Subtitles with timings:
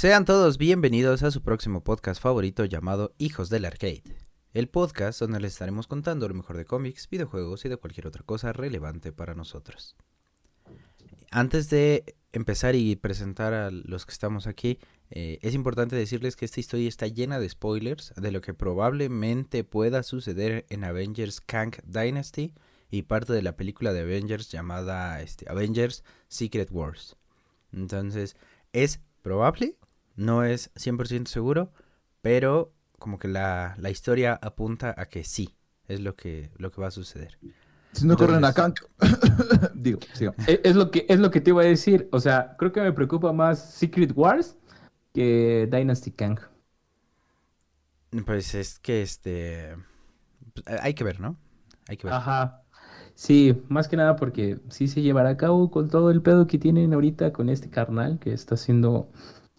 [0.00, 4.02] Sean todos bienvenidos a su próximo podcast favorito llamado Hijos del Arcade.
[4.54, 8.22] El podcast donde les estaremos contando lo mejor de cómics, videojuegos y de cualquier otra
[8.22, 9.98] cosa relevante para nosotros.
[11.30, 14.78] Antes de empezar y presentar a los que estamos aquí,
[15.10, 19.64] eh, es importante decirles que esta historia está llena de spoilers de lo que probablemente
[19.64, 22.54] pueda suceder en Avengers Kang Dynasty
[22.90, 27.18] y parte de la película de Avengers llamada este, Avengers Secret Wars.
[27.70, 28.34] Entonces,
[28.72, 29.76] es probable,
[30.20, 31.72] no es 100% seguro,
[32.20, 35.56] pero como que la, la, historia apunta a que sí,
[35.88, 37.38] es lo que, lo que va a suceder.
[37.92, 38.74] Si no corren a Kang,
[39.74, 40.34] digo, sigo.
[40.46, 42.80] Es, es, lo que, es lo que te iba a decir, o sea, creo que
[42.82, 44.56] me preocupa más Secret Wars
[45.12, 46.38] que Dynasty Kang.
[48.26, 49.76] Pues es que este,
[50.66, 51.36] hay que ver, ¿no?
[51.88, 52.14] Hay que ver.
[52.14, 52.62] Ajá.
[53.14, 56.58] Sí, más que nada porque sí se llevará a cabo con todo el pedo que
[56.58, 59.10] tienen ahorita con este carnal que está haciendo,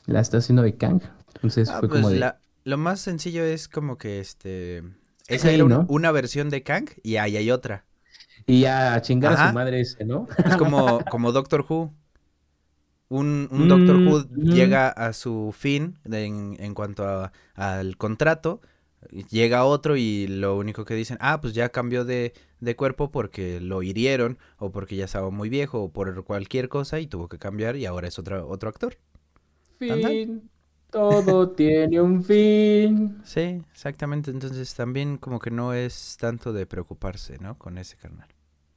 [0.05, 1.01] la está haciendo de Kang.
[1.35, 2.17] Entonces Ah, fue pues como de...
[2.19, 4.83] la- lo más sencillo es como que este,
[5.27, 5.87] esa Sí, era ¿no?
[5.87, 7.85] una versión de Kang y ahí hay otra.
[8.45, 10.27] Y ya a chingar a su madre ese, ¿no?
[10.43, 11.93] Es como, como Doctor Who.
[13.09, 14.45] Un, un Doctor Mm, Who mm.
[14.45, 18.61] llega a su fin de- en, en cuanto a- al contrato.
[19.29, 23.59] Llega otro y lo único que dicen, ah, pues ya cambió de, de cuerpo porque
[23.59, 27.39] lo hirieron o porque ya estaba muy viejo o por cualquier cosa y tuvo que
[27.39, 28.97] cambiar y ahora es otro, otro actor.
[29.87, 30.49] Fin.
[30.89, 33.21] Todo tiene un fin.
[33.23, 34.31] Sí, exactamente.
[34.31, 37.57] Entonces también como que no es tanto de preocuparse, ¿no?
[37.57, 38.29] Con ese carnal.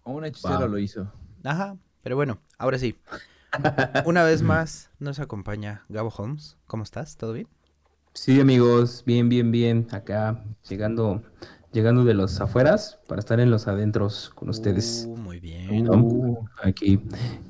[0.05, 0.69] Un hechicero Wow.
[0.69, 1.13] lo hizo.
[1.43, 2.97] Ajá, pero bueno, ahora sí.
[4.05, 6.57] Una vez más nos acompaña Gabo Holmes.
[6.67, 7.17] ¿Cómo estás?
[7.17, 7.49] ¿Todo bien?
[8.15, 9.89] Sí, amigos, bien, bien, bien.
[9.91, 11.23] Acá llegando,
[11.73, 15.09] llegando de los afueras para estar en los adentros con ustedes.
[15.09, 15.85] Uh, muy bien.
[15.85, 15.95] ¿no?
[15.95, 17.01] Uh, Aquí.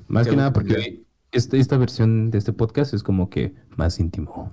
[0.08, 1.03] Más Qué que nada porque
[1.38, 4.50] este- esta versión de este podcast es como que más íntimo.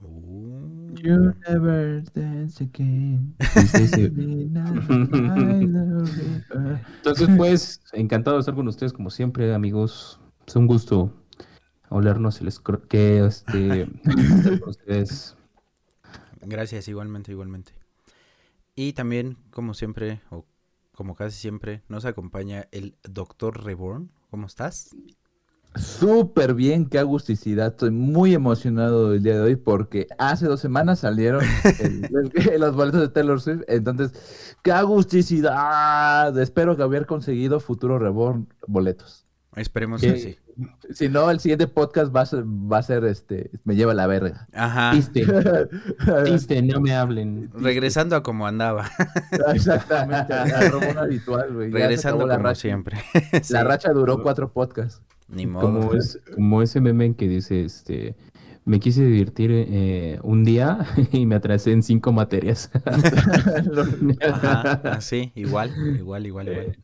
[0.00, 0.94] Uh.
[1.02, 3.34] You never dance again.
[3.54, 4.12] Sí, sí.
[6.96, 10.20] Entonces, pues, encantado de estar con ustedes como siempre, amigos.
[10.46, 11.12] Es un gusto
[11.88, 12.50] olernos el
[12.88, 15.36] que este estar con ustedes.
[16.42, 17.72] Gracias, igualmente, igualmente.
[18.74, 20.46] Y también, como siempre, o
[20.94, 24.10] como casi siempre, nos acompaña el Doctor Reborn.
[24.30, 24.90] ¿Cómo estás?
[25.74, 27.68] Súper bien, qué agusticidad.
[27.68, 31.42] Estoy muy emocionado el día de hoy porque hace dos semanas salieron
[31.80, 33.62] el- los boletos de Taylor Swift.
[33.68, 34.12] Entonces,
[34.62, 36.38] qué agusticidad.
[36.38, 39.24] Espero que haber conseguido futuro Reborn boletos.
[39.56, 40.38] Esperemos que sí.
[40.92, 44.06] Si no, el siguiente podcast va a ser, va a ser este, me lleva la
[44.06, 44.48] verga.
[44.52, 44.90] Ajá.
[44.92, 45.26] Triste,
[46.24, 47.50] triste, no me hablen.
[47.54, 48.90] Regresando a como andaba.
[49.54, 51.70] Exactamente, la Reborn habitual, güey.
[51.70, 52.60] Regresando como racha.
[52.60, 52.98] siempre.
[53.42, 55.00] Sí, La racha duró cuatro podcasts.
[55.32, 55.66] Ni modo.
[55.66, 58.14] Como, es, como ese meme que dice, este,
[58.64, 62.70] me quise divertir eh, un día y me atrasé en cinco materias.
[64.20, 66.78] Ajá, así, igual, igual, igual, igual.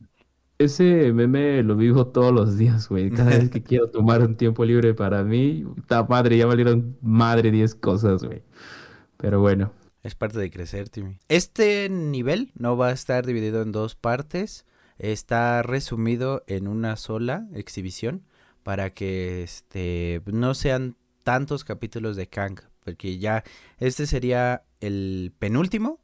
[0.57, 3.11] Ese meme lo vivo todos los días, güey.
[3.11, 7.49] Cada vez que quiero tomar un tiempo libre para mí, ta madre, ya valieron madre
[7.49, 8.43] 10 cosas, güey.
[9.15, 9.71] Pero bueno,
[10.03, 11.19] Es parte de crecer, Timmy.
[11.29, 14.65] Este nivel no va a estar dividido en dos partes.
[14.97, 18.23] Está resumido en una sola exhibición
[18.63, 23.43] para que este no sean tantos capítulos de Kang, porque ya
[23.77, 25.99] este sería el penúltimo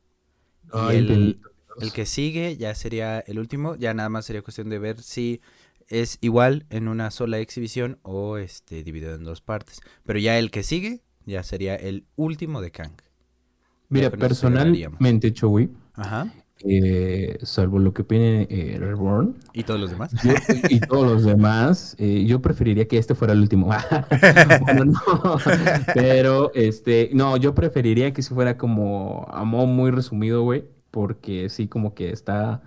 [0.73, 1.39] y el,
[1.79, 3.75] el que sigue ya sería el último.
[3.75, 5.41] Ya nada más sería cuestión de ver si
[5.87, 9.81] es igual en una sola exhibición o este dividido en dos partes.
[10.03, 12.93] Pero ya el que sigue ya sería el último de Kang.
[13.89, 16.31] mira, personalmente, Chowi, Ajá.
[16.63, 20.11] Eh, salvo lo que opine eh, Reborn, ¿Y todos los demás?
[20.23, 20.33] Yo-
[20.69, 23.69] y todos los demás, eh, yo preferiría que este fuera el último.
[24.61, 25.37] Bueno, no,
[25.93, 31.49] pero este, no, yo preferiría que si fuera como a modo muy resumido, güey, porque
[31.49, 32.61] sí, como que está,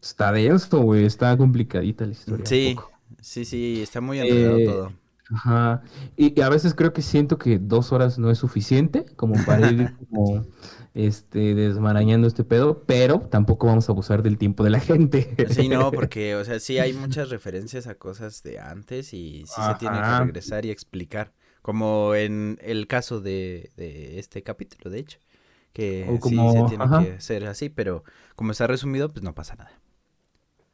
[0.00, 2.46] está denso, güey, está complicadita la historia.
[2.46, 2.76] Sí,
[3.20, 4.92] sí, sí, está muy enredado Eh, todo.
[5.32, 5.82] Ajá.
[6.16, 9.70] Y, y a veces creo que siento que dos horas no es suficiente como para
[9.70, 10.44] ir como
[10.94, 15.34] este desmarañando este pedo, pero tampoco vamos a abusar del tiempo de la gente.
[15.46, 19.62] Sí, no, porque, o sea, sí hay muchas referencias a cosas de antes y sí
[19.62, 21.32] se tiene que regresar y explicar.
[21.62, 25.18] Como en el caso de, de este capítulo, de hecho.
[25.72, 26.98] Que O sí se tiene ajá.
[26.98, 28.04] que hacer así, pero
[28.36, 29.80] como está resumido, pues no pasa nada.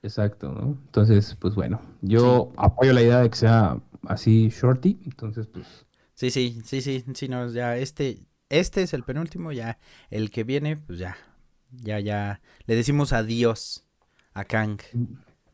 [0.03, 0.79] Exacto, ¿no?
[0.87, 6.31] Entonces, pues bueno, yo apoyo la idea de que sea así shorty, entonces pues Sí,
[6.31, 9.79] sí, sí, sí, sí, no, ya este, este es el penúltimo, ya
[10.11, 11.17] el que viene, pues ya,
[11.71, 13.85] ya, ya, le decimos adiós
[14.35, 14.79] a Kang.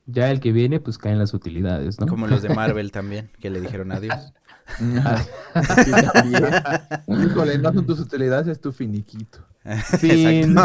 [0.07, 2.07] Ya el que viene, pues caen las utilidades, ¿no?
[2.07, 4.33] Como los de Marvel también, que le dijeron adiós.
[4.79, 6.45] Sí, también.
[7.31, 9.47] Híjole, no son tus utilidades, es tu finiquito.
[9.99, 10.57] Fin.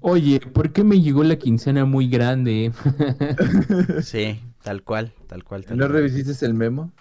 [0.00, 2.72] Oye, ¿por qué me llegó la quincena muy grande?
[4.02, 6.02] Sí, tal cual, tal cual, tal ¿No cual.
[6.02, 6.92] revisiste el memo?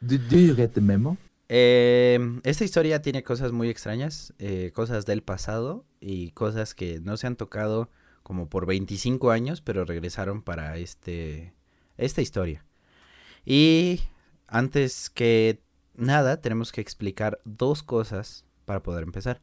[0.00, 1.16] Do, do you get the memo?
[1.52, 7.16] Eh, esta historia tiene cosas muy extrañas, eh, cosas del pasado y cosas que no
[7.16, 7.90] se han tocado
[8.22, 11.52] como por 25 años, pero regresaron para este
[11.98, 12.64] esta historia.
[13.44, 14.00] Y
[14.46, 15.60] antes que
[15.96, 19.42] nada, tenemos que explicar dos cosas para poder empezar.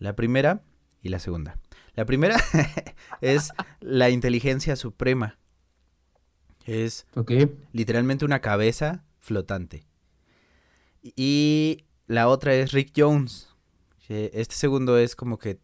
[0.00, 0.64] La primera
[1.02, 1.60] y la segunda.
[1.94, 2.36] La primera
[3.20, 5.38] es la inteligencia suprema.
[6.66, 7.06] Es
[7.70, 9.84] literalmente una cabeza flotante.
[11.04, 13.48] Y la otra es Rick Jones.
[14.08, 15.60] Este segundo es como que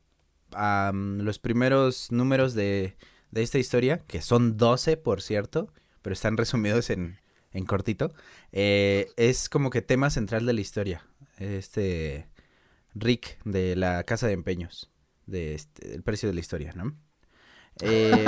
[0.93, 2.97] los primeros números de,
[3.31, 5.73] de esta historia, que son 12 por cierto,
[6.03, 7.19] pero están resumidos en,
[7.53, 8.13] en cortito,
[8.53, 11.07] eh, es como que tema central de la historia.
[11.39, 12.29] Este
[12.95, 14.91] Rick de la casa de empeños,
[15.27, 16.95] de este, el precio de la historia, ¿no?
[17.81, 18.27] Eh,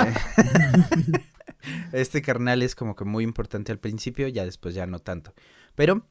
[1.91, 5.33] este carnal es como que muy importante al principio, ya después ya no tanto.
[5.75, 6.07] Pero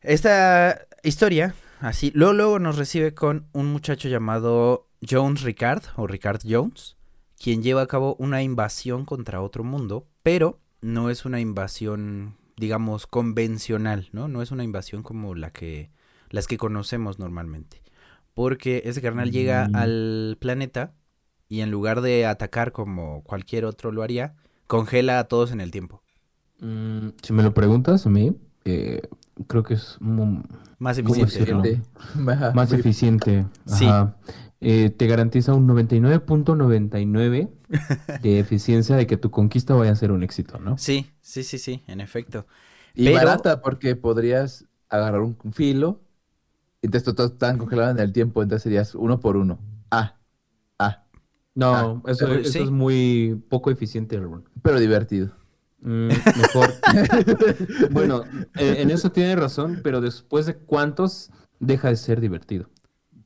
[0.00, 6.40] esta historia, así, luego, luego nos recibe con un muchacho llamado Jones Ricard, o Ricard
[6.48, 6.96] Jones,
[7.38, 13.06] quien lleva a cabo una invasión contra otro mundo, pero no es una invasión, digamos,
[13.06, 14.28] convencional, ¿no?
[14.28, 15.90] No es una invasión como la que,
[16.30, 17.82] las que conocemos normalmente.
[18.34, 19.76] Porque este carnal llega Mm.
[19.76, 20.92] al planeta
[21.48, 24.34] y en lugar de atacar como cualquier otro lo haría,
[24.66, 26.02] congela a todos en el tiempo.
[26.60, 29.00] Mm, si me lo preguntas a mí, eh,
[29.46, 31.82] creo que es Más ¿Cómo eficiente,
[32.16, 33.46] más muy- eficiente.
[33.66, 33.86] Sí.
[33.86, 34.16] Ajá.
[34.60, 37.48] Eh, te garantiza un 99.99
[38.22, 40.76] de eficiencia de que tu conquista vaya a ser un éxito, ¿no?
[40.78, 42.46] Sí, sí, sí, sí, en efecto.
[42.94, 46.00] Y Pero- barata porque podrías agarrar un filo
[46.82, 49.58] y entonces todos están congelados en el tiempo, entonces serías uno por uno.
[49.90, 50.16] Ah,
[50.78, 51.04] ah,
[51.54, 52.58] No, eso, eh, eso sí.
[52.60, 54.20] es muy poco eficiente,
[54.62, 55.32] pero divertido.
[55.80, 56.74] Mm, mejor.
[57.90, 58.24] bueno,
[58.56, 61.30] eh, en eso tiene razón, pero después de cuántos
[61.60, 62.68] deja de ser divertido.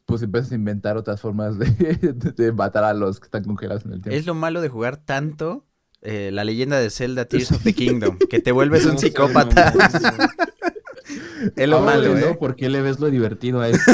[0.05, 3.85] Pues empiezas a inventar otras formas de, de- de matar a los que están congelados
[3.87, 4.19] en el tiempo.
[4.19, 5.65] Es lo malo de jugar tanto
[6.03, 9.73] eh, la leyenda de Zelda Tears of the Kingdom, que te vuelves un No psicópata.
[11.57, 12.19] es lo Ahora malo.
[12.19, 12.37] ¿eh?
[12.39, 13.93] ¿Por qué le ves lo divertido a esto?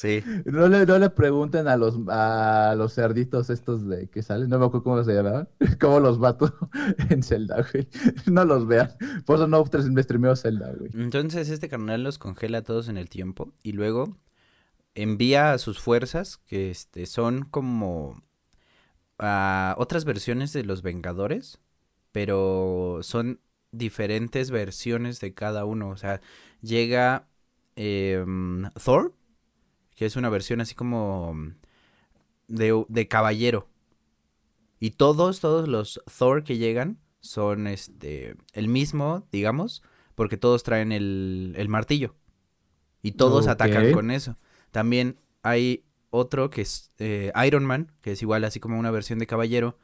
[0.00, 0.24] Sí.
[0.46, 4.58] No le, no le pregunten a los, a los cerditos estos de que salen, no
[4.58, 5.46] me acuerdo cómo se llamaban,
[5.78, 6.50] cómo los mato
[7.10, 7.86] en Zelda, güey.
[8.24, 8.96] No los vean.
[9.26, 9.62] Por eso no
[9.92, 10.90] me streameo Zelda, güey.
[10.94, 14.16] Entonces este carnal los congela a todos en el tiempo y luego
[14.94, 18.22] envía a sus fuerzas, que este, son como
[19.18, 21.60] ah, otras versiones de los Vengadores,
[22.10, 25.90] pero son diferentes versiones de cada uno.
[25.90, 26.22] O sea,
[26.62, 27.28] llega
[27.76, 29.14] em, Thor,
[30.00, 31.36] que es una versión así como
[32.48, 33.68] de, de caballero.
[34.78, 39.82] Y todos, todos los Thor que llegan son este el mismo, digamos,
[40.14, 42.14] porque todos traen el, el martillo.
[43.02, 44.38] Y todos atacan con eso.
[44.70, 49.18] También hay otro que es eh, Iron Man, que es igual así como una versión
[49.18, 49.76] de caballero,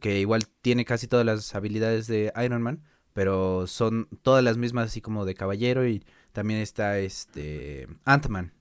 [0.00, 4.90] que igual tiene casi todas las habilidades de Iron Man, pero son todas las mismas
[4.90, 8.52] así como de caballero y también está este Ant-Man.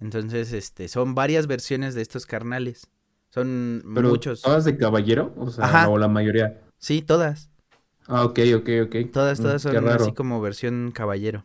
[0.00, 2.86] Entonces, este, son varias versiones de estos carnales.
[3.30, 4.42] Son Pero, muchos.
[4.42, 5.32] ¿Todas de caballero?
[5.36, 5.88] O sea, Ajá.
[5.88, 6.60] o la mayoría.
[6.78, 7.50] Sí, todas.
[8.06, 8.96] Ah, ok, ok, ok.
[9.12, 11.44] Todas, Mm, todas son así como versión caballero.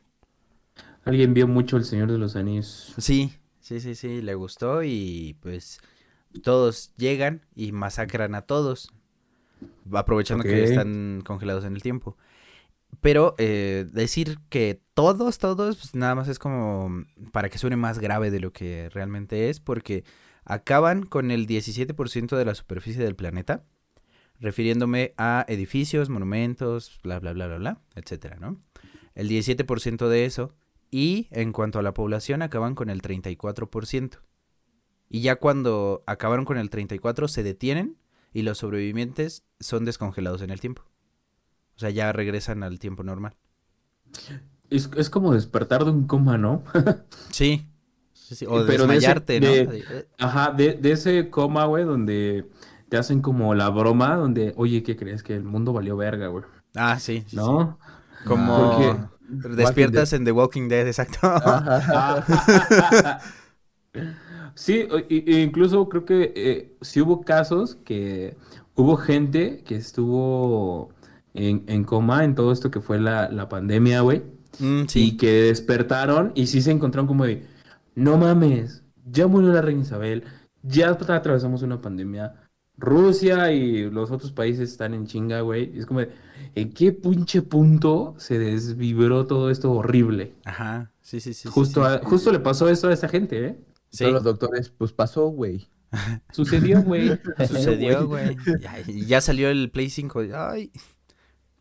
[1.04, 2.94] Alguien vio mucho El Señor de los Anillos.
[2.98, 5.80] Sí, sí, sí, sí, le gustó y pues
[6.42, 8.92] todos llegan y masacran a todos,
[9.94, 12.18] aprovechando que están congelados en el tiempo.
[13.02, 18.00] Pero eh, decir que todos, todos, pues nada más es como para que suene más
[18.00, 20.04] grave de lo que realmente es, porque
[20.44, 23.64] acaban con el 17% de la superficie del planeta,
[24.40, 28.62] refiriéndome a edificios, monumentos, bla, bla, bla, bla, bla, etcétera, ¿no?
[29.16, 30.54] El 17% de eso
[30.92, 34.20] y en cuanto a la población, acaban con el 34%.
[35.10, 37.98] Y ya cuando acabaron con el 34%, se detienen
[38.34, 40.84] y los sobrevivientes son descongelados en el tiempo.
[41.76, 43.36] O sea, ya regresan al tiempo normal.
[44.70, 46.64] Es, es como despertar de un coma, ¿no?
[47.32, 47.68] Sí.
[48.14, 49.48] sí, sí, O Pero de ese- desmayarte, ¿no?
[49.48, 52.48] de- Eh, Ajá, de, de ese coma, güey, donde
[52.90, 55.24] te hacen como la broma, donde, oye, ¿qué crees?
[55.24, 56.44] Que el mundo valió verga, güey.
[56.76, 57.22] Ah, sí.
[57.22, 57.36] sí, sí.
[57.36, 57.78] ¿No?
[58.26, 59.00] Como Porque-
[59.56, 61.20] despiertas en The Walking Dead, exacto.
[64.56, 68.38] Sí, i- incluso creo que eh, sí hubo casos que
[68.76, 70.92] hubo gente que estuvo
[71.36, 74.24] en, en coma en todo esto que fue la, la pandemia, güey.
[74.60, 75.18] Mm, Y sí.
[75.18, 77.46] que despertaron y sí se encontraron como de,
[77.96, 80.24] no mames, ya murió la reina Isabel,
[80.64, 82.34] ya atravesamos una pandemia,
[82.78, 85.72] Rusia y los otros países están en chinga, güey.
[85.76, 86.10] Y es como de,
[86.56, 90.34] ¿en qué pinche punto se desvibró todo esto horrible?
[90.46, 90.92] Ajá.
[91.02, 91.44] Sí, sí, sí.
[91.44, 91.94] sí, Justo, sí.
[91.94, 93.60] a- justo le pasó eso a esa gente, ¿eh?
[93.92, 95.70] Sí, Todos los doctores, pues pasó, güey.
[96.32, 97.18] Sucedió, güey.
[97.48, 98.36] sucedió, güey.
[98.60, 100.24] Ya, ya salió el Play 5.
[100.36, 100.72] Ay.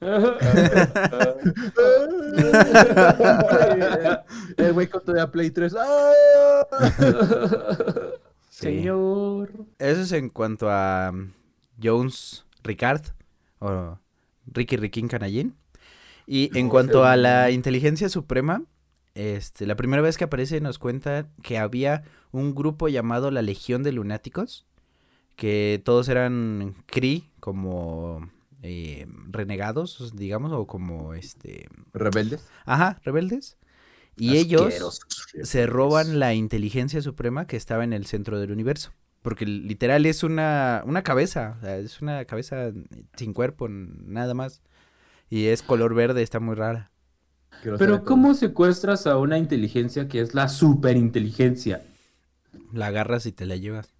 [4.56, 5.76] El güey con todavía Play 3.
[5.78, 6.12] ¡Ah!
[8.50, 8.66] Sí.
[8.66, 9.50] Señor.
[9.80, 11.32] Eso es en cuanto a um,
[11.82, 13.02] Jones Ricard
[13.58, 13.98] o
[14.46, 15.56] Ricky Riquín Canallín.
[16.24, 18.62] Y en cuanto a la inteligencia suprema,
[19.14, 23.82] este, la primera vez que aparece nos cuenta que había un grupo llamado la Legión
[23.82, 24.66] de Lunáticos,
[25.34, 28.30] que todos eran Cree, como
[28.66, 32.48] eh, renegados, digamos, o como este, Rebeldes.
[32.64, 33.58] ajá, rebeldes.
[34.16, 35.00] Y ellos
[35.42, 38.92] se roban la inteligencia suprema que estaba en el centro del universo.
[39.20, 42.72] Porque literal es una, una cabeza, o sea, es una cabeza
[43.16, 44.62] sin cuerpo, nada más.
[45.28, 46.90] Y es color verde, está muy rara.
[47.60, 51.82] Quiero Pero ¿cómo secuestras a una inteligencia que es la superinteligencia?
[52.72, 53.92] La agarras y te la llevas.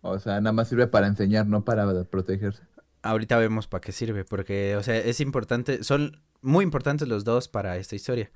[0.00, 2.62] O sea, nada más sirve para enseñar, no para protegerse.
[3.02, 7.48] Ahorita vemos para qué sirve, porque, o sea, es importante, son muy importantes los dos
[7.48, 8.30] para esta historia.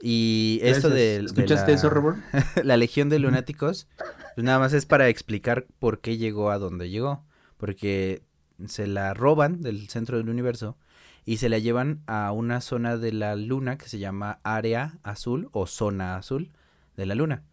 [0.00, 2.18] Y esto de, ¿Escuchaste la, eso, Robert?
[2.62, 3.88] la Legión de Lunáticos,
[4.34, 7.24] pues nada más es para explicar por qué llegó a donde llegó.
[7.56, 8.22] Porque
[8.66, 10.76] se la roban del centro del universo
[11.24, 15.48] y se la llevan a una zona de la luna que se llama área azul
[15.52, 16.52] o zona azul
[16.96, 17.44] de la luna,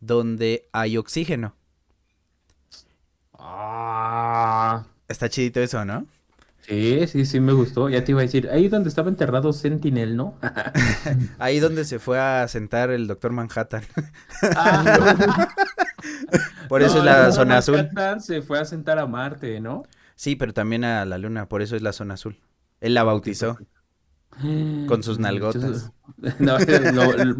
[0.00, 1.56] donde hay oxígeno.
[3.32, 6.06] Ah, Está chidito eso, ¿no?
[6.66, 7.88] sí, sí, sí me gustó.
[7.88, 10.38] Ya te iba a decir, ahí donde estaba enterrado Sentinel, ¿no?
[11.38, 13.82] Ahí donde se fue a sentar el doctor Manhattan.
[16.68, 17.76] Por eso No, es la zona azul.
[17.76, 19.84] Manhattan se fue a sentar a Marte, ¿no?
[20.14, 22.38] Sí, pero también a la luna, por eso es la zona azul.
[22.80, 23.58] Él la bautizó.
[24.88, 25.90] Con sus nalgotas.
[26.38, 27.36] No, lo- lo-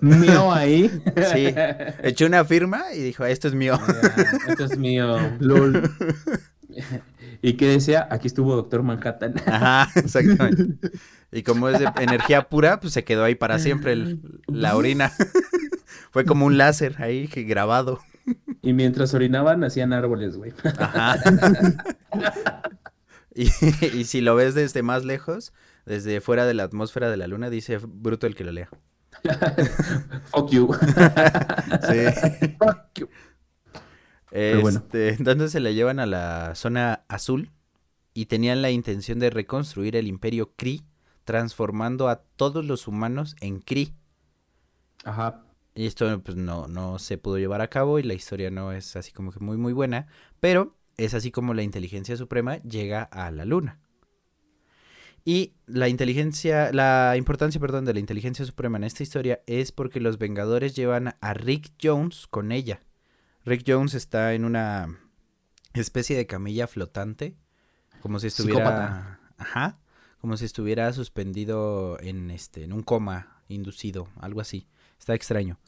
[0.00, 0.90] mío ahí.
[1.34, 1.54] Sí.
[2.02, 3.78] Echó una firma y dijo, esto es mío.
[3.78, 5.18] Ya, Esto es mío.
[5.38, 5.90] LOL.
[7.42, 8.06] ¿Y qué decía?
[8.10, 9.34] Aquí estuvo Doctor Manhattan.
[9.46, 10.90] Ajá, exactamente.
[11.32, 15.10] Y como es de energía pura, pues se quedó ahí para siempre el- la orina.
[16.10, 18.00] Fue como un láser ahí que grabado.
[18.62, 20.52] Y mientras orinaban, hacían árboles, güey.
[20.78, 21.16] Ajá.
[23.32, 23.44] Y,
[23.96, 25.52] y si lo ves desde más lejos,
[25.86, 28.68] desde fuera de la atmósfera de la luna, dice bruto el que lo lea.
[30.24, 30.68] Fuck you.
[31.88, 32.56] Sí.
[32.58, 33.08] Fuck you.
[34.30, 34.78] Bueno.
[34.78, 37.50] Este, entonces se la llevan a la zona azul
[38.14, 40.82] y tenían la intención de reconstruir el imperio Kree,
[41.24, 43.92] transformando a todos los humanos en Kree.
[45.04, 45.44] Ajá.
[45.74, 48.96] Y esto pues no, no se pudo llevar a cabo y la historia no es
[48.96, 50.08] así como que muy muy buena,
[50.40, 53.80] pero es así como la inteligencia suprema llega a la luna.
[55.24, 60.00] Y la inteligencia, la importancia, perdón, de la inteligencia suprema en esta historia es porque
[60.00, 62.82] los Vengadores llevan a Rick Jones con ella.
[63.44, 64.98] Rick Jones está en una
[65.74, 67.36] especie de camilla flotante,
[68.00, 69.20] como si estuviera, Psicópata.
[69.38, 69.78] ajá,
[70.20, 74.66] como si estuviera suspendido en este, en un coma inducido, algo así.
[74.98, 75.58] Está extraño.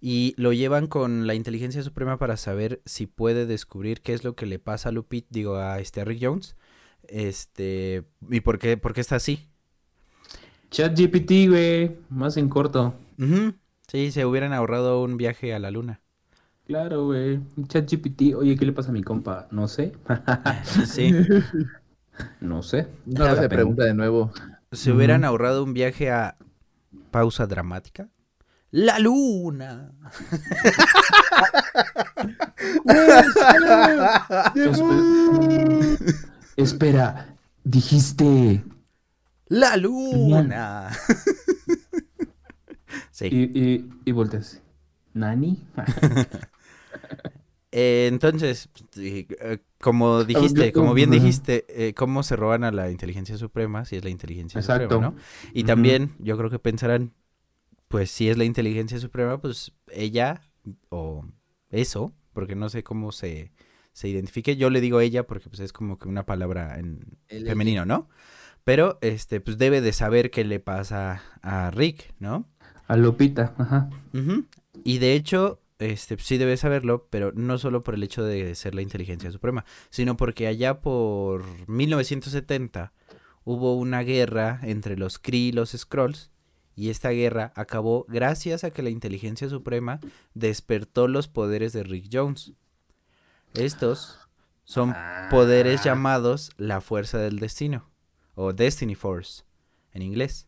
[0.00, 4.36] Y lo llevan con la inteligencia suprema para saber si puede descubrir qué es lo
[4.36, 6.56] que le pasa a Lupit, digo, a este a Rick Jones.
[7.08, 9.48] Este, y por qué, por qué está así.
[10.70, 11.96] ChatGPT, güey.
[12.10, 12.94] Más en corto.
[13.18, 13.54] Ujú.
[13.88, 16.00] Sí, se hubieran ahorrado un viaje a la luna.
[16.68, 17.40] Claro, güey.
[17.66, 18.34] ChatGPT.
[18.36, 19.48] Oye, ¿qué le pasa a mi compa?
[19.50, 19.92] No sé.
[20.86, 21.12] Sí.
[22.40, 22.88] no sé.
[23.06, 23.48] No se pena.
[23.48, 24.32] pregunta de nuevo.
[24.72, 26.36] Se hubieran ahorrado un viaje a
[27.10, 28.08] pausa dramática.
[28.70, 29.92] La luna.
[34.54, 36.16] Espe-
[36.56, 37.34] Espera,
[37.64, 38.64] dijiste.
[39.48, 40.90] La luna.
[43.10, 43.26] sí.
[43.26, 44.60] Y, y, y volteas.
[45.14, 45.64] ¿Nani?
[47.70, 49.26] Eh, entonces, eh,
[49.78, 53.84] como dijiste, como bien dijiste, eh, ¿cómo se roban a la inteligencia suprema?
[53.84, 54.84] Si es la inteligencia Exacto.
[54.84, 55.16] suprema, ¿no?
[55.52, 57.12] Y también yo creo que pensarán,
[57.88, 60.42] pues si es la inteligencia suprema, pues ella
[60.88, 61.24] o
[61.70, 63.52] eso, porque no sé cómo se,
[63.92, 64.56] se identifique.
[64.56, 68.08] Yo le digo ella porque pues es como que una palabra en El femenino, ¿no?
[68.64, 72.48] Pero este, pues debe de saber qué le pasa a Rick, ¿no?
[72.86, 73.90] A Lupita, ajá.
[74.84, 78.74] Y de hecho, este, sí debe saberlo, pero no solo por el hecho de ser
[78.74, 82.92] la inteligencia suprema, sino porque allá por 1970
[83.44, 86.30] hubo una guerra entre los Kree y los Skrulls,
[86.74, 89.98] y esta guerra acabó gracias a que la inteligencia suprema
[90.34, 92.52] despertó los poderes de Rick Jones.
[93.54, 94.18] Estos
[94.64, 94.94] son
[95.30, 97.90] poderes llamados la fuerza del destino,
[98.34, 99.44] o Destiny Force,
[99.92, 100.46] en inglés.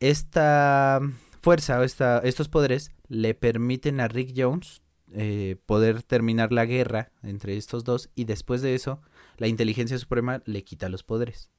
[0.00, 1.00] Esta
[1.42, 7.10] fuerza o esta, estos poderes le permiten a Rick Jones eh, poder terminar la guerra
[7.22, 9.00] entre estos dos y después de eso
[9.38, 11.50] la inteligencia suprema le quita los poderes.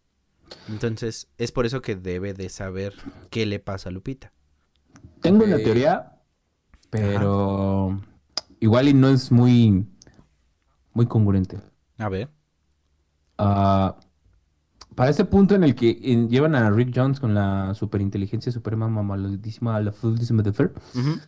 [0.68, 2.94] Entonces es por eso que debe de saber
[3.32, 4.34] qué le pasa a Lupita.
[5.22, 5.64] Tengo una Ok.
[5.64, 6.22] teoría,
[6.90, 8.00] pero
[8.60, 9.86] igual y no es muy,
[10.94, 11.60] muy congruente.
[11.98, 12.30] A ver.
[13.38, 13.96] Ah,
[14.96, 15.94] para ese punto en el que
[16.30, 21.20] llevan a Rick Jones con la superinteligencia suprema mamaludísima, la fulísima de Fer, Ujú.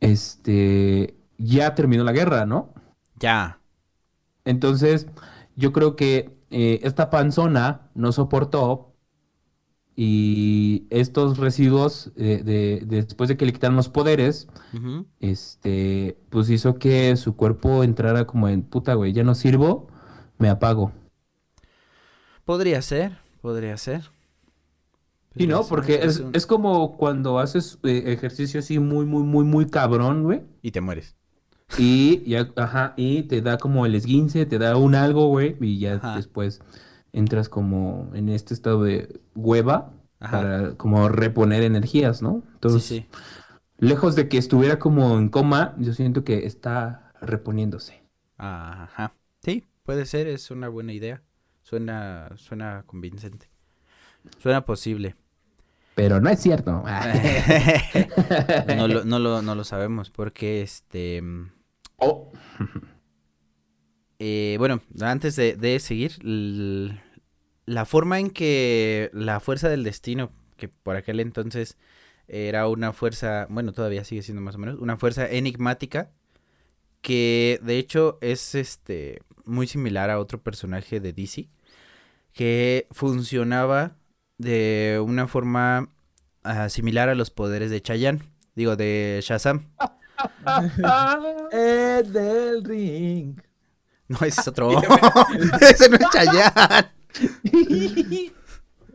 [0.00, 2.72] Este, ya terminó la guerra, ¿no?
[3.18, 3.60] Ya.
[4.44, 5.06] Entonces,
[5.56, 8.94] yo creo que eh, esta panzona no soportó
[9.96, 14.46] y estos residuos eh, de, después de que le quitaron los poderes,
[15.20, 19.88] este, pues hizo que su cuerpo entrara como en puta, güey, ya no sirvo,
[20.36, 20.92] me apago.
[22.44, 24.10] Podría ser, podría ser.
[25.38, 25.66] Sí, ¿no?
[25.66, 30.42] Porque es, es como cuando haces eh, ejercicio así muy, muy, muy, muy cabrón, güey.
[30.62, 31.16] Y te mueres.
[31.78, 35.78] Y ya, ajá, y te da como el esguince, te da un algo, güey, y
[35.78, 36.16] ya Ajá.
[36.16, 36.60] después
[37.12, 40.38] entras como en este estado de hueva Ajá.
[40.38, 42.42] para como reponer energías, ¿no?
[42.44, 43.06] Sí, Entonces, sí.
[43.78, 48.02] lejos de que estuviera como en coma, yo siento que está reponiéndose.
[48.38, 49.14] Ajá.
[49.42, 51.22] Sí, puede ser, es una buena idea.
[51.62, 53.50] Suena, suena convincente.
[54.38, 55.16] Suena posible.
[55.96, 56.84] Pero no es cierto.
[58.76, 61.22] no, lo, no, lo, no lo sabemos porque este...
[61.96, 62.30] Oh,
[64.18, 66.18] eh, bueno, antes de, de seguir,
[67.64, 71.78] la forma en que la fuerza del destino, que por aquel entonces
[72.28, 76.10] era una fuerza, bueno, todavía sigue siendo más o menos, una fuerza enigmática,
[77.00, 81.48] que de hecho es este muy similar a otro personaje de DC,
[82.34, 83.96] que funcionaba
[84.38, 85.88] de una forma
[86.42, 88.22] ah, similar a los poderes de Chayanne,
[88.54, 89.70] digo, de Shazam.
[91.52, 93.40] Ed del ring.
[94.08, 94.70] No, ese es otro.
[95.60, 96.90] ese no es Chayanne.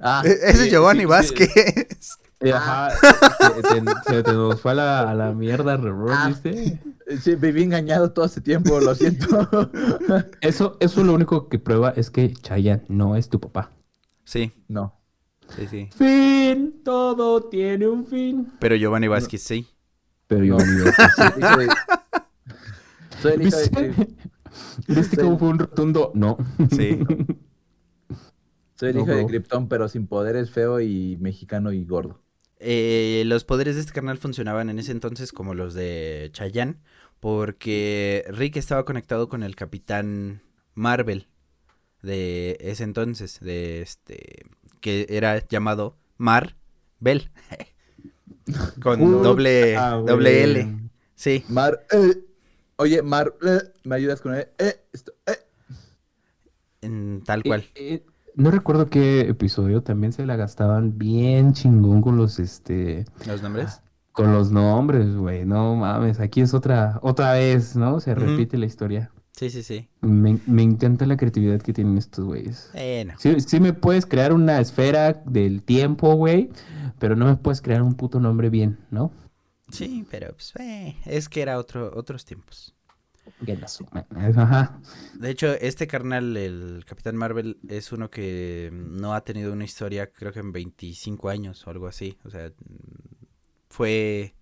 [0.02, 1.06] Ah, E- Ese sí, es Giovanni.
[1.06, 1.50] Vázquez.
[2.40, 2.90] eh, ajá,
[4.08, 6.28] se, te, nos fue a la, a la mierda, Ah.
[6.28, 6.80] ¿viste?
[7.22, 9.50] Sí, viví engañado todo este tiempo, lo siento.
[10.40, 13.72] Eso, eso lo único que prueba es que Chayanne no es tu papá.
[14.24, 14.98] Sí, No.
[15.56, 15.90] Sí, sí.
[15.96, 18.52] Fin, todo tiene un fin.
[18.60, 19.68] Pero Giovanni Vázquez sí.
[20.28, 20.66] Pero yo No.
[20.66, 20.86] no.
[21.38, 21.68] Hijo de-
[23.22, 23.96] Soy el hijo de Krip-
[24.88, 26.12] ¿Viste, ¿Viste cómo fue un rotundo?
[26.16, 26.38] No.
[26.72, 27.00] Sí.
[28.76, 29.26] soy el No, hijo de.
[29.28, 32.22] Krypton, pero sin poderes, feo y mexicano y gordo.
[32.60, 36.78] Eh, los poderes de este canal funcionaban en ese entonces como los de Chayanne,
[37.20, 40.42] porque Rick estaba conectado con el Capitán
[40.74, 41.28] Marvel
[42.02, 44.46] de ese entonces, de este,
[44.82, 46.56] que era llamado Mar
[47.00, 47.32] Bell,
[48.84, 51.44] con doble, doble L, sí.
[51.48, 52.26] Mar, eh.
[52.76, 54.84] Oye, Mar, eh, ¿me ayudas con el eh?
[54.92, 55.38] Esto, eh.
[56.82, 57.64] en tal cual.
[58.36, 63.82] No recuerdo qué episodio también se la gastaban bien chingón con los este ¿Los nombres?
[64.12, 65.46] con los nombres, güey.
[65.46, 68.00] No mames, aquí es otra otra vez, ¿no?
[68.00, 69.12] Se repite la historia.
[69.42, 69.88] Sí, sí, sí.
[70.02, 72.70] Me, me encanta la creatividad que tienen estos güeyes.
[72.74, 76.52] Bueno, Sí, sí me puedes crear una esfera del tiempo, güey,
[77.00, 79.12] pero no me puedes crear un puto nombre bien, ¿no?
[79.72, 82.76] sí, pero pues, eh, es que era otro, otros tiempos.
[84.36, 84.80] Ajá.
[85.16, 90.12] De hecho, este carnal, el Capitán Marvel, es uno que no ha tenido una historia,
[90.12, 92.16] creo que en 25 años o algo así.
[92.26, 92.52] O sea,
[93.70, 94.36] fue...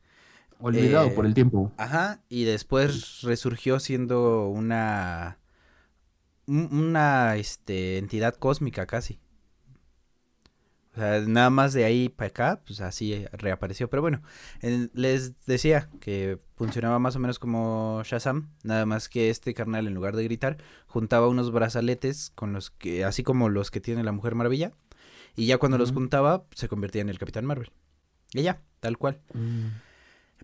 [0.59, 1.71] Olvidado Eh, por el tiempo.
[1.77, 5.39] Ajá, y después resurgió siendo una...
[6.47, 9.19] un- Una, este, entidad cósmica casi.
[10.95, 13.89] O sea, nada más de ahí para acá, pues así reapareció.
[13.89, 14.21] Pero bueno,
[14.61, 19.87] en- les decía que funcionaba más o menos como Shazam, nada más que este carnal
[19.87, 24.03] en lugar de gritar, juntaba unos brazaletes con los que, así como los que tiene
[24.03, 24.73] la Mujer Maravilla,
[25.35, 27.71] y ya cuando los juntaba, se convertía en el Capitán Marvel.
[28.33, 29.21] Y ya, tal cual.
[29.33, 29.67] Mm.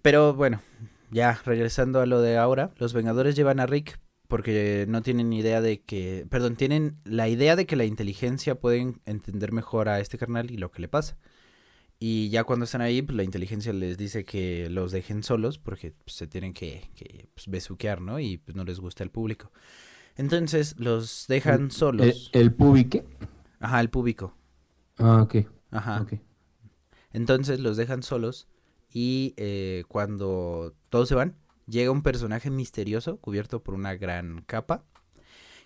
[0.05, 0.61] Pero bueno,
[1.09, 5.61] ya regresando a lo de ahora, los Vengadores llevan a Rick porque no tienen idea
[5.61, 10.19] de que, perdón, tienen la idea de que la inteligencia puede entender mejor a este
[10.19, 11.17] carnal y lo que le pasa.
[11.97, 15.95] Y ya cuando están ahí, pues la inteligencia les dice que los dejen solos porque
[16.03, 18.19] pues, se tienen que, que pues, besuquear, ¿no?
[18.19, 19.51] Y pues, no les gusta el público.
[20.17, 22.29] Entonces los dejan solos.
[22.31, 23.07] ¿El, el pubique?
[23.59, 24.37] Ajá, el público.
[24.99, 25.47] Ah, ok.
[25.71, 26.03] Ajá.
[26.03, 26.13] ok.
[27.11, 28.47] Entonces los dejan solos
[28.97, 31.35] y eh, cuando todos se van,
[31.67, 34.85] llega un personaje misterioso cubierto por una gran capa,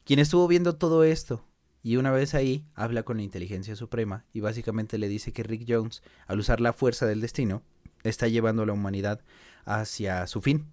[0.03, 1.45] quien estuvo viendo todo esto
[1.83, 5.65] y una vez ahí habla con la inteligencia suprema y básicamente le dice que Rick
[5.67, 7.61] Jones, al usar la fuerza del destino,
[8.01, 9.21] está llevando a la humanidad
[9.63, 10.65] hacia su fin,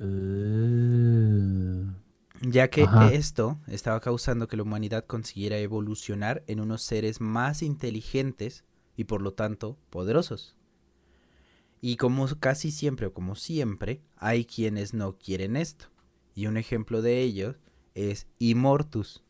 [0.00, 1.86] Eh,
[2.40, 3.06] ya que Ajá.
[3.12, 8.64] esto estaba causando que la humanidad consiguiera evolucionar en unos seres más inteligentes
[8.96, 10.56] y por lo tanto poderosos.
[11.84, 15.86] Y como casi siempre o como siempre, hay quienes no quieren esto.
[16.32, 17.56] Y un ejemplo de ello
[17.94, 19.24] es Immortus.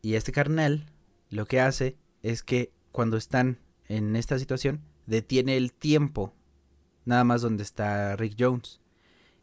[0.00, 0.86] Y este carnal
[1.28, 6.34] lo que hace es que cuando están en esta situación, detiene el tiempo,
[7.04, 8.80] nada más donde está Rick Jones.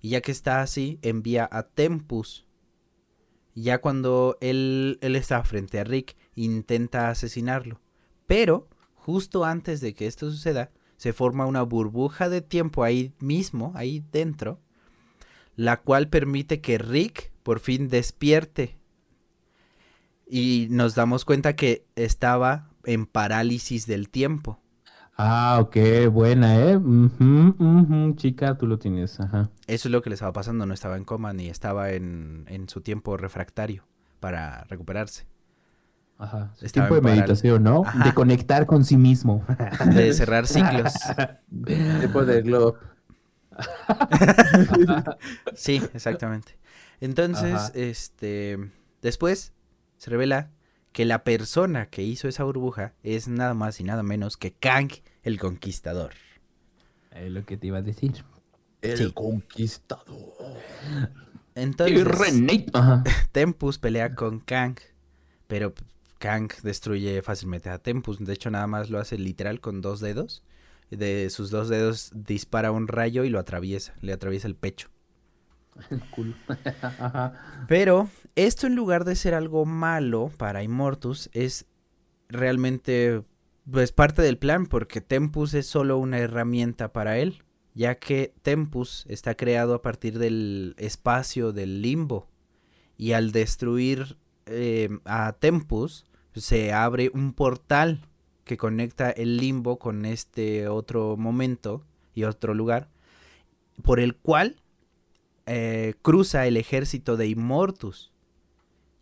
[0.01, 2.47] Y ya que está así, envía a Tempus.
[3.53, 7.79] Ya cuando él, él está frente a Rick, intenta asesinarlo.
[8.25, 10.71] Pero, justo antes de que esto suceda,
[11.01, 14.59] se forma una burbuja de tiempo ahí mismo, ahí dentro,
[15.55, 18.77] la cual permite que Rick por fin despierte.
[20.29, 24.59] Y nos damos cuenta que estaba en parálisis del tiempo.
[25.17, 25.75] Ah, ok,
[26.11, 26.79] buena, ¿eh?
[28.17, 29.49] Chica, tú lo tienes, ajá.
[29.65, 32.69] Eso es lo que le estaba pasando, no estaba en coma ni estaba en, en
[32.69, 33.87] su tiempo refractario
[34.19, 35.30] para recuperarse.
[36.21, 36.51] Ajá.
[36.57, 37.83] Es Estaba tiempo de meditación, ¿no?
[37.85, 38.03] Ajá.
[38.05, 39.43] De conectar con sí mismo.
[39.93, 40.93] De cerrar ciclos.
[41.49, 42.77] Después del globo.
[45.55, 46.57] Sí, exactamente.
[46.99, 47.71] Entonces, Ajá.
[47.73, 48.57] este,
[49.01, 49.53] después
[49.97, 50.51] se revela
[50.91, 54.91] que la persona que hizo esa burbuja es nada más y nada menos que Kang
[55.23, 56.11] el Conquistador.
[57.11, 58.23] Es lo que te iba a decir.
[58.81, 59.11] El Sí.
[59.13, 60.05] conquistador.
[61.55, 62.05] Entonces.
[63.31, 64.75] Tempus pelea con Kang,
[65.47, 65.73] pero
[66.21, 68.19] Kang destruye fácilmente a Tempus.
[68.19, 70.43] De hecho, nada más lo hace literal con dos dedos.
[70.91, 74.89] De sus dos dedos dispara un rayo y lo atraviesa, le atraviesa el pecho.
[76.15, 76.35] Cool.
[76.81, 77.65] Ajá.
[77.67, 81.65] Pero esto en lugar de ser algo malo para Immortus es
[82.29, 83.23] realmente
[83.71, 87.41] pues parte del plan porque Tempus es solo una herramienta para él,
[87.73, 92.27] ya que Tempus está creado a partir del espacio del limbo
[92.97, 98.07] y al destruir eh, a Tempus se abre un portal
[98.43, 102.89] que conecta el limbo con este otro momento y otro lugar
[103.83, 104.57] por el cual
[105.45, 108.11] eh, cruza el ejército de Immortus.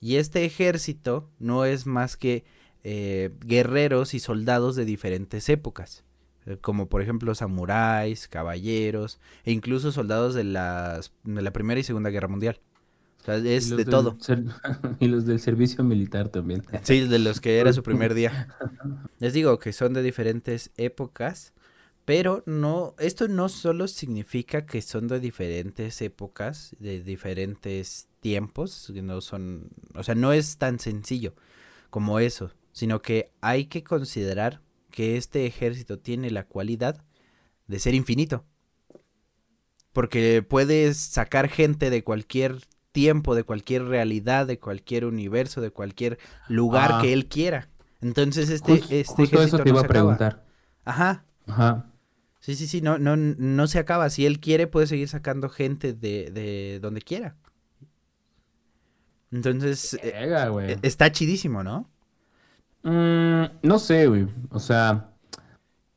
[0.02, 2.46] Y este ejército no es más que
[2.84, 6.06] eh, guerreros y soldados de diferentes épocas.
[6.46, 11.84] eh, Como por ejemplo samuráis, caballeros e incluso soldados de, las, de la Primera y
[11.84, 12.60] Segunda Guerra Mundial.
[13.30, 14.18] Sea, es de del todo.
[14.20, 14.44] ser-
[15.00, 16.64] Y los del servicio militar también.
[16.84, 18.48] Sí, de los que era su primer día.
[19.20, 21.54] Les digo que son de diferentes épocas,
[22.06, 29.02] pero no, esto no solo significa que son de diferentes épocas, de diferentes tiempos, que
[29.02, 31.36] no son, o sea, no es tan sencillo
[31.90, 34.62] como eso, sino que hay que considerar
[34.92, 37.04] que este ejército tiene la cualidad
[37.68, 38.44] de ser infinito.
[39.94, 42.58] Porque puedes sacar gente de cualquier
[43.02, 47.00] tiempo, de cualquier realidad, de cualquier universo, de cualquier lugar Ah.
[47.02, 47.70] que él quiera.
[48.02, 49.94] Entonces este, Jus- este justo eso te no iba a acaba.
[49.94, 50.46] preguntar.
[50.86, 51.24] Ajá.
[51.48, 51.86] Ajá.
[52.42, 54.10] Sí, sí, sí, no, no, no se acaba.
[54.10, 57.36] Si él quiere, puede seguir sacando gente de, de donde quiera.
[59.32, 60.72] Entonces, Verga, güey.
[60.72, 61.90] eh, está chidísimo, ¿no?
[62.84, 64.28] Mm, no sé, güey.
[64.52, 65.12] O sea,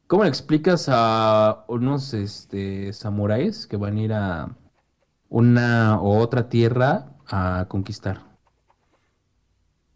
[0.07, 4.57] ¿cómo le explicas a unos este, samuráis que van a ir a
[5.33, 8.23] una o otra tierra a conquistar?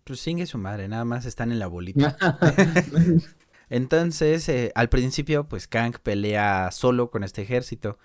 [0.05, 2.17] Pues singue su madre, nada más están en la bolita.
[3.69, 7.99] Entonces, eh, al principio, pues Kang pelea solo con este ejército,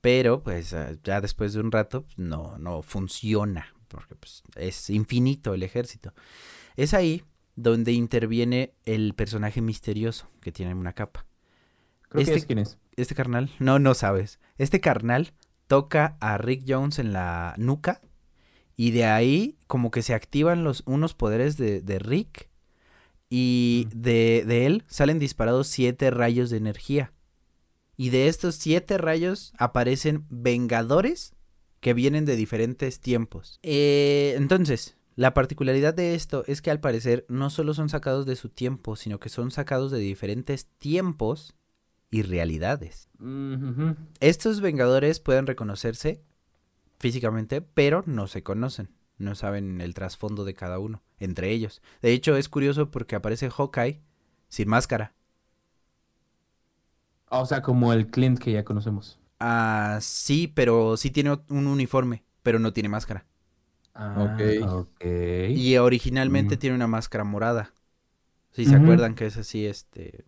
[0.00, 4.88] pero pues eh, ya después de un rato pues, no, no funciona, porque pues, es
[4.90, 6.14] infinito el ejército.
[6.76, 11.26] Es ahí donde interviene el personaje misterioso que tiene una capa.
[12.08, 12.78] Creo Este- que es quién es.
[12.94, 14.38] Este carnal, no, no sabes.
[14.58, 15.32] Este carnal
[15.72, 18.02] toca a Rick Jones en la nuca
[18.76, 22.50] y de ahí como que se activan los, unos poderes de, de Rick
[23.30, 27.14] y de, de él salen disparados siete rayos de energía.
[27.96, 31.32] Y de estos siete rayos aparecen vengadores
[31.80, 33.58] que vienen de diferentes tiempos.
[33.62, 38.36] Eh, entonces, La particularidad de esto es que al parecer no solo son sacados de
[38.36, 41.54] su tiempo, sino que son sacados de diferentes tiempos
[42.12, 43.08] y realidades.
[44.20, 46.22] Estos Vengadores pueden reconocerse
[47.00, 48.90] físicamente, pero no se conocen.
[49.18, 51.82] No saben el trasfondo de cada uno, entre ellos.
[52.02, 54.02] De hecho, es curioso porque aparece Hawkeye
[54.48, 55.14] sin máscara.
[57.30, 59.18] O sea, como el Clint que ya conocemos.
[59.40, 63.26] Ah, sí, pero sí tiene un uniforme, pero no tiene máscara.
[63.94, 64.62] Ah, Ok.
[64.62, 65.04] ok.
[65.50, 66.58] Y originalmente Mm.
[66.58, 67.72] tiene una máscara morada.
[68.52, 70.26] Si se acuerdan que es así, este...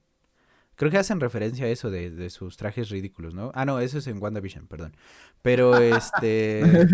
[0.77, 3.51] Creo que hacen referencia a eso de, de sus trajes ridículos, ¿no?
[3.55, 4.97] Ah, no, eso es en WandaVision, perdón.
[5.43, 6.85] Pero este...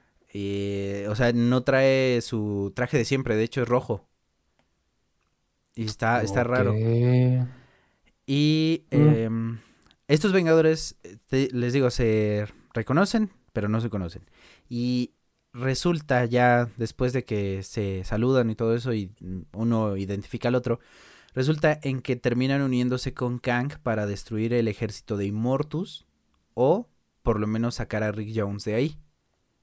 [0.28, 4.08] eh, o sea, no trae su traje de siempre, de hecho es rojo.
[5.74, 6.80] Y está, está raro.
[8.26, 9.18] Y Mm.
[9.24, 9.58] em,
[10.08, 14.24] estos Vengadores, eh, te- les digo, se reconocen, pero no se conocen.
[14.68, 15.12] Y
[15.52, 19.12] resulta ya, después de que se saludan y todo eso, y
[19.52, 20.80] uno identifica al otro,
[21.34, 26.06] resulta en que terminan uniéndose con Kang para destruir el ejército de Immortus,
[26.54, 26.88] o
[27.22, 28.98] por lo menos sacar a Rick Jones de ahí.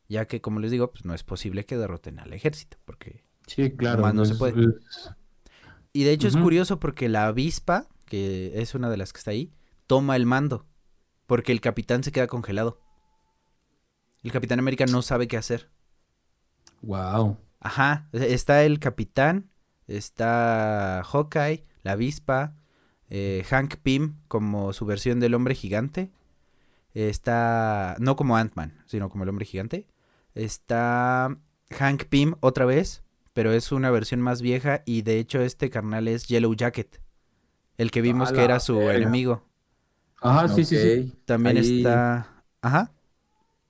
[0.09, 3.71] Ya que, como les digo, pues no es posible que derroten al ejército, porque Sí,
[3.71, 3.97] claro.
[3.97, 4.61] Nomás no se puede.
[4.61, 5.09] es-
[5.93, 9.31] Y de hecho es curioso porque la avispa, que es una de las que está
[9.31, 9.51] ahí,
[9.87, 10.65] toma el mando.
[11.27, 12.79] Porque el capitán se queda congelado.
[14.23, 15.69] El capitán América no sabe qué hacer.
[16.81, 17.37] Wow.
[17.59, 19.49] Ajá, e- está el capitán,
[19.97, 22.55] está Hawkeye, la avispa,
[23.09, 26.11] eh, Hank Pym como su versión del hombre gigante.
[26.93, 29.87] Está, no como Ant-Man, sino como el hombre gigante.
[30.35, 31.37] Está
[31.71, 36.07] Hank Pym otra vez, pero es una versión más vieja y de hecho este carnal
[36.07, 37.01] es Yellow Jacket,
[37.77, 38.91] el que vimos que era su verga.
[38.91, 39.45] enemigo.
[40.21, 41.13] Ajá, sí, sí, sí.
[41.25, 42.93] También ahí- está, ajá,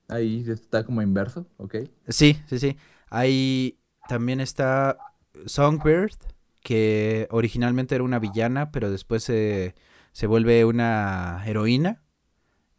[0.08, 1.76] Ahí está como inverso, ok.
[2.08, 2.78] Sí, sí, sí.
[3.10, 5.04] Ahí también está
[5.46, 6.16] Songbird,
[6.62, 9.76] que originalmente era una villana, pero después se,
[10.12, 12.02] se vuelve una heroína.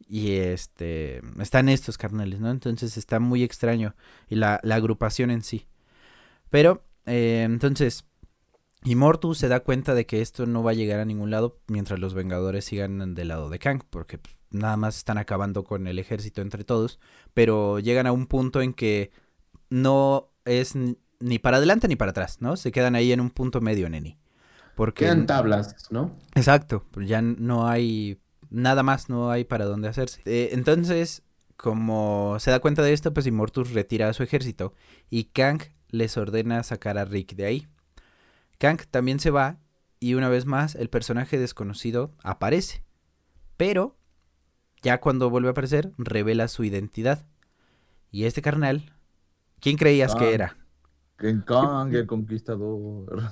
[0.09, 2.51] Y este están estos carnales, ¿no?
[2.51, 3.95] Entonces está muy extraño.
[4.29, 5.67] Y la, la agrupación en sí.
[6.51, 8.05] Pero, eh, entonces,
[8.85, 11.99] Immortus se da cuenta de que esto no va a llegar a ningún lado mientras
[11.99, 15.99] los Vengadores sigan del lado de Kang, porque pues, nada más están acabando con el
[15.99, 16.99] ejército entre todos,
[17.33, 19.11] pero llegan a un punto en que
[19.71, 20.75] no es
[21.23, 22.57] ni para adelante ni para atrás, ¿no?
[22.57, 24.19] Se quedan ahí en un punto medio, Neni.
[24.75, 26.17] Porque Quedan tablas, ¿no?
[26.35, 28.19] Exacto, pues ya no hay
[28.51, 30.21] nada más, no hay para dónde hacerse.
[30.25, 31.23] Eh, entonces,
[31.57, 34.75] como se da cuenta de esto, pues Immortus retira a su ejército
[35.11, 37.69] y Kang les ordena sacar a Rick de ahí.
[38.59, 39.59] Kang también se va
[40.01, 42.83] y una vez más el personaje desconocido aparece.
[43.57, 43.97] Pero,
[44.83, 47.27] ya cuando vuelve a aparecer, revela su identidad.
[48.11, 48.93] Y este carnal,
[49.61, 50.31] ¿quién creías que Ah.
[50.31, 50.57] era?
[51.19, 53.31] King Kong, el conquistador.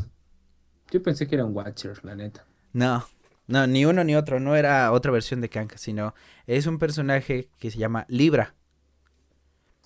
[0.91, 2.45] Yo pensé que era un Watcher, la neta.
[2.73, 3.05] No,
[3.47, 6.15] no, ni uno ni otro, no era otra versión de Kang, sino
[6.47, 8.55] es un personaje que se llama Libra.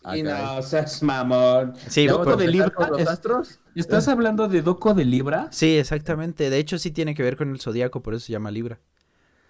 [0.03, 1.75] Ah, y no, seas mamón.
[1.89, 3.61] Sí, ¿Vamos Doco por- de Libra con los es- astros?
[3.75, 5.49] ¿Estás hablando de Doco de Libra?
[5.51, 6.51] sí, exactamente.
[6.51, 8.79] De hecho, sí tiene que ver con el zodiaco, por eso se llama Libra.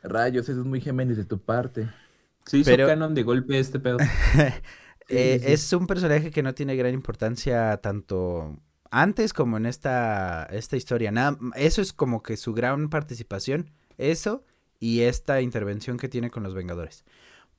[0.04, 1.88] Rayos, eso es muy Géminis de tu parte.
[2.46, 3.96] Se hizo Pero- canon de golpe este pedo.
[5.08, 5.52] Eh, sí.
[5.52, 8.58] Es un personaje que no tiene gran importancia tanto
[8.90, 11.10] antes como en esta, esta historia.
[11.12, 13.70] Nada, eso es como que su gran participación.
[13.98, 14.44] Eso
[14.80, 17.04] y esta intervención que tiene con los Vengadores.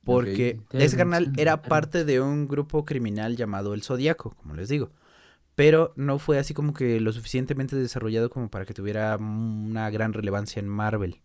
[0.04, 0.74] Porque Ok.
[0.74, 1.40] ese carnal Intervención.
[1.40, 4.92] era parte de un grupo criminal llamado el Zodíaco, como les digo.
[5.54, 10.12] Pero no fue así como que lo suficientemente desarrollado como para que tuviera una gran
[10.12, 11.22] relevancia en Marvel.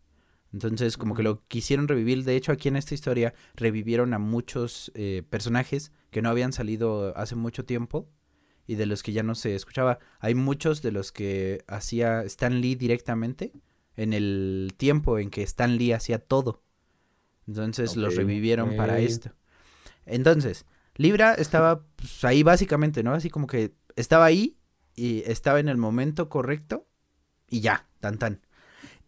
[0.54, 2.24] Entonces, como que lo quisieron revivir.
[2.24, 7.16] De hecho, aquí en esta historia revivieron a muchos eh, personajes que no habían salido
[7.18, 8.10] hace mucho tiempo
[8.68, 10.00] y de los que ya no se escuchaba.
[10.20, 13.54] Hay muchos de los que hacía Stan Lee directamente
[13.96, 16.64] en el tiempo en que Stan Lee hacía todo.
[17.48, 19.32] Entonces los revivieron para esto.
[20.06, 23.14] Entonces, Libra estaba pues, ahí básicamente, ¿no?
[23.14, 24.58] Así como que estaba ahí
[24.96, 26.88] y estaba en el momento correcto
[27.48, 28.42] y ya, tan tan.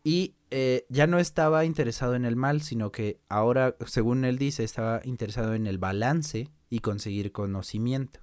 [0.03, 4.63] Y eh, ya no estaba interesado en el mal, sino que ahora, según él dice,
[4.63, 8.19] estaba interesado en el balance y conseguir conocimiento.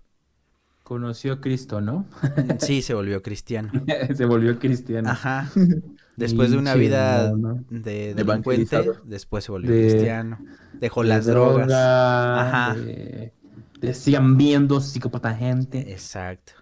[0.82, 2.04] Conoció a Cristo, ¿no?
[2.58, 3.70] Sí, se volvió cristiano.
[4.14, 5.08] Se volvió cristiano.
[5.10, 5.50] Ajá.
[6.16, 7.32] Después de una vida
[7.70, 10.38] de delincuente, después se volvió De- cristiano.
[10.74, 11.66] Dejó De las drogas.
[11.66, 12.74] droga, Ajá.
[12.74, 13.32] De,
[13.80, 15.92] de sigan viendo psicópata gente.
[15.92, 16.52] Exacto.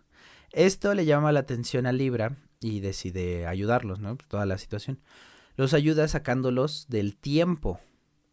[0.53, 4.17] Esto le llama la atención a Libra y decide ayudarlos, ¿no?
[4.17, 5.01] Toda la situación.
[5.57, 7.81] Los ayuda sacándolos del tiempo.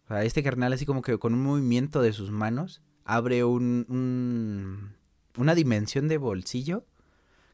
[0.06, 3.86] O sea, este carnal así como que con un movimiento de sus manos abre un,
[3.90, 4.96] un-
[5.38, 6.86] una dimensión de bolsillo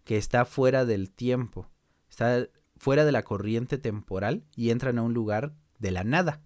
[0.04, 1.70] que está fuera del tiempo,
[2.10, 6.42] está fuera de la corriente temporal y entran a un lugar de la nada,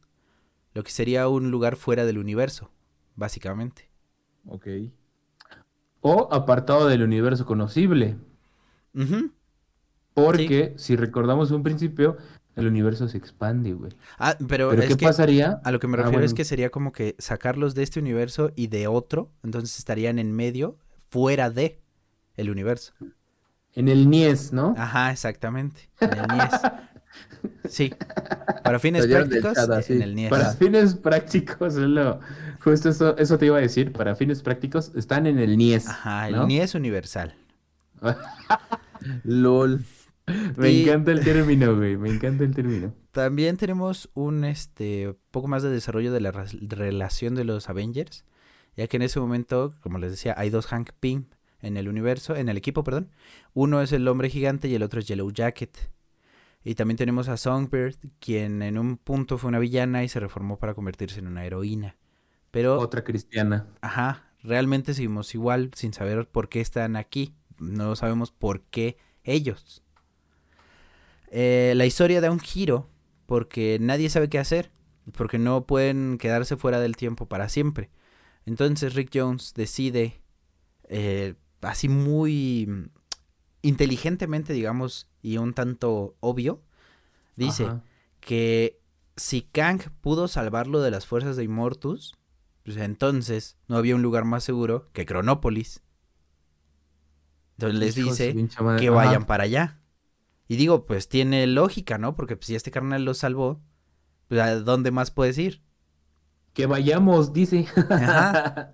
[0.74, 2.70] lo que sería un lugar fuera del universo,
[3.16, 3.90] básicamente.
[4.46, 4.68] Ok.
[6.02, 8.18] O apartado del universo conocible.
[8.94, 9.32] Ujú.
[10.16, 12.18] Porque si recordamos un principio,
[12.56, 13.92] el universo se expande, güey.
[14.18, 15.60] Ah, pero, Pero es ¿qué que pasaría?
[15.64, 18.52] a lo que me Ah, refiero es que sería como que sacarlos de este universo
[18.56, 20.78] y de otro, entonces estarían en medio,
[21.10, 21.80] fuera de
[22.38, 22.94] el universo.
[23.74, 24.74] En el Nies, ¿no?
[24.78, 25.90] Ajá, exactamente.
[26.00, 26.62] En el NIES.
[27.70, 27.94] Sí.
[28.64, 29.94] Para fines prácticos, chat así.
[29.94, 30.30] en el NIES.
[30.30, 32.20] Para fines prácticos, es lo-
[32.64, 35.88] justo eso, eso te iba a decir, para fines prácticos están en el Nies.
[35.90, 36.48] Ajá, el ¿no?
[36.48, 37.36] NIES universal.
[39.24, 39.84] LOL.
[40.58, 42.94] Me Y- encanta el término, güey, me encanta el término.
[43.12, 48.26] También tenemos un este poco más de desarrollo de la relación de los Avengers,
[48.76, 51.26] ya que en ese momento, como les decía, hay dos Hank Pym
[51.62, 53.12] en el universo, en el equipo, perdón.
[53.54, 55.90] Uno es el hombre gigante y el otro es Yellow Jacket.
[56.64, 60.58] Y también tenemos a Songbird, quien en un punto fue una villana y se reformó
[60.58, 61.96] para convertirse en una heroína.
[62.52, 63.68] Pero Otra cristiana.
[63.82, 67.36] Ajá, realmente seguimos igual sin saber por qué están aquí.
[67.60, 69.84] No sabemos por qué ellos.
[71.30, 72.90] Eh, la historia da un giro
[73.26, 74.72] porque nadie sabe qué hacer,
[75.14, 77.90] porque no pueden quedarse fuera del tiempo para siempre.
[78.46, 80.22] Entonces Rick Jones decide,
[80.88, 82.90] eh, así muy
[83.62, 86.62] inteligentemente, digamos, y un tanto obvio,
[87.36, 87.84] dice Ajá.
[88.20, 88.80] que
[89.16, 92.16] si Kang pudo salvarlo de las fuerzas de Immortus,
[92.64, 95.82] pues entonces no había un lugar más seguro que Cronópolis.
[97.58, 98.36] Entonces les dice
[98.80, 98.90] que Ajá.
[98.92, 99.80] vayan para allá.
[100.48, 102.16] Y digo, pues tiene lógica, ¿no?
[102.16, 103.62] Porque pues, si este carnal lo salvó,
[104.28, 105.62] pues ¿a dónde más puedes ir?
[106.54, 107.66] Que vayamos, dice.
[107.90, 108.74] Ajá.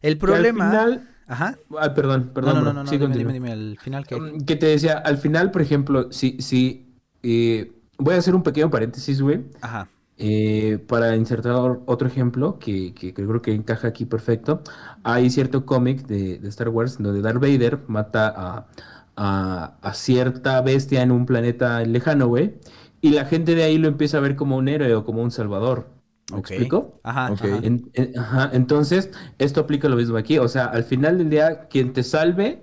[0.00, 0.70] Que al problema...
[0.70, 1.58] final- Ajá.
[1.80, 2.54] Ay, perdón, No, perdón.
[2.54, 4.14] no, no, no, no, Sí, dime, dime, dime, al final que...
[4.20, 8.44] Mm, Que te decía, al final, por ejemplo, si, si eh, voy a hacer un
[8.44, 9.88] pequeño paréntesis, güey, Ajá.
[10.18, 11.52] eh, para insertar
[11.86, 14.62] otro ejemplo que, que creo que encaja aquí perfecto.
[15.02, 18.66] Hay cierto cómic de, de Star Wars donde Darth Vader mata a,
[19.16, 22.54] a- a cierta bestia en un planeta lejano, güey,
[23.00, 25.30] y la gente de ahí lo empieza a ver como un héroe o como un
[25.30, 25.88] salvador.
[26.32, 27.00] ¿Me explico?
[27.04, 27.30] Ajá.
[27.32, 27.44] Ok.
[27.44, 27.60] ajá.
[27.66, 30.38] En- en- ajá, entonces, esto aplica lo mismo aquí.
[30.38, 32.62] O sea, al final del día, quien te salve,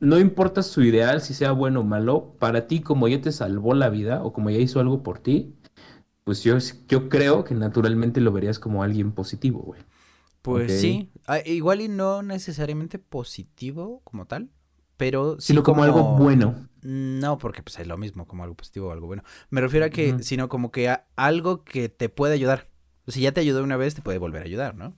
[0.00, 3.74] no importa su ideal, si sea bueno o malo, para ti, como ya te salvó
[3.74, 5.54] la vida o como ya hizo algo por ti,
[6.24, 9.82] pues yo, yo creo que naturalmente lo verías como alguien positivo, güey.
[10.42, 14.50] Pues sí, Ah, igual y no necesariamente positivo como tal,
[15.00, 16.54] pero sí Sino como algo bueno.
[16.82, 19.22] No, porque pues es lo mismo, como algo positivo o algo bueno.
[19.48, 22.68] Me refiero a que, sino como que a- algo que te puede ayudar.
[23.08, 24.94] Si ya te ayudó una vez, te puede volver a ayudar, ¿no?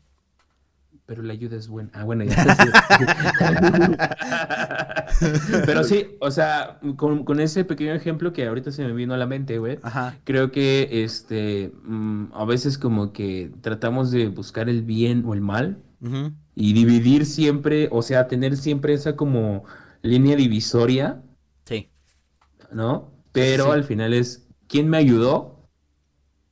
[1.07, 1.91] Pero la ayuda es buena.
[1.95, 2.35] Ah, bueno, ya.
[5.67, 9.17] Pero sí, o sea, con, con ese pequeño ejemplo que ahorita se me vino a
[9.17, 9.79] la mente, güey.
[9.83, 10.17] Ajá.
[10.25, 15.41] Creo que este mm, a veces como que tratamos de buscar el bien o el
[15.41, 15.79] mal
[16.57, 19.65] y dividir siempre, o sea, tener siempre esa como
[20.03, 21.23] línea divisoria,
[21.65, 21.91] Sí.
[22.73, 23.13] ¿no?
[23.33, 23.71] Pero sí.
[23.71, 25.69] al final es quién me ayudó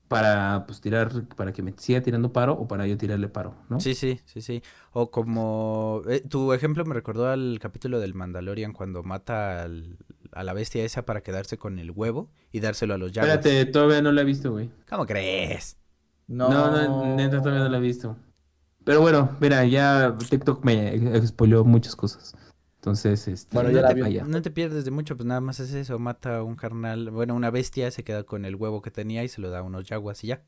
[0.09, 3.79] para pues tirar, para que me siga tirando paro o para yo tirarle paro, ¿no?
[3.79, 4.63] Sí, sí, sí, sí.
[4.93, 6.03] O como...
[6.09, 9.99] eh, tu ejemplo me recordó al capítulo del Mandalorian cuando mata al-
[10.33, 13.35] a la bestia esa para quedarse con el huevo y dárselo a los Jaguars.
[13.47, 14.71] Espérate, todavía no la he visto, güey.
[14.89, 15.77] ¿Cómo crees?
[16.27, 18.17] No, No, no, neta todavía no la he visto.
[18.85, 22.35] Pero bueno, mira, ya TikTok me spoileó muchas cosas.
[22.81, 25.99] Entonces, este, Bueno, no, te, no te pierdes de mucho, pues nada más es eso,
[25.99, 29.29] mata a un carnal, bueno, una bestia, se queda con el huevo que tenía y
[29.29, 30.45] se lo da a unos yaguas y ya.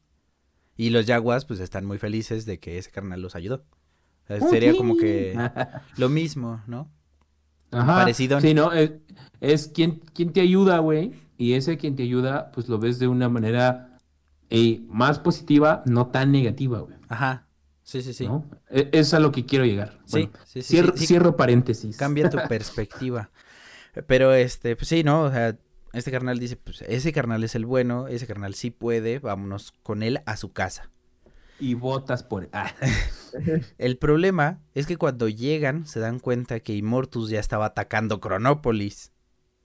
[0.75, 3.67] Y los yaguas pues están muy felices de que ese carnal los ayudó.
[4.25, 5.37] O sea, sería como que
[5.99, 6.91] lo mismo, ¿no?
[7.71, 8.41] Ajá, Parecidón.
[8.41, 8.73] Sí, ¿no?
[8.73, 8.93] Es,
[9.41, 11.13] es quien, quien te ayuda, güey.
[11.37, 13.99] Y ese quien te ayuda, pues lo ves de una manera
[14.49, 16.97] eh, más positiva, no tan negativa, güey.
[17.11, 17.47] Ajá,
[17.83, 18.27] sí, sí, sí.
[18.27, 18.49] ¿no?
[18.71, 19.99] E- Es a lo que quiero llegar.
[20.05, 21.07] Sí, Bueno, sí, sí, cierro, sí, sí.
[21.09, 21.97] cierro paréntesis.
[21.97, 23.31] Cambia tu perspectiva.
[24.07, 25.23] Pero este, pues sí, ¿no?
[25.25, 25.57] O sea,
[25.93, 30.03] este carnal dice, pues ese carnal es el bueno, ese carnal sí puede, vámonos con
[30.03, 30.91] él a su casa.
[31.61, 32.49] Y votas por...
[32.53, 32.73] Ah.
[33.79, 39.13] El problema es que cuando llegan se dan cuenta que Immortus ya estaba atacando Cronópolis,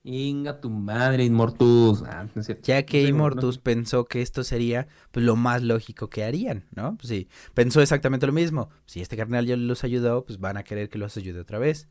[0.09, 2.01] Inga tu madre, Inmortus.
[2.03, 6.63] Ah, no ya que Immortus pensó que esto sería pues, lo más lógico que harían,
[6.73, 6.95] ¿no?
[6.95, 8.69] Pues sí, pensó exactamente lo mismo.
[8.85, 11.89] Si este carnal ya los ayudó, pues van a querer que los ayude otra vez.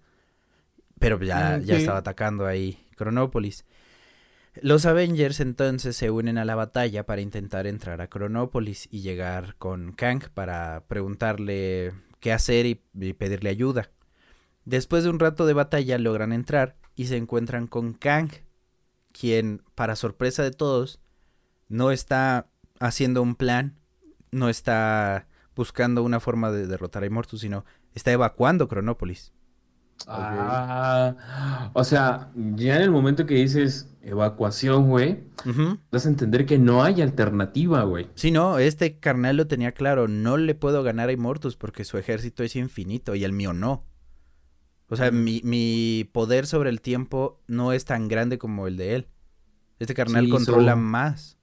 [0.98, 3.66] Pero ya, Mm, ya estaba atacando ahí Cronópolis.
[4.62, 9.56] Los Avengers entonces se unen a la batalla para intentar entrar a Cronópolis y llegar
[9.56, 13.90] con Kang para preguntarle qué hacer y, y pedirle ayuda.
[14.64, 18.30] Después de un rato de batalla logran entrar y se encuentran con Kang,
[19.12, 20.98] quien, para sorpresa de todos,
[21.68, 22.48] no está
[22.80, 23.78] haciendo un plan,
[24.32, 29.32] no está buscando una forma de derrotar a Immortus, sino está evacuando Cronópolis.
[30.06, 35.78] Ah, o sea, ya en el momento que dices evacuación, güey, Ujú.
[35.90, 38.08] das a entender que no hay alternativa, güey.
[38.14, 41.96] Sí, no, este carnal lo tenía claro, no le puedo ganar a Immortus porque su
[41.98, 43.84] ejército es infinito y el mío no.
[44.88, 48.94] O sea, mi, mi poder sobre el tiempo no es tan grande como el de
[48.94, 49.08] él.
[49.78, 51.38] Este carnal Sí, controla so- más.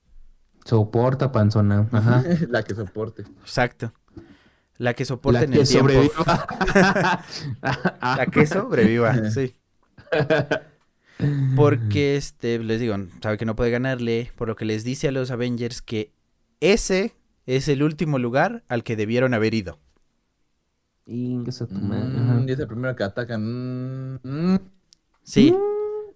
[0.65, 1.87] Soporta, panzona.
[1.91, 2.23] Ajá.
[2.49, 3.23] La que soporte.
[3.41, 3.93] Exacto.
[4.77, 5.89] La que soporte La en que el tiempo.
[5.89, 7.25] sobreviva.
[8.01, 9.53] La que sobreviva, sí.
[11.55, 15.11] Porque, este, les digo, sabe que no puede ganarle, por lo que les dice a
[15.11, 16.11] los Avengers que
[16.59, 17.15] ese
[17.45, 19.79] es el último lugar al que debieron haber ido.
[21.05, 23.41] Ingas a tu madre, Mm, es el primero que atacan.
[23.43, 24.59] Mm, mm.
[25.23, 25.53] Sí.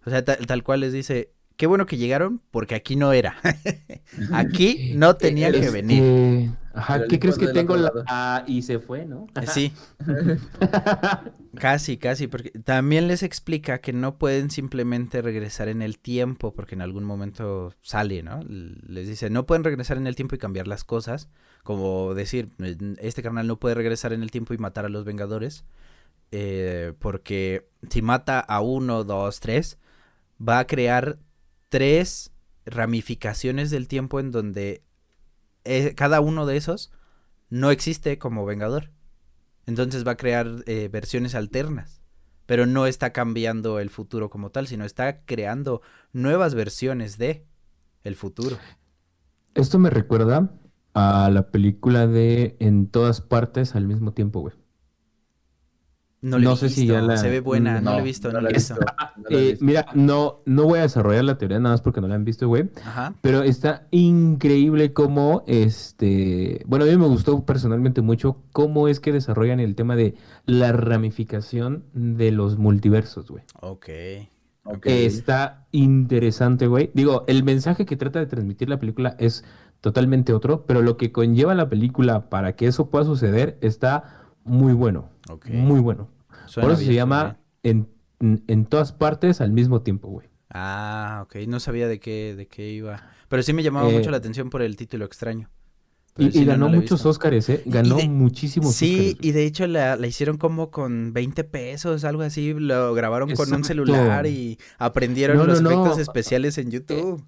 [0.06, 3.36] O sea, tal, tal cual les dice, qué bueno que llegaron porque aquí no era.
[4.34, 6.51] aquí no tenía que Este, venir.
[6.74, 7.91] Ajá, ¿qué crees que tengo la...
[8.05, 9.26] Ah, y se fue, ¿no?
[9.47, 9.74] Sí,
[11.55, 16.76] casi, casi, porque también les explica que no pueden simplemente regresar en el tiempo porque
[16.76, 18.41] en algún momento sale, ¿no?
[18.47, 21.30] Les dice, no pueden regresar en el tiempo y cambiar las cosas,
[21.64, 22.51] como decir,
[22.99, 25.66] este carnal no puede regresar en el tiempo y matar a los Vengadores,
[26.32, 29.80] eh, porque si mata a uno, dos, tres,
[30.39, 31.18] va a crear
[31.70, 32.32] tres
[32.65, 34.84] ramificaciones del tiempo en donde
[35.63, 36.91] eh, cada uno de esos
[37.49, 38.91] no existe como Vengador.
[39.65, 42.01] Entonces va a crear eh, versiones alternas.
[42.45, 45.82] Pero no está cambiando el futuro como tal, sino está creando
[46.13, 47.45] nuevas versiones de
[48.03, 48.57] el futuro.
[49.53, 50.53] Esto me recuerda
[50.93, 54.55] a la película de En todas partes al mismo tiempo, güey.
[56.20, 58.01] No, le No he sé si visto, ya la- Se ve buena, no, la he
[58.03, 58.74] visto, no, la la he visto.
[58.76, 58.82] No
[59.30, 59.65] la he Eh, visto.
[59.65, 62.47] mira, no, no voy a desarrollar la teoría nada más porque no la han visto,
[62.47, 62.70] güey.
[62.84, 63.13] Ajá.
[63.22, 69.11] Pero está increíble cómo, este, bueno, a mí me gustó personalmente mucho cómo es que
[69.13, 70.15] desarrollan el tema de
[70.45, 73.43] la ramificación de los multiversos, güey.
[73.61, 73.88] Ok.
[74.65, 74.86] Ok.
[74.88, 76.91] Está interesante, güey.
[76.93, 79.45] Digo, el mensaje que trata de transmitir la película es
[79.82, 84.74] totalmente otro, pero lo que conlleva la película para que eso pueda suceder está muy
[84.74, 85.09] bueno,
[85.52, 86.10] Muy bueno.
[86.46, 87.88] Suena Por eso se bien, llama en,
[88.48, 90.28] en- todas partes al mismo tiempo, güey.
[90.50, 91.36] Ah, ok.
[91.48, 93.04] No sabía de qué, de qué iba.
[93.28, 95.50] Pero sí me llamaba Eh, mucho la atención por el título extraño.
[96.20, 97.06] Y, ganó no muchos.
[97.06, 97.62] Oscars, ¿eh?
[97.68, 102.04] Ganó de- muchísimos Sí, Óscares, y de hecho la, la hicieron como con 20 pesos,
[102.06, 102.56] algo así.
[102.56, 107.24] Lo grabaron con un celular y aprendieron No, los efectos especiales en YouTube.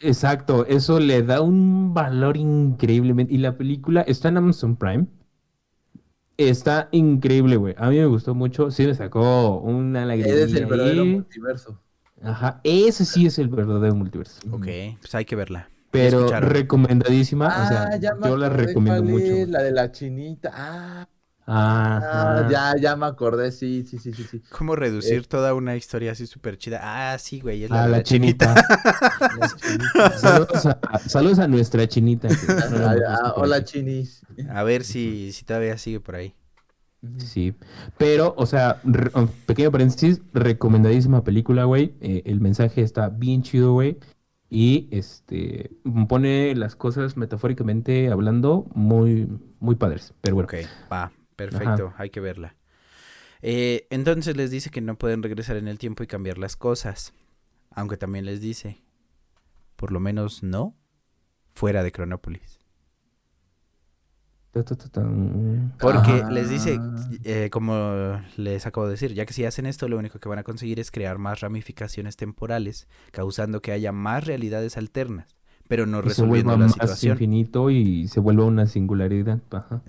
[0.00, 3.32] Exacto, eso le da un valor increíblemente.
[3.32, 5.06] Y la película está en Amazon Prime.
[6.36, 7.74] Está increíble, güey.
[7.78, 8.70] A mí me gustó mucho.
[8.70, 11.08] Sí me sacó una lagrimilla Eres el verdadero ahí.
[11.14, 11.80] multiverso.
[12.22, 14.40] Ajá, ese sí es el verdadero multiverso.
[14.50, 14.66] Ok,
[15.00, 15.68] pues hay que verla.
[15.90, 17.46] Pero recomendadísima.
[17.48, 19.26] o sea, Ah, yo la recomiendo mucho.
[19.46, 20.50] La de la chinita.
[20.52, 21.08] Ah,
[21.46, 22.46] Ajá.
[22.46, 23.52] ah, ya, ya me acordé.
[23.52, 24.24] Sí, sí, sí, sí.
[24.24, 24.42] sí.
[24.50, 26.80] ¿Cómo reducir toda una historia así súper chida?
[26.82, 28.54] Ah, sí, güey, es la, de la la chinita.
[28.54, 30.10] chinita.
[30.18, 32.28] saludos, a, saludos a nuestra chinita.
[32.28, 32.34] que
[32.70, 34.22] no la Ah, ah, hola, chinis.
[34.50, 36.34] A ver si, si todavía sigue por ahí.
[37.18, 37.54] Sí,
[37.98, 41.94] pero, o sea, re- oh, pequeño paréntesis, recomendadísima película, güey.
[42.00, 43.98] Eh, el mensaje está bien chido, güey.
[44.48, 45.70] Y este
[46.08, 49.28] pone las cosas metafóricamente hablando muy,
[49.58, 50.14] muy padres.
[50.22, 50.54] Pero bueno, Ok,
[50.90, 51.12] va,
[51.50, 52.56] perfecto, hay que verla.
[53.42, 57.12] Eh, entonces les dice que no pueden regresar en el tiempo y cambiar las cosas.
[57.70, 58.82] Aunque también les dice,
[59.76, 60.74] por lo menos no,
[61.52, 62.58] fuera de Cronópolis.
[64.92, 65.74] Tan.
[65.80, 66.30] Porque Ah.
[66.30, 66.78] les dice,
[67.24, 70.38] eh, como les acabo de decir, ya que si hacen esto, lo único que van
[70.38, 75.26] a conseguir es crear más ramificaciones temporales, causando que haya más realidades alternas,
[75.66, 77.12] pero no Y se resolviendo vuelva la más situación.
[77.14, 79.40] infinito y se vuelva una singularidad.
[79.50, 79.82] Ajá.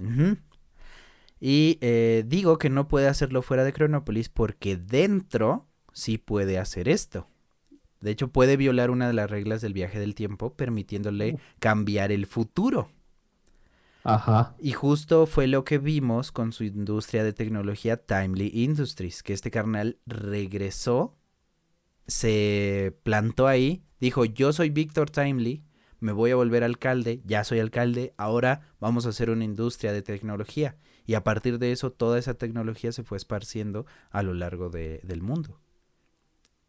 [1.39, 6.88] Y eh, digo que no puede hacerlo fuera de Cronópolis porque dentro sí puede hacer
[6.88, 7.27] esto.
[8.01, 12.27] De hecho, puede violar una de las reglas del viaje del tiempo, permitiéndole cambiar el
[12.27, 12.89] futuro.
[14.03, 14.55] Ajá.
[14.59, 19.49] Y justo fue lo que vimos con su industria de tecnología Timely Industries, que este
[19.49, 21.17] carnal regresó,
[22.05, 25.63] se plantó ahí, dijo, yo soy Víctor Timely,
[25.99, 30.03] me voy a volver alcalde, ya soy alcalde, ahora vamos a hacer una industria de
[30.03, 30.77] tecnología.
[31.05, 35.01] Y a partir de eso, toda esa tecnología se fue esparciendo a lo largo de-
[35.03, 35.59] del mundo.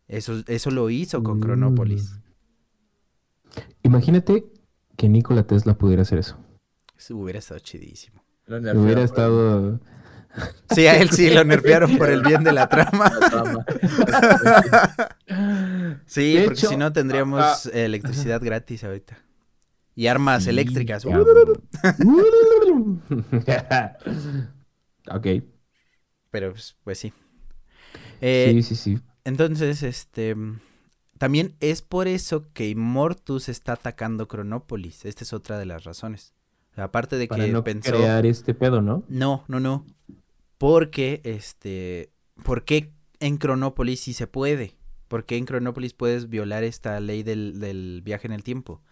[0.08, 2.12] Eso, eso lo hizo con Cronópolis.
[2.12, 3.58] Mm.
[3.82, 4.44] Imagínate
[4.96, 6.36] que Nikola Tesla pudiera hacer eso.
[6.98, 8.22] Eso hubiera estado chidísimo.
[8.48, 9.80] Hubiera estado.
[10.70, 13.10] Sí, a él sí lo nerfearon por el bien de la trama.
[13.20, 13.64] La trama.
[16.06, 19.18] Sí, De porque hecho, si no tendríamos ah, electricidad gratis ahorita.
[19.96, 21.04] Y armas eléctricas.
[21.06, 21.16] ok.
[26.30, 27.12] Pero pues, pues sí.
[28.20, 28.98] Eh, sí, sí, sí.
[29.24, 30.36] Entonces, este.
[31.18, 35.06] También es por eso que Immortus está atacando Cronópolis.
[35.06, 36.34] Esta es otra de las razones.
[36.76, 37.90] Aparte de Para que no pensó.
[37.90, 39.02] crear este pedo, ¿no?
[39.08, 39.86] No, no, no.
[40.58, 42.12] Porque, este.
[42.44, 44.76] ¿Por qué en Cronópolis sí se puede?
[45.08, 48.82] ¿Por qué en Cronópolis puedes violar esta ley del, del viaje en el tiempo?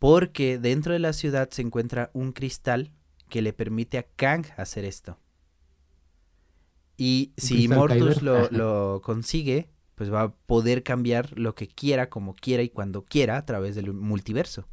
[0.00, 2.90] Porque dentro de la ciudad se encuentra un cristal
[3.28, 5.20] que le permite a Kang hacer esto.
[6.96, 12.34] Y si Mortus lo, lo consigue, pues va a poder cambiar lo que quiera, como
[12.34, 14.66] quiera y cuando quiera a través del multiverso.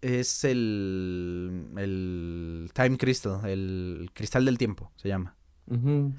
[0.00, 5.36] Es el, el Time Crystal, el cristal del tiempo, se llama.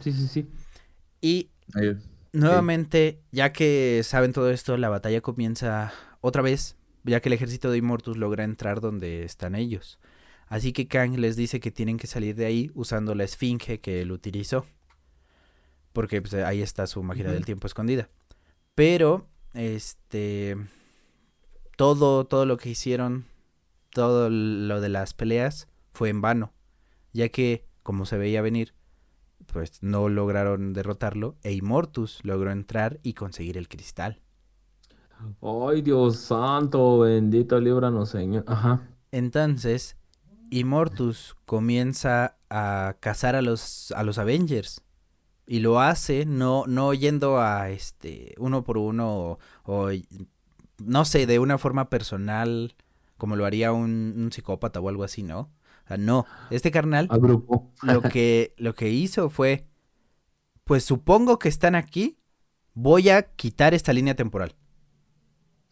[0.02, 0.48] Sí, sí, sí.
[1.20, 1.98] Y Ahí.
[2.32, 7.72] nuevamente, ya que saben todo esto, la batalla comienza otra vez, ya que el ejército
[7.72, 10.00] de Immortus logra entrar donde están ellos.
[10.48, 14.02] Así que Kang les dice que tienen que salir de ahí usando la esfinge que
[14.02, 14.66] él utilizó.
[15.94, 17.36] Porque pues, ahí está su máquina Ujú.
[17.36, 18.10] del tiempo escondida.
[18.76, 20.58] Pero, este.
[21.78, 23.26] Todo, todo lo que hicieron,
[23.92, 26.54] todo lo de las peleas, fue en vano.
[27.14, 28.74] Ya que, como se veía venir,
[29.48, 31.38] pues no lograron derrotarlo.
[31.44, 34.22] E Immortus logró entrar y conseguir el cristal.
[35.42, 38.44] Ay, Dios santo, bendito líbranos, Señor.
[38.48, 38.88] Ajá.
[39.12, 39.98] Entonces,
[40.50, 44.82] Immortus comienza a cazar a los, a los Avengers.
[45.48, 49.90] Y lo hace no, no yendo a este uno por uno o, o,
[50.78, 52.76] no sé, de una forma personal,
[53.18, 55.50] como lo haría un, un psicópata o algo así, ¿no?
[55.86, 56.26] O sea, no.
[56.52, 57.72] Este carnal A grupo.
[57.82, 59.66] lo que, lo que hizo fue,
[60.64, 62.18] pues supongo que están aquí,
[62.74, 64.56] voy a quitar esta línea temporal.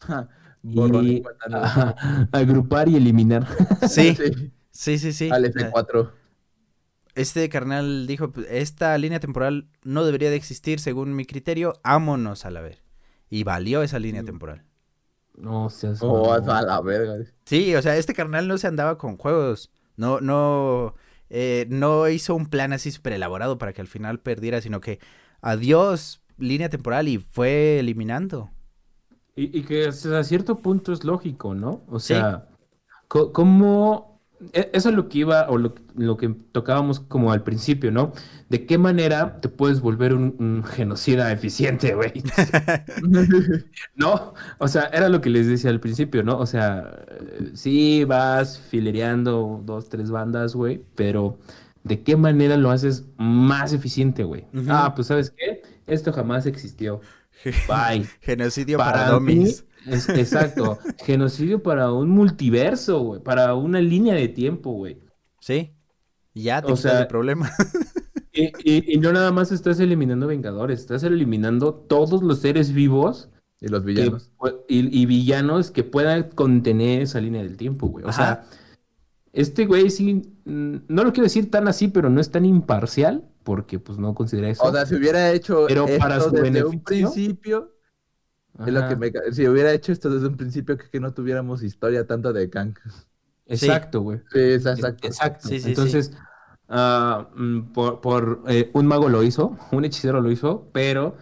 [0.62, 1.66] Borrón y Y cuenta nueva.
[1.66, 1.96] ajá,
[2.32, 3.46] agrupar y eliminar.
[3.80, 4.14] Sí,
[4.72, 6.12] Sí, sí, sí, al sea, F4.
[7.14, 12.44] Este carnal dijo, "Pues, esta línea temporal no debería de existir según mi criterio, ámonos
[12.44, 12.82] a la ver.
[13.28, 14.26] Y valió esa línea Mm.
[14.26, 14.64] temporal.
[15.36, 17.16] No seas Oh, a la verga.
[17.46, 19.70] Sí, o sea, este carnal no se andaba con juegos.
[19.96, 20.94] No, no,
[21.30, 24.98] eh, no hizo un plan así súper elaborado para que al final perdiera, sino que
[25.40, 28.50] adiós línea temporal y fue eliminando.
[29.40, 31.82] Y, y que hasta cierto punto es lógico, ¿no?
[31.88, 32.14] O Sí.
[32.14, 32.48] sea,
[33.08, 34.20] co- ¿cómo...?
[34.52, 38.12] e- Eso es lo que iba, o lo, lo que tocábamos como al principio, ¿no?
[38.48, 42.12] ¿De qué manera te puedes volver un, un genocida eficiente, güey?
[43.94, 46.38] No, o sea, era lo que les decía al principio, ¿no?
[46.38, 46.90] O sea,
[47.54, 51.38] sí vas filereando dos, tres bandas, güey, pero
[51.84, 54.46] ¿de qué manera lo haces más eficiente, güey?
[54.68, 55.62] Ah, pues ¿sabes qué?
[55.86, 57.00] Esto jamás existió.
[57.44, 58.06] Bye.
[58.20, 59.64] Genocidio para, Para domis.
[59.86, 64.98] mí, es- exacto, genocidio para un multiverso, güey, para una línea de tiempo, güey.
[65.40, 65.72] Sí.
[66.34, 67.50] Ya te O sea, el problema.
[68.32, 73.28] Y, y- y no nada más estás eliminando Vengadores, estás eliminando todos los seres vivos
[73.60, 74.30] Y los que villanos.
[74.38, 78.04] pu- y, y villanos que puedan contener esa línea del tiempo, güey.
[78.04, 78.16] O Ajá.
[78.44, 78.44] sea,
[79.32, 83.78] este güey sí, no lo quiero decir tan así, pero no es tan imparcial, porque
[83.78, 84.64] pues no considera eso.
[84.64, 87.10] O sea, si hubiera hecho Pero para esto su desde un beneficio.
[87.12, 87.76] principio,
[88.66, 91.62] es lo que me si hubiera hecho esto desde un principio, que, que no tuviéramos
[91.62, 92.74] historia tanto de Kang.
[93.46, 94.18] Exacto, güey.
[94.32, 95.06] Sí, es exacto.
[95.06, 95.48] Exacto.
[95.48, 95.68] Sí, sí, sí.
[95.70, 96.12] Entonces,
[96.68, 101.16] mm, por, por, eh, un mago lo hizo, un hechicero lo hizo, pero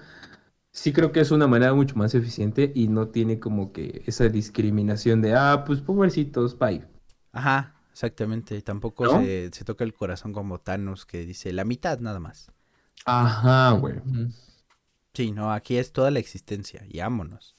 [0.71, 4.29] sí creo que es una manera mucho más eficiente y no tiene como que esa
[4.29, 6.85] discriminación de, ah, pues pobrecitos, bye.
[7.33, 8.63] Ajá, exactamente.
[8.63, 9.21] Tampoco ¿No?
[9.21, 12.53] se, se toca el corazón como Thanos que dice la mitad nada más.
[13.05, 13.97] Ajá, güey.
[15.15, 17.57] Sí, no, aquí es toda la existencia y ámonos.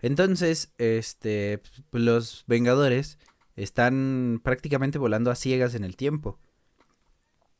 [0.00, 3.18] Entonces, este, pues, los Vengadores
[3.54, 6.40] están prácticamente volando a ciegas en el tiempo.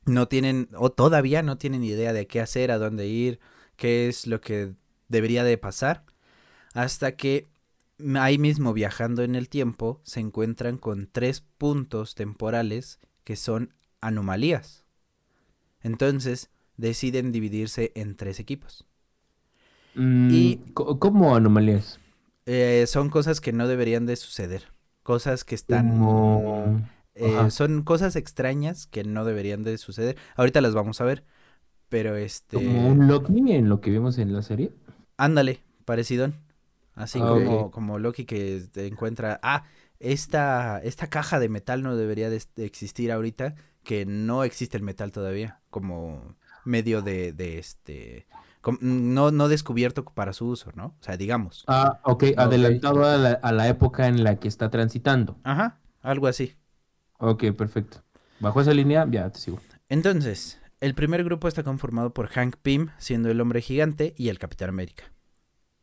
[0.04, 3.38] No tienen, o todavía no tienen idea de qué hacer, a dónde ir,
[3.76, 4.74] qué es lo que
[5.08, 6.04] debería de pasar.
[6.74, 7.46] Hasta que
[8.18, 14.84] ahí mismo viajando en el tiempo se encuentran con tres puntos temporales que son anomalías.
[15.82, 18.86] Entonces deciden dividirse en tres equipos.
[19.94, 21.98] Mm, Y- ¿Cómo anomalías?
[22.46, 24.72] Eh, son cosas que no deberían de suceder.
[25.02, 26.00] Cosas que están...
[27.14, 30.16] Eh, son cosas extrañas que no deberían de suceder.
[30.36, 31.24] Ahorita las vamos a ver.
[31.88, 32.56] Pero este...
[32.56, 34.72] Como un Loki en lo que vimos en la serie.
[35.16, 36.34] Ándale, parecidón.
[36.98, 37.72] Así Ah, como, ok.
[37.72, 39.40] como Loki que encuentra...
[39.42, 39.64] Ah,
[40.00, 43.54] esta, esta caja de metal no debería de, existir ahorita.
[43.82, 48.26] que no existe el metal todavía como medio de, de este
[48.80, 50.94] no, no descubierto para su uso, ¿no?
[51.00, 51.64] O sea, digamos.
[51.66, 55.36] Ah, ok, adelantado a la, a la época en la que está transitando.
[55.42, 56.54] Ajá, algo así.
[57.18, 58.02] Ok, perfecto.
[58.40, 59.58] Bajo esa línea, ya te sigo.
[59.88, 64.38] Entonces, el primer grupo está conformado por Hank Pym, siendo el hombre gigante, y el
[64.38, 65.04] Capitán América.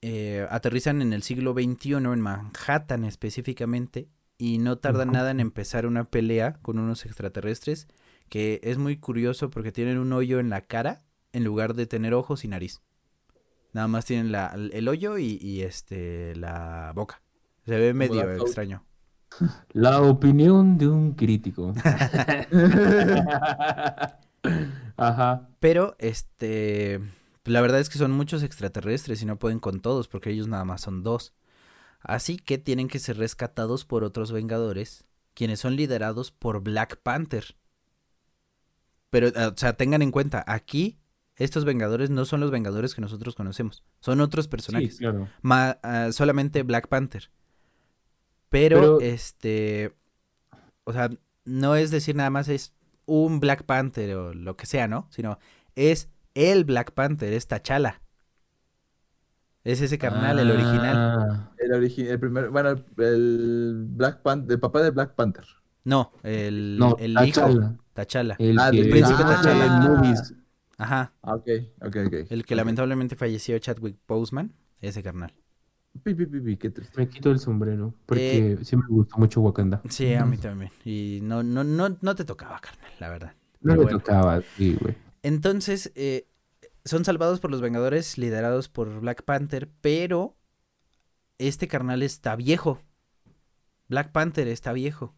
[0.08, 5.88] Eh, aterrizan en el siglo XXI, en Manhattan específicamente, y no tardan nada en empezar
[5.88, 7.88] una pelea con unos extraterrestres,
[8.30, 11.02] que es muy curioso porque tienen un hoyo en la cara
[11.34, 12.82] en lugar de tener ojos y nariz.
[13.74, 17.24] Nada más tienen la- el hoyo y, y, este la boca.
[17.66, 18.86] Se ve medio extraño.
[19.74, 21.74] La opinión de un crítico.
[24.98, 25.50] Ajá.
[25.60, 27.00] Pero, este,
[27.46, 30.66] la verdad es que son muchos extraterrestres y no pueden con todos porque ellos nada
[30.66, 31.34] más son dos.
[32.02, 37.56] Así que tienen que ser rescatados por otros Vengadores, quienes son liderados por Black Panther.
[39.10, 41.00] Pero, eh, o sea, tengan en cuenta, aquí
[41.36, 44.98] estos Vengadores no son los Vengadores que nosotros conocemos, son otros Sí, personajes.
[44.98, 45.30] claro.
[45.42, 47.30] Ma- ah, solamente Black Panther.
[48.50, 49.94] Pero, Pero- este,
[50.84, 51.10] o sea,
[51.44, 52.74] no es decir nada más es
[53.06, 55.08] un Black Panther o lo que sea, ¿no?
[55.12, 55.38] Sino
[55.76, 58.02] es el Black Panther, es T'Challa.
[59.64, 60.96] Es ese carnal, el original.
[60.96, 65.46] Ah, El, origi- el primer, bueno, el, el Black Panther, el papá de Black Panther.
[65.84, 67.28] No, el, No, el T'Challa.
[67.52, 68.36] hijo, T'Challa.
[68.38, 69.68] El Ah, del príncipe T'Challa.
[69.90, 70.34] movies.
[70.78, 71.48] Ajá, Ah, ok,
[71.82, 72.14] ok, ok.
[72.30, 75.34] el que lamentablemente falleció Chadwick Boseman, ese carnal.
[76.04, 77.00] Pi, pi, pi, pi, qué triste.
[77.00, 79.82] Me quito el sombrero porque sí me gustó mucho Wakanda.
[79.90, 80.70] Sí, a mí también.
[80.84, 83.34] Y no, no, no, no te tocaba, carnal, la verdad.
[83.62, 83.98] No me bueno.
[84.00, 84.96] tocaba, sí, güey.
[85.26, 86.28] Entonces, eh,
[86.86, 90.36] son salvados por los Vengadores, liderados por Black Panther, pero
[91.40, 92.80] este carnal está viejo.
[93.88, 95.16] Black Panther está viejo.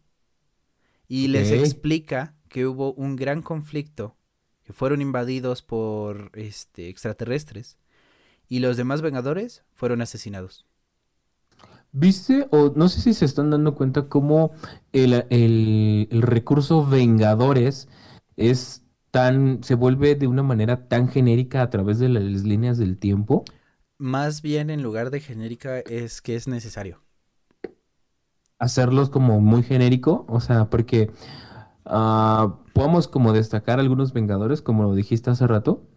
[1.08, 4.16] Y les explica que hubo un gran conflicto,
[4.64, 7.76] que fueron invadidos por este, extraterrestres,
[8.48, 10.66] y los demás Vengadores fueron asesinados.
[11.92, 12.46] ¿Viste?
[12.50, 14.52] O no sé si se están dando cuenta cómo
[14.92, 17.88] el, el- el recurso Vengadores
[18.36, 22.98] es tan, se vuelve de una manera tan genérica a través de las líneas del
[22.98, 23.44] tiempo.
[23.98, 27.02] Más bien, en lugar de genérica, es que es necesario.
[28.58, 31.10] Hacerlos como muy genérico, o sea, porque
[31.84, 35.88] ah, podemos como destacar algunos Vengadores, como lo dijiste hace rato,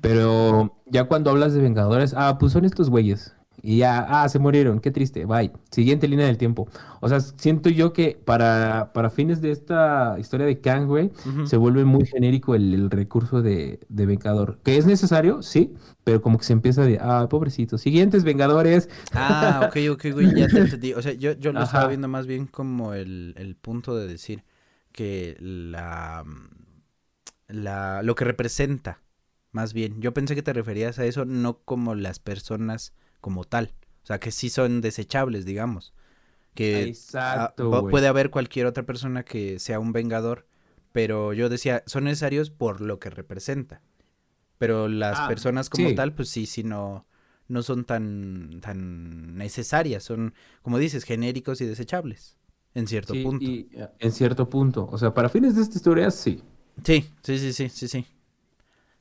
[0.00, 3.36] pero ya cuando hablas de Vengadores, ah, pues son estos güeyes.
[3.62, 5.52] Y ya, ah, se murieron, qué triste, bye.
[5.70, 6.68] Siguiente línea del tiempo.
[7.00, 11.10] O sea, siento yo que para, para fines de esta historia de Kang, güey,
[11.44, 14.58] se vuelve muy genérico el, el recurso de, de Vengador.
[14.62, 17.76] Que es necesario, sí, pero como que se empieza de, ah, pobrecito.
[17.76, 18.88] Siguientes Vengadores.
[19.12, 20.94] Ah, ok, ok, güey, ya te entendí.
[20.94, 24.44] O sea, yo, yo lo estaba viendo más bien como el, el punto de decir
[24.92, 26.24] que la,
[27.48, 29.02] la, lo que representa,
[29.52, 30.00] más bien.
[30.00, 33.72] Yo pensé que te referías a eso no como las personas como tal.
[34.02, 35.94] O sea, que sí son desechables, digamos.
[36.54, 36.94] Que
[37.30, 40.46] ah, Exacto, puede haber cualquier otra persona que sea un vengador,
[40.92, 43.82] pero yo decía, son necesarios por lo que representa.
[44.58, 45.94] Pero las Ah, personas como sí.
[45.94, 47.06] tal, pues sí, sí, no,
[47.48, 52.38] no son tan, tan necesarias, son, como dices, genéricos y desechables,
[52.74, 53.60] en cierto Sí, punto.
[53.72, 54.88] y, eh, en cierto punto.
[54.90, 56.42] O sea, para fines de esta historia, sí.
[56.84, 58.06] Sí, sí, sí, sí, sí, sí.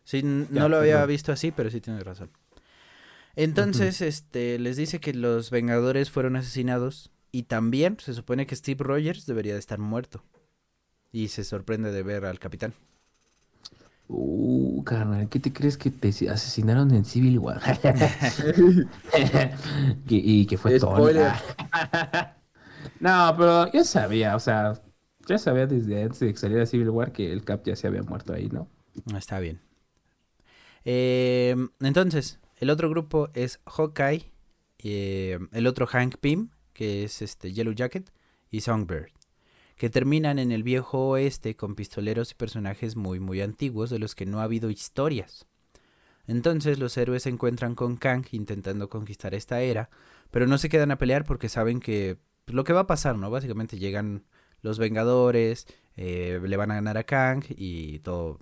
[0.03, 2.31] Sí, Ya, no lo había visto así, pero sí tienes razón.
[3.43, 8.83] Entonces, este, les dice que los Vengadores fueron asesinados y también se supone que Steve
[8.83, 10.23] Rogers debería de estar muerto.
[11.11, 12.73] Y se sorprende de ver al capitán.
[14.07, 17.61] Uh, carnal, ¿qué te crees que te asesinaron en Civil War?
[20.07, 20.79] Que- y que fue.
[20.79, 21.31] Spoiler.
[23.01, 24.81] No, pero ya sabía, o sea,
[25.27, 28.03] ya sabía desde antes de que saliera Civil War que el Cap ya se había
[28.03, 28.69] muerto ahí, ¿no?
[29.15, 29.59] Está bien.
[30.85, 34.31] Eh, entonces, el otro grupo es Hawkeye,
[34.79, 38.11] eh, el otro Hank Pym, que es este Yellow Jacket,
[38.49, 39.11] y Songbird,
[39.75, 44.13] que terminan en el viejo oeste con pistoleros y personajes muy muy antiguos de los
[44.15, 45.47] que no ha habido historias.
[46.27, 49.89] Entonces los héroes se encuentran con Kang intentando conquistar esta era,
[50.29, 53.17] pero no se quedan a pelear porque saben que pues, lo que va a pasar,
[53.17, 53.31] ¿no?
[53.31, 54.25] Básicamente llegan
[54.61, 58.39] los Vengadores, eh, le van a ganar a Kang y todo,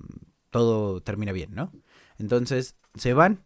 [0.50, 1.72] todo termina bien, ¿no?
[2.18, 3.44] Entonces se van,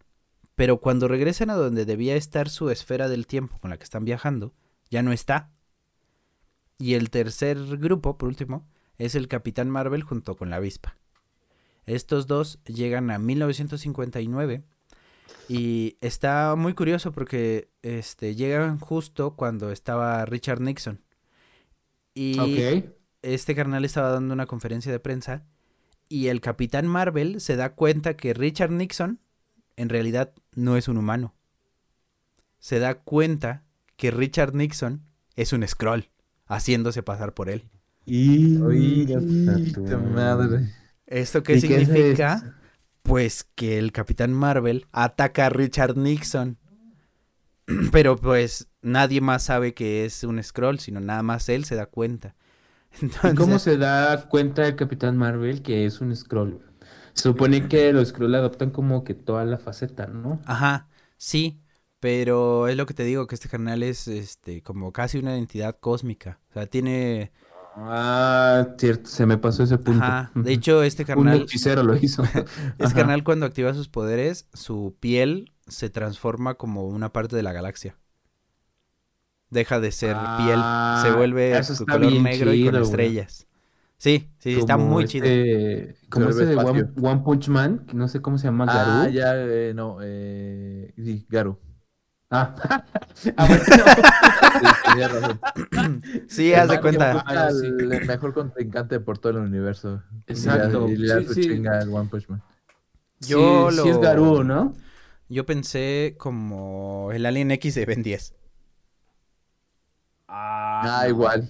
[0.62, 4.06] pero cuando regresan a donde debía estar su esfera del tiempo con la que están
[4.06, 4.54] viajando,
[4.92, 5.50] ya no está.
[6.78, 8.68] Y el tercer grupo, por último,
[9.00, 11.00] es el Capitán Marvel junto con la avispa.
[11.88, 14.62] Estos dos llegan a 1959
[15.50, 21.02] y está muy curioso porque este, llegan justo cuando estaba Richard Nixon.
[22.14, 22.84] Y
[23.24, 25.44] este carnal estaba dando una conferencia de prensa
[26.08, 29.22] y el Capitán Marvel se da cuenta que Richard Nixon
[29.76, 31.36] en realidad no es un humano.
[32.60, 33.64] Se da cuenta
[33.98, 35.06] que Richard Nixon
[35.36, 36.10] es un scroll,
[36.48, 37.70] haciéndose pasar por él.
[38.06, 38.58] Y...
[40.14, 40.70] Madre.
[41.06, 42.56] ¿Esto qué ¿Y qué es significa?
[43.04, 46.58] pues que el Capitán Marvel ataca a Richard Nixon.
[47.92, 51.86] Pero pues nadie más sabe que es un scroll, sino nada más él se da
[51.86, 52.36] cuenta.
[53.24, 56.62] ¿Y Entonces, cómo se da cuenta el Capitán Marvel que es un scroll?
[57.14, 60.42] Se supone que los scroll adoptan como que toda la faceta, ¿no?
[60.46, 60.88] Ajá,
[61.18, 61.62] sí,
[62.00, 65.78] pero es lo que te digo, que este canal es este como casi una entidad
[65.80, 66.40] cósmica.
[66.50, 67.32] O sea, tiene...
[67.76, 70.04] Ah, cierto, se me pasó ese punto.
[70.04, 72.24] Ajá, de hecho este Un carnal, hechicero lo hizo.
[72.78, 77.54] este carnal cuando activa sus poderes, su piel se transforma como una parte de la
[77.54, 77.98] galaxia.
[79.50, 80.66] Deja de ser piel,
[81.02, 83.48] se Ah, vuelve su color negro y con estrellas.
[84.02, 85.28] Sí, sí, está Como muy chido.
[85.28, 86.86] este- Como Se ese de One,
[87.24, 89.14] Punch Man, que no sé cómo se llama, Ah, Garou.
[89.14, 91.60] ya, eh, no, eh, sí, Garu.
[92.32, 92.56] Ah,
[93.38, 93.64] ah, bueno.
[93.64, 93.72] Sí.
[96.30, 97.24] Sí, El haz de cuenta.
[97.28, 97.68] Ah, sí.
[97.68, 100.02] El mejor contrincante por todo el universo.
[100.26, 100.88] Exacto.
[100.88, 102.42] Y le Sí, chinga One Punch Man.
[103.20, 103.84] Yo sí, lo...
[103.84, 104.74] sí es Garou, ¿no?
[105.30, 108.34] Yo pensé como el Alien X de Ben 10.
[110.28, 111.48] Ah, igual.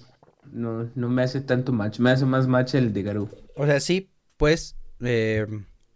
[0.52, 1.98] No, no me hace tanto match.
[1.98, 3.28] Me hace más match el de Garou.
[3.56, 5.46] O sea, sí, pues, eh,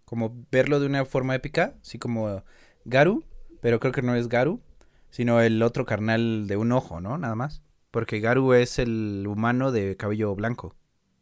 [0.04, 2.42] como verlo de una forma épica, así como
[2.84, 3.24] Garu,
[3.60, 4.62] pero creo que no es Garu,
[5.10, 7.18] sino el otro carnal de un ojo, ¿no?
[7.18, 7.62] Nada más.
[7.90, 10.74] Porque Garu es el humano de cabello blanco,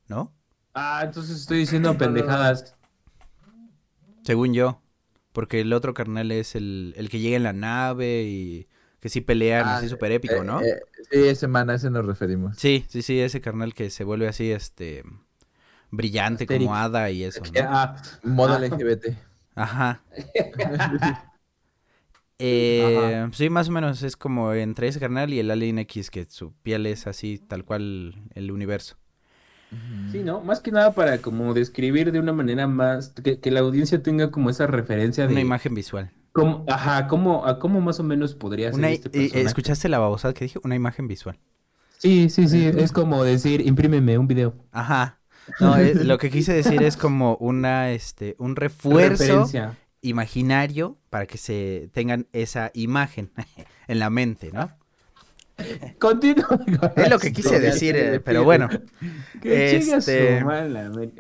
[0.09, 0.33] ¿no?
[0.75, 2.77] Ah, entonces estoy diciendo pendejadas.
[4.23, 4.81] Según yo.
[5.33, 8.69] Porque el otro carnal es el, el que llega en la nave y
[9.05, 10.63] que sí pelean Ah, así súper épico, Eh, ¿no?
[10.63, 10.81] eh,
[11.11, 12.57] sí, ese man, a ese nos referimos.
[12.57, 15.03] Sí, sí, sí, ese carnal que se vuelve así, este,
[15.91, 17.61] brillante como hada y eso, ¿no?
[17.69, 18.61] Ah, Modo Ah.
[18.61, 19.15] LGBT.
[19.57, 20.01] Ajá.
[22.39, 26.25] Eh, sí, más o menos es como entre ese carnal y el Alien X, que
[26.25, 28.97] su piel es así, tal cual el universo.
[30.13, 30.41] sí, ¿no?
[30.41, 34.31] Más que nada para como describir de una manera más, que, que la audiencia tenga
[34.31, 36.11] como esa referencia de Una imagen visual.
[36.35, 39.47] Cómo, ajá, cómo, a cómo más o menos podría ser Una, este eh, personaje.
[39.47, 40.59] ¿Escuchaste la babosada que dije?
[40.65, 41.39] Una imagen visual.
[41.97, 44.55] Sí, sí, sí, es como decir, imprímeme un video.
[44.73, 45.21] Ajá.
[45.61, 49.49] No, eh, lo que quise decir es como una, este, un refuerzo
[50.03, 53.31] imaginario para que se tengan esa imagen
[53.89, 54.71] en la mente, ¿no?
[56.01, 56.49] Continúa.
[56.49, 58.69] con Es lo que quise decir, eh, pero bueno.
[59.41, 60.43] Que Este-.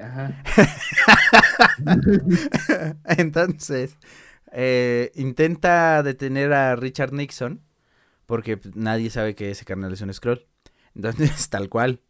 [0.02, 0.42] Ajá.
[3.16, 3.96] Entonces,
[4.55, 7.61] eh, intenta detener a Richard Nixon
[8.26, 10.46] porque nadie sabe que ese carnal es un scroll.
[10.94, 12.00] Entonces, tal cual,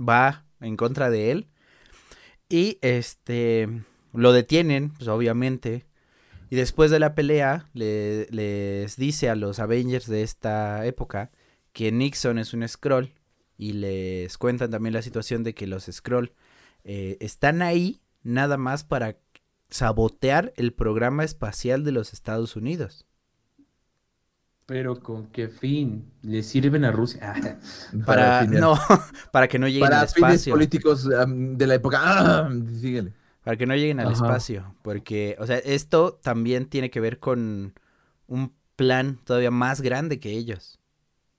[0.00, 1.48] va en contra de él
[2.48, 3.68] y este
[4.14, 5.84] lo detienen, pues obviamente.
[6.50, 11.30] Y después de la pelea le- les dice a los Avengers de esta época
[11.72, 13.12] que Nixon es un scroll
[13.58, 16.32] y les cuentan también la situación de que los scroll
[16.84, 19.18] eh, están ahí nada más para
[19.70, 23.06] sabotear el programa espacial de los Estados Unidos.
[24.66, 27.20] Pero con qué fin le sirven a Rusia.
[27.34, 27.58] Ah,
[28.04, 28.74] Para, fines- no,
[29.32, 30.52] para que no lleguen para al fines espacio.
[30.52, 31.98] políticos am, de la época.
[32.02, 32.50] Ah,
[32.80, 33.14] síguele.
[33.42, 34.14] Para que no lleguen al Ajá.
[34.14, 34.74] espacio.
[34.82, 37.74] Porque, o sea, esto también tiene que ver con
[38.26, 40.78] un plan todavía más grande que ellos.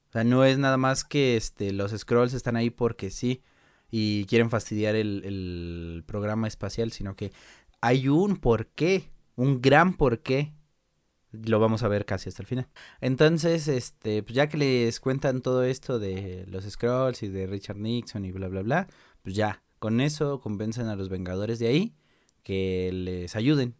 [0.09, 3.43] O sea, no es nada más que este, los scrolls están ahí porque sí
[3.91, 7.31] y quieren fastidiar el, el programa espacial, sino que
[7.81, 10.53] hay un porqué, un gran porqué.
[11.31, 12.67] Lo vamos a ver casi hasta el final.
[13.01, 17.77] Entonces, este, pues ya que les cuentan todo esto de los scrolls y de Richard
[17.77, 18.87] Nixon y bla, bla, bla,
[19.21, 21.95] pues ya, con eso convencen a los Vengadores de ahí
[22.41, 23.75] que les ayuden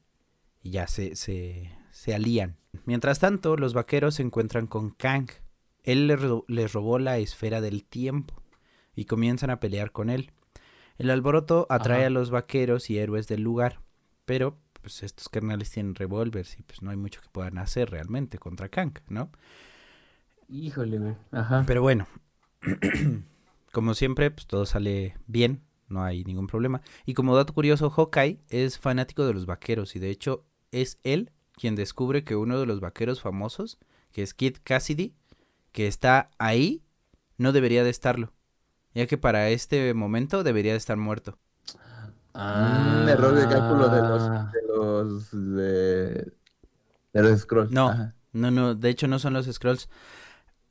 [0.62, 2.58] y ya se, se, se alían.
[2.86, 5.30] Mientras tanto, los vaqueros se encuentran con Kang.
[5.82, 8.36] Él les, ro- les robó la esfera del tiempo
[8.96, 10.32] y comienzan a pelear con él.
[11.00, 12.08] El alboroto atrae Ajá.
[12.08, 13.80] a los vaqueros y héroes del lugar,
[14.30, 18.38] pero pues estos carnales tienen revólveres y pues no hay mucho que puedan hacer realmente
[18.38, 19.32] contra Kang, ¿no?
[20.48, 21.16] Híjole, güey.
[21.32, 21.64] Ajá.
[21.66, 22.06] Pero bueno,
[23.72, 26.84] como siempre, pues todo sale bien, no hay ningún problema.
[27.08, 31.32] Y como dato curioso, Hawkeye es fanático de los vaqueros y de hecho es él
[31.54, 33.80] quien descubre que uno de los vaqueros famosos,
[34.12, 35.16] que es Kid Cassidy,
[35.72, 36.84] que está ahí,
[37.40, 38.32] no debería de estarlo,
[38.94, 41.40] ya que para este momento debería de estar muerto.
[42.34, 43.00] Ah.
[43.04, 46.34] Un error de cálculo de los de los de,
[47.14, 47.72] de los scrolls.
[47.72, 48.16] No, Ajá.
[48.34, 49.90] no, no, de hecho no son los scrolls.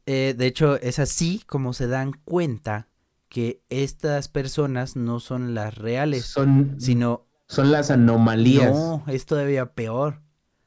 [0.07, 2.89] Eh, de hecho es así como se dan cuenta
[3.29, 8.71] que estas personas no son las reales, Son, sino son las anomalías.
[8.73, 10.23] no, es todavía peor.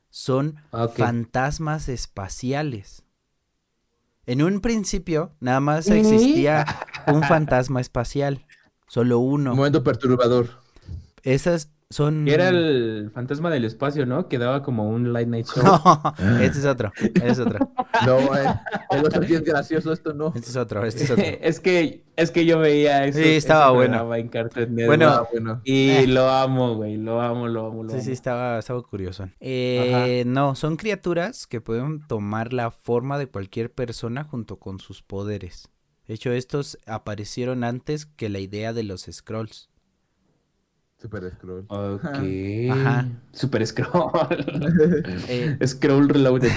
[0.10, 0.98] Son Ok.
[0.98, 3.04] fantasmas espaciales.
[4.28, 6.66] En un principio, nada más existía
[7.08, 8.46] un fantasma espacial.
[8.88, 9.56] Solo Un uno.
[9.56, 10.61] momento perturbador.
[11.24, 12.28] Esas son.
[12.28, 14.28] Era el fantasma del espacio, ¿no?
[14.30, 15.64] Que daba como un light night show.
[15.64, 16.92] No, este es otro.
[16.98, 17.72] Este es otro.
[18.06, 18.46] No, eh,
[18.92, 20.32] el otro sí es gracioso, esto no.
[20.34, 20.84] Este es otro.
[20.86, 21.24] Este es otro.
[21.42, 23.20] es que es que yo veía eso.
[23.20, 24.16] Sí, estaba ese bueno.
[24.16, 24.88] en Cartoon Network.
[24.88, 25.62] Bueno, Ah, bueno.
[25.66, 26.08] y eh.
[26.08, 28.06] lo amo, güey, lo amo, lo amo, lo Sí, amo.
[28.06, 29.30] sí, estaba, estaba curioso.
[29.40, 35.04] Eh, no, son criaturas que pueden tomar la forma de cualquier persona junto con sus
[35.04, 35.68] poderes.
[36.08, 39.70] De hecho, estos aparecieron antes que la idea de los scrolls.
[41.02, 41.66] Super scroll.
[41.68, 42.06] Ok.
[42.70, 43.08] Ajá.
[43.32, 44.12] Super Scroll.
[45.28, 46.52] Eh, Scroll Reloaded.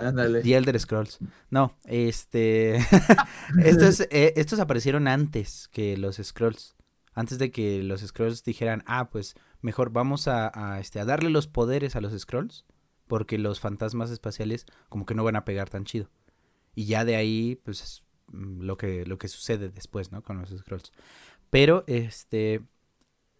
[0.00, 0.42] Ándale.
[0.42, 1.18] The Elder Scrolls.
[1.50, 2.76] No, este.
[3.62, 6.74] estos, eh, estos aparecieron antes que los Scrolls.
[7.12, 11.30] Antes de que los Scrolls dijeran, ah, pues mejor vamos a, a, este, a darle
[11.30, 12.64] los poderes a los Scrolls.
[13.06, 16.10] Porque los fantasmas espaciales como que no van a pegar tan chido.
[16.74, 20.22] Y ya de ahí, pues, es, mm, lo que, lo que sucede después, ¿no?
[20.22, 20.90] Con los Scrolls.
[21.50, 22.62] Pero, este.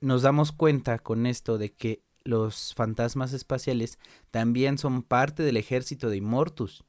[0.04, 3.98] Nos damos cuenta con esto de que los fantasmas espaciales
[4.30, 6.84] también son parte del ejército de Immortus.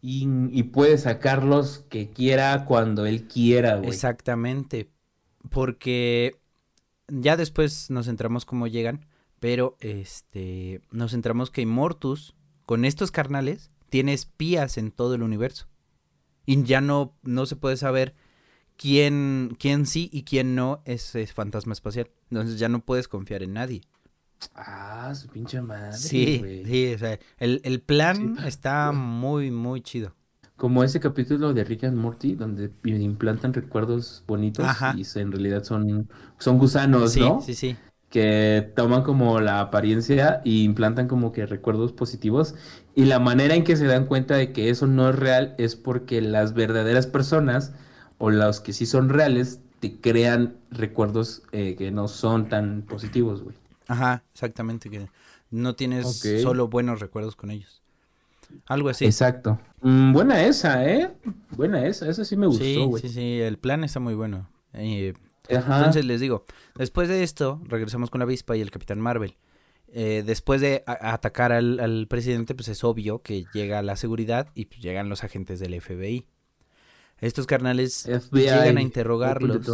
[0.00, 3.90] Y, y puede sacarlos que quiera cuando él quiera, güey.
[3.90, 4.90] Exactamente.
[5.50, 6.40] Porque
[7.06, 9.06] ya después nos centramos cómo llegan,
[9.38, 12.34] pero este nos centramos que Immortus,
[12.66, 15.68] con estos carnales, tiene espías en todo el universo.
[16.44, 18.16] Y ya no, no se puede saber
[18.78, 22.10] quién, quién sí y quién no es, es fantasma espacial.
[22.30, 23.82] Entonces ya no puedes confiar en nadie.
[24.54, 30.14] Ah, su pinche madre, Sí, sí, o sea, el, el plan está muy, muy chido.
[30.56, 34.94] Como ese capítulo de Rick and Morty donde implantan recuerdos bonitos Ajá.
[34.96, 36.08] y en realidad son,
[36.38, 37.40] son gusanos, Sí, ¿no?
[37.40, 37.76] sí, sí.
[38.10, 42.54] que toman como la apariencia y implantan como que recuerdos positivos
[42.94, 45.76] y la manera en que se dan cuenta de que eso no es real es
[45.76, 47.72] porque las verdaderas personas
[48.18, 53.42] o los que sí son reales te crean recuerdos eh, que no son tan positivos,
[53.42, 53.56] güey.
[53.86, 55.08] Ajá, exactamente, que
[55.50, 57.82] no tienes solo buenos recuerdos con ellos.
[58.66, 59.04] Algo así.
[59.04, 59.58] Exacto.
[59.82, 61.14] Mm, buena esa, ¿eh?
[61.50, 63.02] Buena esa, esa sí me gustó, sí, güey.
[63.02, 64.48] sí, sí, el plan está muy bueno.
[64.72, 65.14] Eh,
[65.50, 65.78] Ajá.
[65.78, 66.44] entonces les digo,
[66.74, 69.36] después de esto, regresamos con la avispa y el Capitán Marvel.
[69.90, 74.66] Eh, después de atacar al, al presidente, pues es obvio que llega la seguridad y
[74.66, 76.26] pues, llegan los agentes del FBI.
[77.20, 79.66] Estos carnales FBI, llegan a interrogarlos,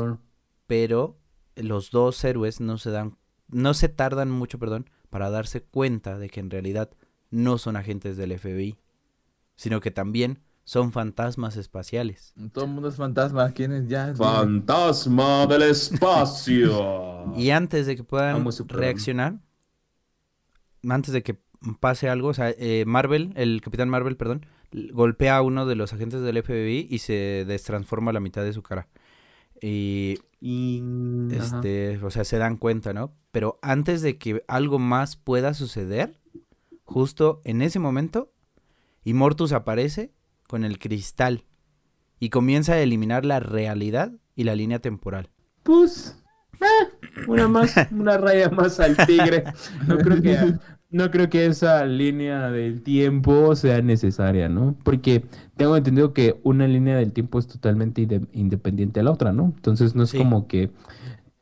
[0.67, 1.19] pero
[1.57, 3.19] los dos héroes no se dan,
[3.49, 6.91] no se tardan mucho, perdón, para darse cuenta de que en realidad
[7.31, 8.79] no son agentes del FBI,
[9.57, 12.33] sino que también son fantasmas espaciales.
[12.53, 13.51] Todo el mundo es fantasma.
[13.53, 14.15] ¿Quién es ya?
[14.15, 17.03] Fantasma del espacio.
[17.37, 19.41] Y antes de que puedan reaccionar,
[20.87, 21.41] antes de que
[21.81, 24.47] pase algo, o sea, eh, Marvel, el Capitán Marvel, perdón,
[24.93, 28.63] golpea a uno de los agentes del FBI y se destransforma la mitad de su
[28.63, 28.89] cara.
[29.61, 30.83] Y Y...
[31.35, 31.57] ajá.
[31.57, 33.15] este, o sea, se dan cuenta, ¿no?
[33.31, 36.21] Pero antes de que algo más pueda suceder,
[36.85, 38.33] justo en ese momento,
[39.05, 40.13] Immortus aparece
[40.49, 41.45] con el cristal
[42.21, 45.31] y comienza a eliminar la realidad y la línea temporal.
[45.63, 46.23] Pues,
[46.61, 49.45] eh, una más, una raya más al tigre.
[49.87, 50.55] No creo que,
[50.95, 54.77] no creo que esa línea del tiempo sea necesaria, ¿no?
[54.85, 55.25] Porque
[55.57, 59.53] tengo entendido que una línea del tiempo es totalmente inde- independiente a la otra, ¿no?
[59.57, 60.19] Entonces no es Sí.
[60.19, 60.71] como que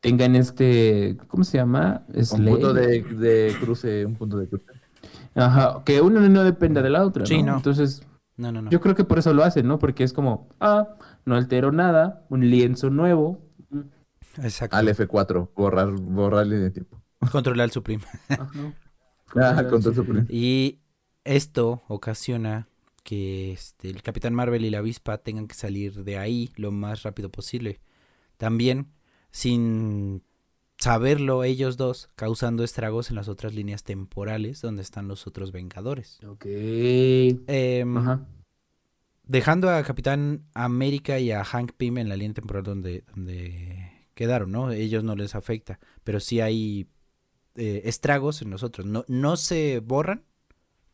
[0.00, 2.03] tengan este, ¿cómo se llama?
[2.32, 4.64] Un punto de, de cruce, un punto de cruce.
[5.34, 7.53] Ajá, que una no dependa de la otra, Sí, ¿no?
[7.53, 7.57] no.
[7.59, 8.03] Entonces,
[8.38, 8.70] No, no, no.
[8.70, 9.78] yo creo que por eso lo hacen, ¿no?
[9.78, 10.88] Porque es como, ah,
[11.26, 13.38] no altero nada, un lienzo nuevo.
[14.42, 14.76] Exacto.
[14.76, 17.03] Al F4, borrar, borrar línea de tiempo.
[17.30, 18.03] Controlar el Supreme.
[18.30, 18.72] Ajá.
[19.37, 19.64] Ah.
[20.28, 20.78] Y
[21.24, 22.68] esto ocasiona
[23.03, 27.03] que este, el Capitán Marvel y la avispa tengan que salir de ahí lo más
[27.03, 27.80] rápido posible.
[28.37, 28.89] También,
[29.30, 30.22] sin
[30.78, 36.18] saberlo ellos dos, causando estragos en las otras líneas temporales donde están los otros Vengadores.
[36.26, 36.45] Ok.
[36.47, 38.26] Em, Ajá.
[39.24, 44.51] dejando a Capitán América y a Hank Pym en la línea temporal donde, donde quedaron,
[44.51, 44.72] ¿no?
[44.72, 46.89] Ellos no les afecta, pero sí hay
[47.55, 48.86] eh, estragos en nosotros.
[48.86, 50.24] No, no se borran,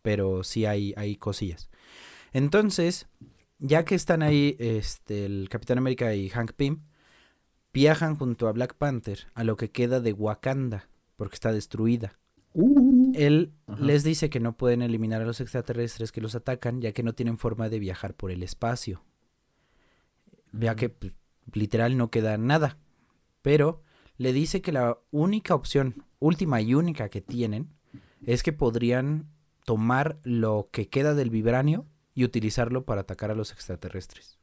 [0.02, 1.70] pero sí hay, hay cosillas.
[2.32, 3.09] Entonces,
[3.59, 6.82] ya que están ahí este, el Capitán América y Hank Pym,
[7.72, 12.18] viajan junto a Black Panther a lo que queda de Wakanda, porque está destruida.
[12.54, 13.12] Uh.
[13.14, 13.84] Él Ajá.
[13.84, 17.14] les dice que no pueden eliminar a los extraterrestres que los atacan, ya que no
[17.14, 19.04] tienen forma de viajar por el espacio.
[20.52, 21.14] Ya que pues,
[21.52, 22.78] literal no queda nada.
[23.42, 23.82] Pero
[24.16, 27.69] le dice que la única opción, última y única que tienen,
[28.25, 29.29] es que podrían
[29.64, 34.39] tomar lo que queda del vibranio y utilizarlo para atacar a los extraterrestres.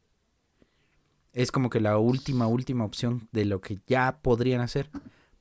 [1.34, 4.90] Es como que la última, última opción de lo que ya podrían hacer.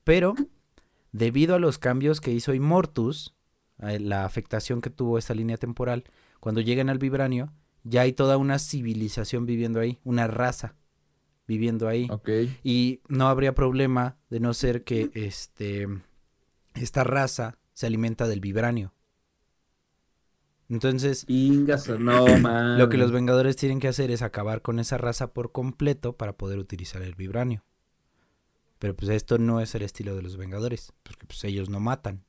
[0.03, 0.35] Pero,
[1.13, 3.33] debido a los cambios que hizo Immortus,
[3.77, 6.03] la afectación que tuvo esta línea temporal,
[6.41, 10.75] cuando llegan al vibranio, ya hay toda una civilización viviendo ahí, una raza
[11.47, 12.09] viviendo ahí.
[12.63, 15.87] Y no habría problema de no ser que este
[16.75, 18.93] esta raza se alimenta del vibranio.
[20.69, 22.77] Entonces, Ingas, no, man.
[22.77, 26.33] lo que los Vengadores tienen que hacer es acabar con esa raza por completo para
[26.37, 27.63] poder utilizar el vibranio.
[28.79, 32.25] Pero pues esto no es el estilo de los Vengadores, porque pues ellos no matan.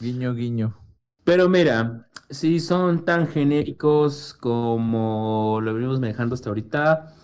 [0.00, 0.78] Guiño, guiño.
[1.24, 7.16] Pero mira, si son tan genéricos como lo venimos manejando hasta ahorita,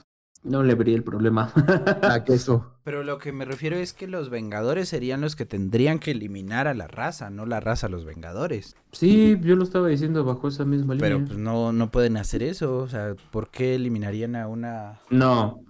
[0.42, 1.52] no le vería el problema.
[2.02, 2.72] Ah, queso.
[2.84, 6.66] Pero lo que me refiero es que los Vengadores serían los que tendrían que eliminar
[6.66, 8.74] a la raza, no la raza a los Vengadores.
[8.90, 11.08] sí, yo lo estaba diciendo bajo esa misma línea.
[11.10, 12.78] Pero pues no, no pueden hacer eso.
[12.78, 15.00] O sea, ¿por qué eliminarían a una...
[15.10, 15.60] No,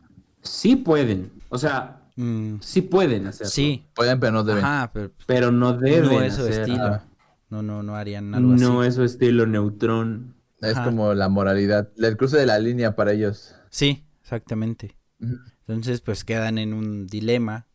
[0.40, 1.30] sí pueden.
[1.48, 3.50] O sea, Mm, sí pueden hacerlo.
[3.50, 3.86] sí.
[3.94, 4.62] Pueden, pero no deben.
[4.62, 7.00] Ajá, pero pues, Pero no deben no es su estilo.
[7.48, 8.88] No, no, no harían algo No así.
[8.88, 10.34] es su estilo neutrón.
[10.60, 10.84] Es Ajá.
[10.84, 11.88] como la moralidad.
[11.96, 13.54] El cruce de la línea para ellos.
[13.70, 14.96] Sí, exactamente.
[15.20, 17.66] Entonces, pues quedan en un dilema.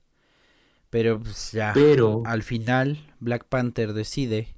[0.90, 1.72] Pero pues ya.
[1.74, 4.56] Pero Al final, Black Panther decide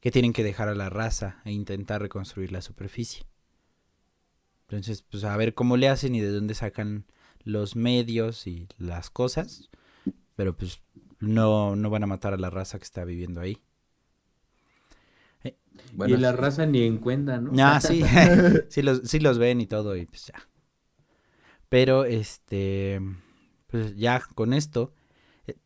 [0.00, 3.26] que tienen que dejar a la raza e intentar reconstruir la superficie.
[4.62, 7.06] Entonces, pues a ver cómo le hacen y de dónde sacan
[7.42, 9.70] los medios y las cosas.
[10.36, 10.82] Pero pues
[11.20, 13.62] no, no van a matar a la raza que está viviendo ahí.
[15.92, 17.52] Bueno, y la raza ni en cuenta, ¿no?
[17.58, 18.02] Ah, sí.
[18.68, 20.48] sí, los, sí los ven y todo y pues ya.
[21.68, 23.00] Pero este,
[23.66, 24.92] pues ya con esto,
[25.46, 25.56] eh,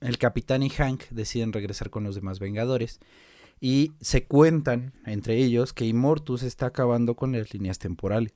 [0.00, 3.00] el capitán y Hank deciden regresar con los demás Vengadores
[3.60, 8.34] y se cuentan entre ellos que Immortus está acabando con las líneas temporales.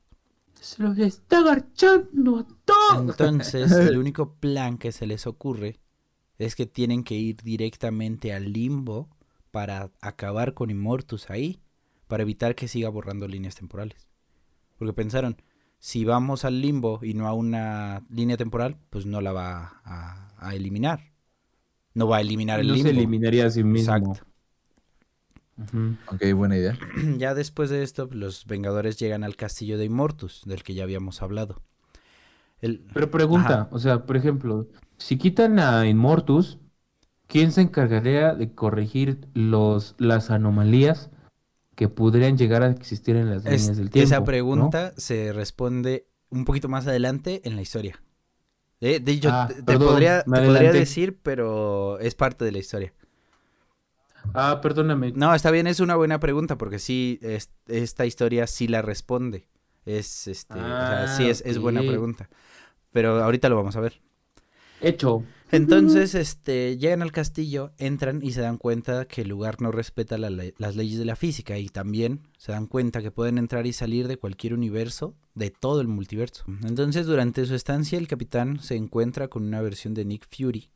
[0.53, 3.09] Se los está agarchando a todos.
[3.09, 5.79] Entonces, el único plan que se les ocurre
[6.37, 9.09] es que tienen que ir directamente al limbo
[9.51, 11.61] para acabar con Immortus ahí,
[12.07, 14.07] para evitar que siga borrando líneas temporales.
[14.77, 15.41] Porque pensaron,
[15.79, 20.29] si vamos al limbo y no a una línea temporal, pues no la va a,
[20.37, 21.13] a eliminar.
[21.93, 22.83] No va a eliminar el no limbo.
[22.83, 23.89] se eliminaría a sí mismo.
[23.93, 24.27] Exacto.
[26.07, 26.77] Ok, buena idea.
[27.17, 31.21] ya después de esto, los Vengadores llegan al castillo de Immortus, del que ya habíamos
[31.21, 31.61] hablado.
[32.61, 33.69] El- Pero pregunta, Ajá.
[33.71, 34.67] o sea, por ejemplo,
[34.97, 36.59] si quitan a Immortus,
[37.27, 41.11] ¿quién se encargaría de corregir los, las anomalías
[41.77, 44.07] que podrían llegar a existir en las Es- líneas del tiempo?
[44.07, 44.25] esa ¿no?
[44.25, 48.01] pregunta se responde un poquito más adelante en la historia.
[48.81, 50.31] De, de hecho, Ah, te, perdón, podría, te
[50.73, 52.93] decir, pero es parte de la historia.
[54.33, 55.13] Ah, perdóname.
[55.15, 59.47] No, está bien, es una buena pregunta porque sí, es- esta historia sí la responde.
[59.85, 62.29] Es, este, o sea, Ah, sí es, es buena pregunta.
[62.91, 64.01] Pero ahorita lo vamos a ver.
[64.79, 65.23] Hecho.
[65.51, 70.17] Entonces, este, llegan al castillo, entran y se dan cuenta que el lugar no respeta
[70.17, 73.65] la le- las leyes de la física y también se dan cuenta que pueden entrar
[73.65, 76.43] y salir de cualquier universo, de todo el multiverso.
[76.63, 80.69] Entonces, durante su estancia, el capitán se encuentra con una versión de Nick Fury,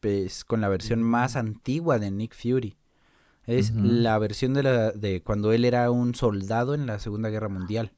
[0.00, 2.76] pues con la versión más antigua de Nick Fury.
[3.46, 7.48] Es la versión de, la, de cuando él era un soldado en la Segunda Guerra
[7.48, 7.92] Mundial.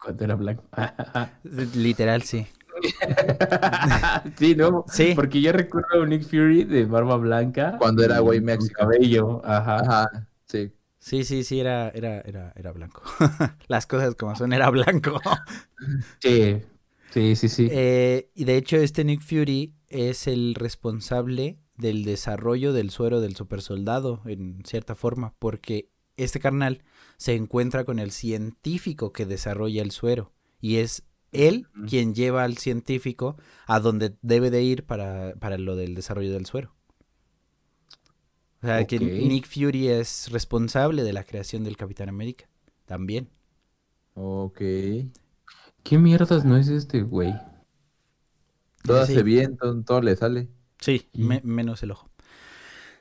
[0.00, 0.64] Cuando era blanco.
[1.74, 2.46] Literal, sí.
[4.38, 4.84] sí, ¿no?
[4.88, 5.12] Sí.
[5.14, 7.76] Porque yo recuerdo a un Nick Fury de barba blanca.
[7.78, 8.74] Cuando era y güey México.
[8.78, 9.80] cabello, ajá.
[9.80, 10.72] Ajá, sí.
[10.98, 13.02] Sí, sí, sí, era, era, era, era blanco.
[13.68, 15.20] Las cosas como son, era blanco.
[16.20, 16.60] Sí,
[17.12, 17.68] sí, sí, sí.
[17.70, 23.36] Eh, y de hecho, este Nick Fury es el responsable del desarrollo del suero del
[23.36, 26.82] supersoldado, en cierta forma, porque este carnal
[27.16, 30.32] se encuentra con el científico que desarrolla el suero.
[30.60, 35.76] Y es él quien lleva al científico a donde debe de ir para, para lo
[35.76, 36.74] del desarrollo del suero.
[38.62, 38.98] O sea, que.
[38.98, 42.48] Nick Fury es responsable de la creación del Capitán América.
[42.86, 43.28] También.
[44.14, 44.58] Ok.
[45.82, 47.34] ¿Qué mierdas no es este güey?
[48.82, 49.12] Todo Sí.
[49.12, 50.48] hace bien, todo, todo le sale.
[50.80, 52.08] Sí, Y- me- menos el ojo.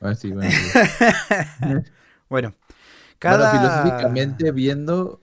[0.01, 0.57] Ah, sí, bueno, sí.
[2.29, 2.53] Bueno,
[3.19, 3.51] cada...
[3.51, 5.21] Bueno, filosóficamente viendo,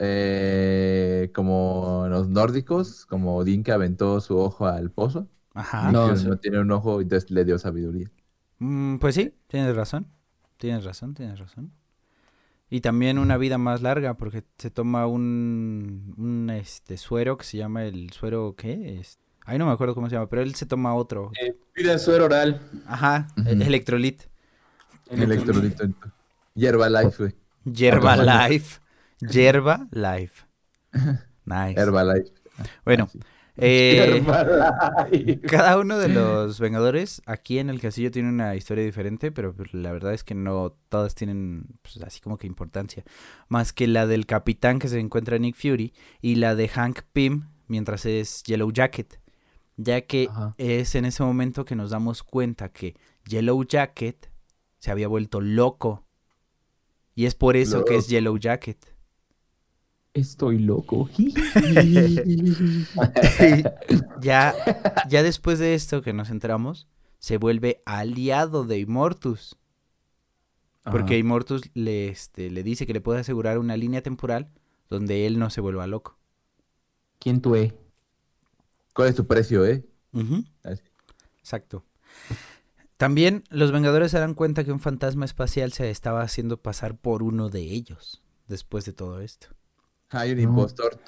[0.00, 5.92] eh, como los nórdicos, como Odín que aventó su ojo al pozo, Ajá.
[5.92, 6.26] No, no, sí.
[6.26, 8.10] no tiene un ojo, entonces le dio sabiduría.
[8.58, 10.06] Mm, pues sí, tienes razón.
[10.56, 11.72] Tienes razón, tienes razón.
[12.70, 17.58] Y también una vida más larga, porque se toma un, un este suero que se
[17.58, 19.00] llama el suero, ¿qué?
[19.00, 19.18] Es...
[19.44, 21.32] Ay, no me acuerdo cómo se llama, pero él se toma otro.
[21.42, 22.60] Eh, pide suero oral.
[22.86, 24.22] Ajá, el electrolit.
[25.10, 25.84] Electrolito.
[26.54, 27.34] Hierba Life, güey.
[27.64, 28.50] Yerba Alcohol.
[28.50, 28.80] Life.
[29.20, 30.44] Yerba Life.
[31.44, 31.80] Nice.
[31.80, 32.32] Herbalife.
[32.84, 33.08] Bueno,
[33.62, 35.40] Ah, eh, Herbalife.
[35.46, 39.74] cada uno de los Vengadores aquí en el castillo tiene una historia diferente, pero pues,
[39.74, 43.04] la verdad es que no todas tienen pues, así como que importancia.
[43.48, 45.92] Más que la del capitán que se encuentra en Nick Fury
[46.22, 49.20] y la de Hank Pym mientras es Yellow Jacket.
[49.76, 50.54] Ya que Ajá.
[50.56, 52.94] es en ese momento que nos damos cuenta que
[53.26, 54.30] Yellow Jacket
[54.78, 56.06] se había vuelto loco.
[57.14, 58.08] Y es por eso que es.
[58.08, 58.89] Yellow Jacket.
[60.14, 61.08] Estoy loco.
[64.20, 64.54] ya,
[65.08, 66.88] ya después de esto que nos enteramos,
[67.18, 69.56] se vuelve aliado de Immortus.
[70.82, 71.20] Porque Ajá.
[71.20, 74.50] Immortus le, este, le dice que le puede asegurar una línea temporal
[74.88, 76.18] donde él no se vuelva loco.
[77.18, 77.74] ¿Quién tú es?
[78.94, 79.86] ¿Cuál es tu precio, eh?
[81.38, 81.84] Exacto.
[82.96, 87.22] También los Vengadores se dan cuenta que un fantasma espacial se estaba haciendo pasar por
[87.22, 89.48] uno de ellos después de todo esto.
[90.10, 90.42] Hay un No.
[90.44, 91.00] impostor.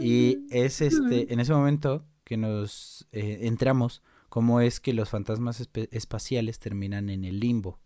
[0.00, 5.68] Y es este, en ese momento que nos eh, entramos cómo es que los fantasmas
[5.90, 7.78] espaciales terminan en el limbo.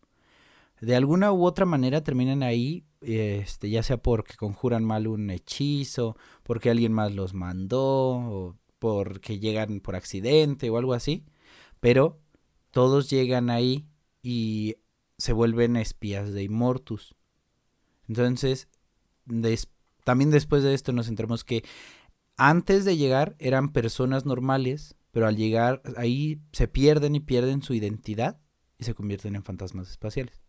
[0.81, 6.17] De alguna u otra manera terminan ahí, este, ya sea porque conjuran mal un hechizo,
[6.43, 11.25] porque alguien más los mandó, o porque llegan por accidente o algo así.
[11.81, 12.21] Pero
[12.71, 13.87] todos llegan ahí
[14.23, 14.77] y
[15.17, 17.15] se vuelven espías de Immortus.
[18.09, 18.69] Entonces,
[19.27, 19.69] des-
[20.05, 21.65] también después de esto nos enteramos que
[22.37, 27.75] antes de llegar eran personas normales, pero al llegar ahí se pierden y pierden su
[27.75, 28.41] identidad
[28.79, 30.43] y se convierten en fantasmas espaciales.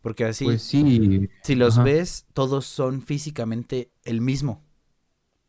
[0.00, 1.28] Porque así, Pues sí.
[1.42, 1.84] si los ajá.
[1.84, 4.62] ves, todos son físicamente el mismo.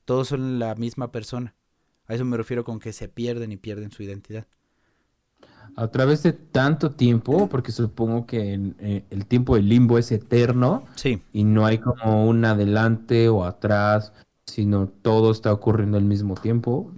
[0.05, 1.55] Todos son la misma persona.
[2.07, 4.47] A eso me refiero con que se pierden y pierden su identidad.
[5.77, 10.11] A través de tanto tiempo, porque supongo que en- eh, el tiempo del limbo es
[10.11, 14.13] eterno Sí, y no hay como un adelante o atrás,
[14.45, 16.91] sino todo está ocurriendo al mismo tiempo,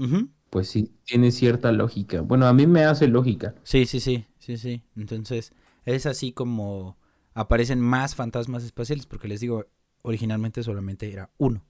[0.51, 2.21] pues sí, tiene cierta lógica.
[2.21, 3.55] Bueno, a mí me hace lógica.
[3.63, 4.83] sí, sí, sí, sí, sí.
[4.95, 5.53] Entonces,
[5.85, 6.97] es así como
[7.33, 9.65] aparecen más fantasmas espaciales, porque les digo,
[10.03, 11.63] originalmente solamente era uno.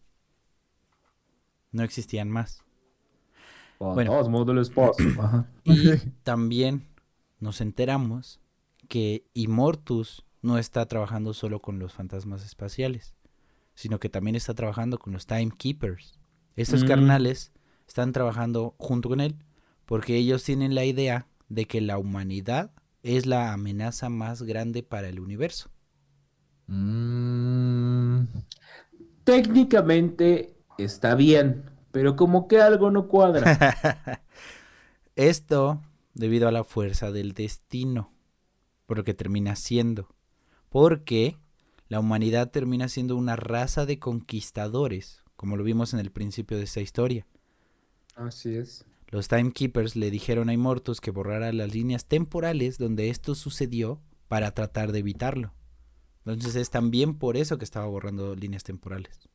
[1.72, 2.64] No existían más.
[3.80, 4.12] Bueno.
[4.62, 5.22] Espacio.
[5.22, 5.48] Ajá.
[5.64, 5.92] Y
[6.24, 6.84] también
[7.40, 8.40] nos enteramos
[8.88, 13.16] que Immortus no está trabajando solo con los fantasmas espaciales,
[13.74, 16.20] sino que también está trabajando con los Timekeepers.
[16.56, 16.88] Estos Mm.
[16.88, 17.52] carnales
[17.88, 19.36] están trabajando junto con él
[19.86, 22.72] porque ellos tienen la idea de que la humanidad
[23.04, 25.70] es la amenaza más grande para el universo.
[26.68, 28.26] Mm,
[29.24, 33.44] Técnicamente está bien, pero como que algo no cuadra.
[35.16, 35.82] Esto
[36.18, 38.12] debido a la fuerza del destino,
[38.86, 40.10] por lo que termina siendo.
[40.70, 41.38] Porque
[41.88, 46.64] la humanidad termina siendo una raza de conquistadores, como lo vimos en el principio de
[46.64, 47.26] esta historia.
[48.16, 48.86] Así es.
[49.10, 54.52] Los Timekeepers le dijeron a Immortus que borrara las líneas temporales donde esto sucedió para
[54.52, 55.54] tratar de evitarlo.
[56.26, 59.30] Entonces es también por eso que estaba borrando líneas temporales.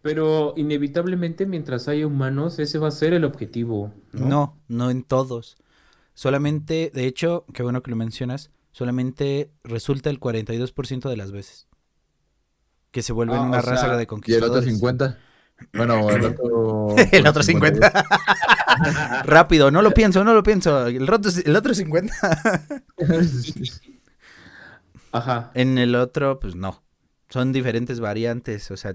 [0.00, 3.92] Pero inevitablemente mientras haya humanos, ese va a ser el objetivo.
[4.12, 5.56] No, No, no en todos.
[6.18, 11.68] Solamente, de hecho, qué bueno que lo mencionas, solamente resulta el 42% de las veces.
[12.90, 14.64] Que se vuelven Ah, una sea, raza de ¿Y el otro conquistadores.
[14.64, 15.16] 50?
[15.74, 16.96] Bueno, el otro...
[17.12, 18.04] el otro 50.
[19.26, 20.88] Rápido, no lo pienso, no lo pienso.
[20.88, 22.12] El otro, el otro 50.
[25.12, 25.52] Ajá.
[25.54, 26.82] en el otro, pues no.
[27.28, 28.72] Son diferentes variantes.
[28.72, 28.92] O sea,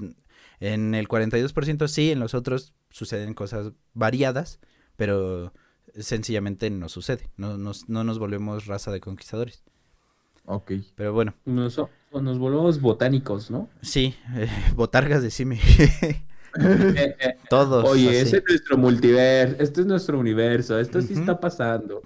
[0.60, 4.60] en el 42% sí, en los otros suceden cosas variadas,
[4.98, 5.54] pero
[5.98, 7.30] sencillamente no sucede.
[7.38, 9.64] No nos, no nos volvemos raza de conquistadores.
[10.46, 10.72] ok.
[10.96, 11.80] Pero bueno, Nos,
[12.12, 13.70] nos volvemos botánicos, ¿no?
[13.82, 15.60] sí, eh, botargas de Simi.
[16.56, 17.84] Eh, eh, Todos.
[17.90, 18.18] Oye, así.
[18.18, 22.04] ese es nuestro multiverso, este es nuestro universo, esto sí está pasando.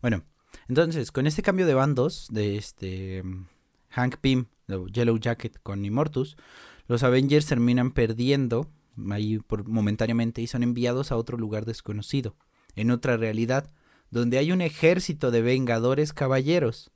[0.00, 0.24] Bueno,
[0.68, 3.46] entonces, con este cambio de bandos de este mm,
[3.90, 6.36] Hank Pym, de Yellow Jacket con Immortus,
[6.88, 8.68] los Avengers terminan perdiendo
[9.10, 12.34] ahí por, momentáneamente y son enviados a otro lugar desconocido,
[12.76, 13.70] en otra realidad,
[14.10, 16.90] donde hay un ejército de Vengadores caballeros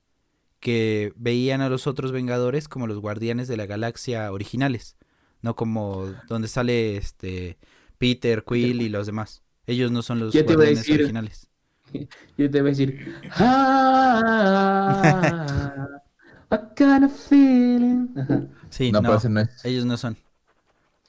[0.60, 4.96] que veían a los otros Vengadores como los guardianes de la galaxia originales,
[5.42, 7.58] no como donde sale este
[7.98, 9.42] Peter, Quill y los demás.
[9.66, 10.96] Ellos no son los guardianes decir.
[11.00, 11.48] originales.
[12.36, 13.14] Yo te voy a decir,
[14.58, 15.86] ah,
[16.50, 18.08] I got a feeling.
[18.16, 18.42] Ajá.
[18.70, 18.98] Sí, no,
[19.64, 20.16] ellos no son.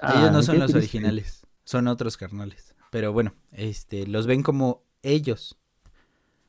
[0.02, 2.66] Ellos no Ah, son los originales, son otros carnales.
[2.91, 5.57] Pero bueno, este, los ven como ellos.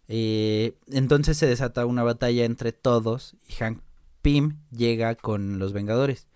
[0.07, 3.81] Eh, entonces se desata una batalla entre todos y Hank
[4.23, 6.29] Pym llega con los Vengadores.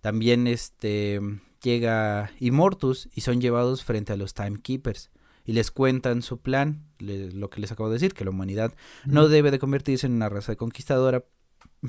[0.00, 1.20] También este
[1.62, 5.10] llega Immortus y son llevados frente a los Timekeepers
[5.44, 8.74] y les cuentan su plan, le- lo que les acabo de decir, que la humanidad
[9.06, 11.24] no debe de convertirse en una raza conquistadora,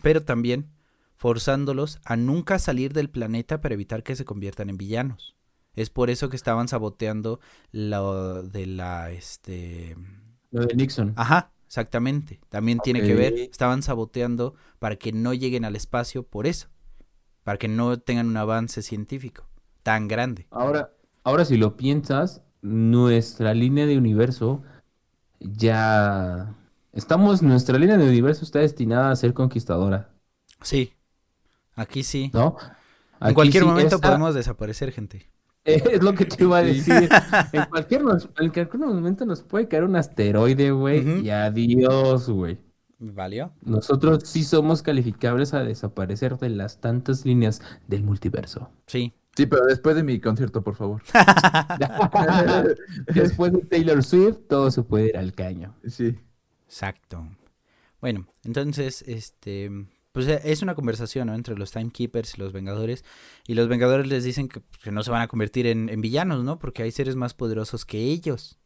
[0.01, 0.71] pero también
[1.17, 5.35] forzándolos a nunca salir del planeta para evitar que se conviertan en villanos.
[5.75, 7.39] Es por eso que estaban saboteando
[7.71, 9.95] lo de la este
[10.51, 11.13] Lo de Nixon.
[11.15, 12.39] Ajá, exactamente.
[12.49, 16.67] También tiene que ver, estaban saboteando para que no lleguen al espacio por eso,
[17.43, 19.47] para que no tengan un avance científico
[19.83, 20.47] tan grande.
[20.51, 20.91] Ahora,
[21.23, 24.63] ahora si lo piensas, nuestra línea de universo
[25.39, 26.53] ya
[26.93, 30.09] estamos, nuestra línea de universo está destinada a ser conquistadora,
[30.61, 30.93] Sí,
[31.75, 32.29] aquí sí.
[32.33, 32.57] ¿no?
[33.21, 35.29] en cualquier sí, momento esta- podemos desaparecer, gente.
[35.65, 37.10] Es lo que te iba a decir.
[37.53, 42.57] En cualquier, nos- en cualquier momento nos puede caer un asteroide, güey, y adiós, güey.
[43.02, 43.53] ¿Valió?
[43.61, 48.69] Nosotros sí somos calificables a desaparecer de las tantas líneas del multiverso.
[48.88, 49.14] Sí.
[49.38, 51.02] Sí, pero después de mi concierto, por favor.
[53.14, 55.76] Después de Taylor Swift, todo se puede ir al caño.
[55.88, 56.18] Sí.
[56.65, 57.26] Exacto.
[58.02, 59.69] Bueno, entonces, este,
[60.19, 61.33] pues eh, es una conversación ¿no?
[61.33, 63.05] entre los Timekeepers y los Vengadores.
[63.47, 66.01] Y los Vengadores les dicen que, pues, que no se van a convertir en, en
[66.01, 66.59] villanos, ¿no?
[66.59, 68.59] Porque hay seres más poderosos que ellos.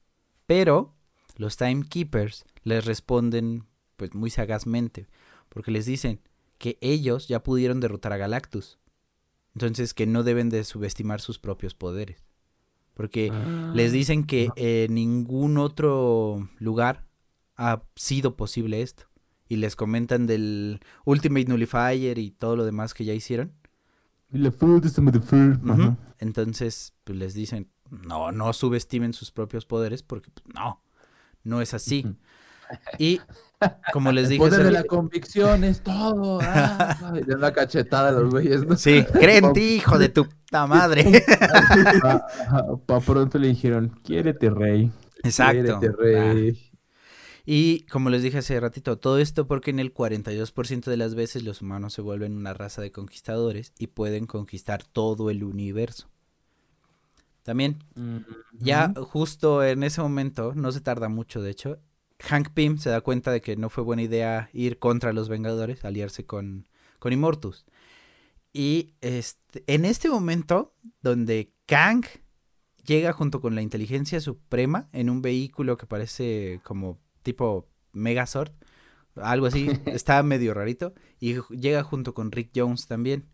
[0.47, 0.95] Pero
[1.37, 3.67] los Timekeepers les responden,
[3.97, 5.07] pues muy sagazmente,
[5.47, 6.21] porque les dicen
[6.57, 8.79] que ellos ya pudieron derrotar a Galactus.
[9.53, 12.25] Entonces que no deben de subestimar sus propios poderes.
[12.95, 13.31] Porque
[13.75, 17.05] les dicen que en ningún otro lugar
[17.57, 19.05] ha sido posible esto.
[19.53, 23.51] Y les comentan del Ultimate Nullifier y todo lo demás que ya hicieron.
[25.63, 25.97] La.
[26.19, 30.81] Entonces, pues les dicen, no, no subestimen sus propios poderes porque pues, no,
[31.43, 32.05] no es así.
[32.97, 33.19] Y
[33.91, 36.39] como les El dije, poder hace- de la convicción es todo.
[37.05, 38.75] Ah, dan una cachetada a los güeyes, ¿no?
[38.75, 41.23] sí, creen en ti, hijo de tu puta madre.
[42.01, 44.91] Pa, ajá, pa' pronto le dijeron, quiérete, rey.
[45.23, 45.79] Exacto.
[45.79, 46.59] Quiérete, rey.
[46.72, 46.72] Ah.
[47.45, 51.43] Y como les dije hace ratito, todo esto porque en el 42% de las veces
[51.43, 56.09] los humanos se vuelven una raza de conquistadores y pueden conquistar todo el universo.
[57.43, 57.83] También,
[58.53, 61.79] ya justo en ese momento, no se tarda mucho de hecho,
[62.19, 65.83] Hank Pym se da cuenta de que no fue buena idea ir contra los Vengadores,
[65.83, 67.65] aliarse con, con Immortus.
[68.53, 72.05] Y este, en este momento, donde Kang
[72.85, 78.51] llega junto con la inteligencia suprema en un vehículo que parece como tipo Megazord,
[79.15, 83.25] algo así, está medio rarito, y llega junto con Rick Jones también.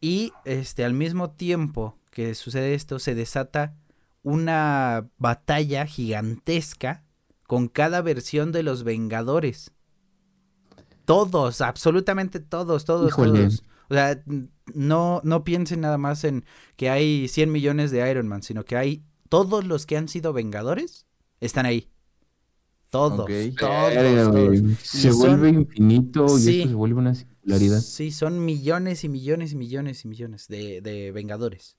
[0.00, 3.76] Y este, al mismo tiempo que sucede esto, se desata
[4.22, 7.04] una batalla gigantesca
[7.46, 9.72] con cada versión de los Vengadores.
[11.04, 13.40] Todos, absolutamente todos, todos, Híjole.
[13.40, 13.64] todos.
[13.88, 14.22] O sea,
[14.74, 16.44] no, no piensen nada más en
[16.76, 20.32] que hay 100 millones de Iron Man, sino que hay todos los que han sido
[20.32, 21.06] Vengadores
[21.40, 21.90] están ahí.
[22.92, 24.58] Todos, todos.
[24.82, 26.56] Se Y son- vuelve infinito y Sí.
[26.58, 27.80] esto se vuelve una singularidad.
[27.80, 31.76] Sí, son millones y millones y millones y millones de, de Vengadores.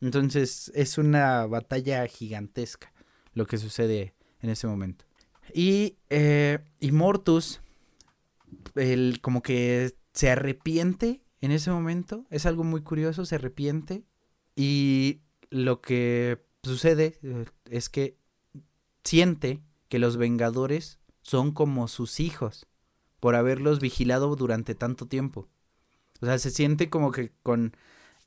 [0.00, 2.90] Entonces es una batalla gigantesca
[3.34, 5.04] lo que sucede en ese momento.
[5.52, 7.60] Y eh, Immortus,
[8.76, 12.24] el, como que se arrepiente en ese momento.
[12.30, 14.04] Es algo muy curioso, se arrepiente.
[14.56, 18.16] Y lo que sucede eh, es que
[19.04, 19.60] siente
[19.90, 22.68] que los Vengadores son como sus hijos
[23.20, 25.48] por haberlos vigilado durante tanto tiempo.
[26.22, 27.76] O sea, se siente como que con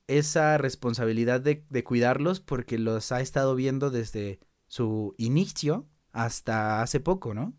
[0.08, 7.00] esa responsabilidad de, de cuidarlos porque los ha estado viendo desde su inicio hasta hace
[7.02, 7.54] poco, ¿no?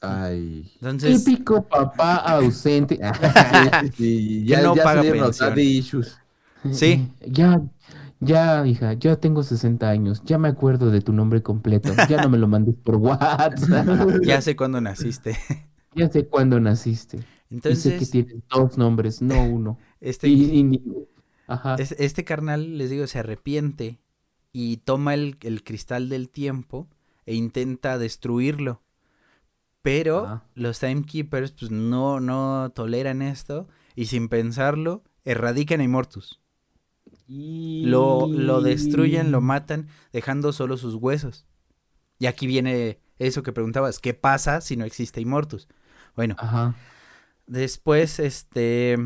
[0.00, 0.72] Ay.
[0.80, 2.98] Entonces, Típico papá ausente.
[3.96, 5.54] Sí, Que no ya paga pensión.
[5.58, 6.18] issues.
[6.70, 7.08] Sí.
[7.26, 7.60] Ya,
[8.20, 10.22] ya, hija, ya tengo 60 años.
[10.24, 11.92] Ya me acuerdo de tu nombre completo.
[12.08, 13.58] Ya no me lo mandes por WhatsApp.
[14.22, 15.36] ya sé cuándo naciste.
[15.92, 17.16] Ya sé cuándo naciste.
[17.16, 19.76] Y sé que Entonces, tienes dos nombres, no uno.
[20.00, 20.82] este, Y- y-
[21.48, 21.74] ajá.
[21.80, 23.98] es- este carnal, les digo, se arrepiente
[24.52, 26.86] y toma el, el cristal del tiempo
[27.26, 28.82] e intenta destruirlo.
[29.82, 30.44] Pero Ah.
[30.54, 33.66] los Timekeepers pues no, no toleran esto
[33.96, 36.39] y sin pensarlo erradican a Immortus.
[37.82, 41.46] Lo, lo destruyen, lo matan, dejando solo sus huesos.
[42.18, 45.68] Y aquí viene eso que preguntabas, ¿qué pasa si no existe Immortus?
[46.16, 46.74] Bueno, Ajá.
[47.46, 48.96] después este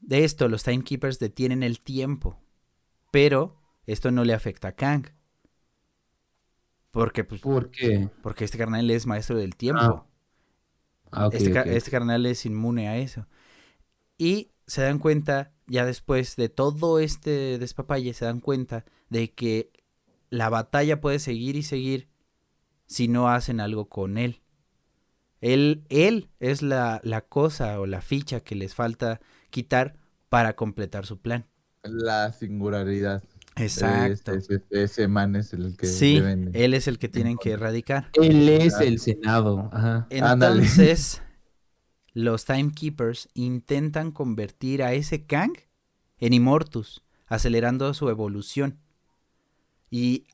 [0.00, 2.38] de esto los Timekeepers detienen el tiempo
[3.10, 3.56] Pero
[3.86, 5.06] esto no le afecta a Kang.
[6.90, 8.08] Porque, pues, ¿Por qué?
[8.22, 10.06] porque este carnal es maestro del tiempo.
[11.12, 13.26] Ah, ok, este, este carnal es inmune a eso.
[14.18, 19.70] Y se dan cuenta, ya después de todo este despapalle, se dan cuenta de que
[20.30, 22.08] la batalla puede seguir y seguir
[22.86, 24.40] si no hacen algo con él.
[25.40, 29.20] Él, él es la, la cosa o la ficha que les falta
[29.50, 29.96] quitar
[30.28, 31.46] para completar su plan.
[31.82, 33.22] La singularidad.
[33.56, 34.32] Exacto.
[34.32, 37.52] Ese, ese- ese man es el que Sí, deben- él es el que tienen que
[37.52, 38.10] erradicar.
[38.14, 39.70] Él es el Senado.
[39.72, 40.06] Ajá.
[40.20, 40.62] Ándale.
[40.62, 41.22] Entonces,
[42.12, 45.52] los Timekeepers intentan convertir a ese Kang
[46.18, 48.78] en Immortus, acelerando su evolución.
[49.90, 50.26] Y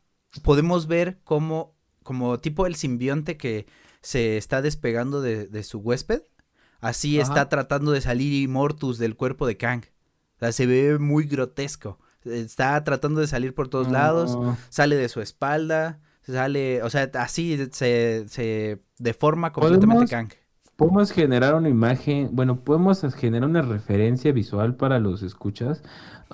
[0.43, 3.67] podemos ver cómo, como tipo el simbionte que
[4.03, 6.23] se está despegando de, de su huésped,
[6.81, 7.29] así Ajá.
[7.29, 9.85] está tratando de salir Immortus del cuerpo de Kang.
[10.37, 11.99] O sea, se ve muy grotesco.
[12.25, 14.59] Está tratando de salir por todos lados No.
[14.69, 20.07] sale de su espalda, sale, o sea, así se, se deforma completamente.
[20.09, 20.31] Kang.
[20.77, 25.83] Podemos generar una imagen, bueno, podemos generar una referencia visual para los escuchas.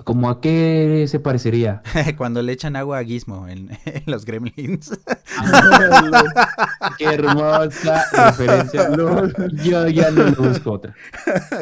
[0.03, 1.81] ¿Como a qué se parecería?
[2.17, 4.99] Cuando le echan agua a Gizmo en, en los Gremlins.
[6.97, 8.89] Qué hermosa referencia.
[8.89, 9.27] No,
[9.63, 10.95] yo ya no le busco otra.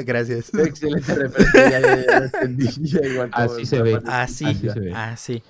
[0.06, 0.54] Gracias.
[0.54, 4.00] Excelente referencia, ya, ya, ya lo Así se ve.
[4.06, 4.94] Así, Así se ve.
[4.94, 5.44] así.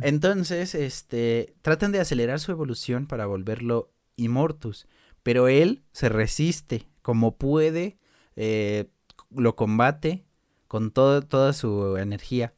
[0.00, 4.86] Entonces, este, tratan de acelerar su evolución para volverlo Immortus,
[5.22, 7.98] pero él se resiste como puede,
[8.36, 8.88] eh,
[9.30, 10.24] lo combate
[10.68, 12.54] con toda su energía.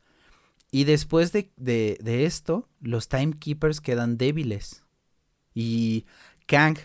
[0.70, 4.85] Y después de, de- de esto, los Timekeepers quedan débiles.
[5.55, 6.07] Y
[6.47, 6.78] Kang,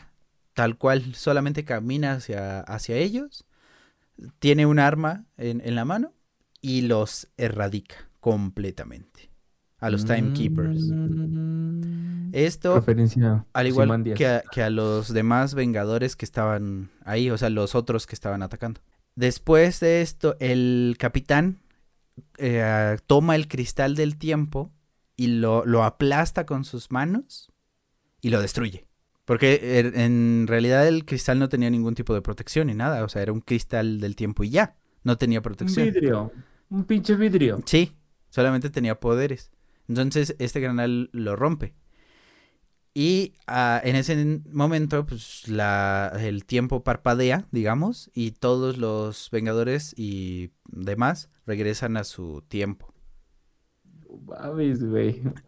[0.53, 3.45] tal cual, solamente camina hacia, hacia ellos,
[4.39, 6.14] tiene un arma en, en la mano
[6.61, 9.28] y los erradica completamente
[9.80, 10.81] a los Timekeepers.
[10.91, 12.30] Mm.
[12.34, 17.38] Esto, Referencia al igual que a, que a los demás Vengadores que estaban ahí, o
[17.38, 18.81] sea, los otros que estaban atacando.
[19.15, 21.57] Después de esto, el capitán
[22.38, 24.72] eh, toma el cristal del tiempo
[25.15, 27.51] y lo, lo aplasta con sus manos
[28.22, 28.85] y lo destruye.
[29.26, 33.10] Porque er- en realidad el cristal no tenía ningún tipo de protección ni nada, o
[33.10, 35.85] sea, era un cristal del tiempo y ya, no tenía Un protección.
[35.85, 36.31] vidrio.
[36.69, 37.60] Un pinche vidrio.
[37.65, 37.93] Sí,
[38.30, 39.51] solamente tenía poderes.
[39.90, 41.74] Entonces este granal lo rompe.
[42.94, 49.94] Y ah, en ese momento, pues la, el tiempo parpadea, digamos, y todos los Vengadores
[49.98, 52.94] y demás regresan a su tiempo.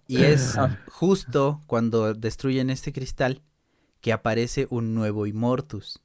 [0.07, 0.55] Y es
[0.87, 3.41] justo cuando destruyen este cristal
[4.01, 6.01] que aparece un nuevo Immortus,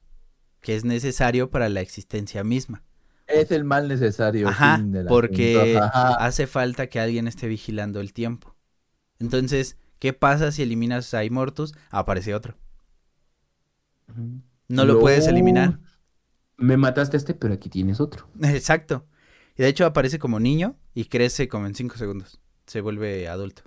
[0.60, 2.85] que es necesario para la existencia misma.
[3.26, 4.48] Es el mal necesario.
[4.48, 5.78] Ajá, porque.
[5.78, 6.14] Ajá.
[6.24, 8.54] hace falta que alguien esté vigilando el tiempo.
[9.18, 11.74] Entonces, ¿qué pasa si eliminas a Immortus?
[11.90, 12.56] Aparece otro.
[14.68, 15.00] No lo No.
[15.00, 15.78] puedes eliminar.
[16.56, 18.28] Me mataste a este, pero aquí tienes otro.
[18.42, 19.06] Exacto.
[19.56, 22.40] Y de hecho aparece como niño y crece como en 5 segundos.
[22.66, 23.62] Se vuelve adulto.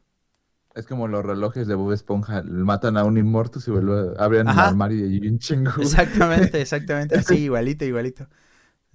[0.75, 2.43] Es como los relojes de Bob Esponja.
[2.43, 4.63] Matan a un inmortus y vuelve, abren Ajá.
[4.63, 5.71] el armario y un chingo.
[5.79, 7.15] Exactamente, exactamente.
[7.17, 8.27] Así, igualito, igualito.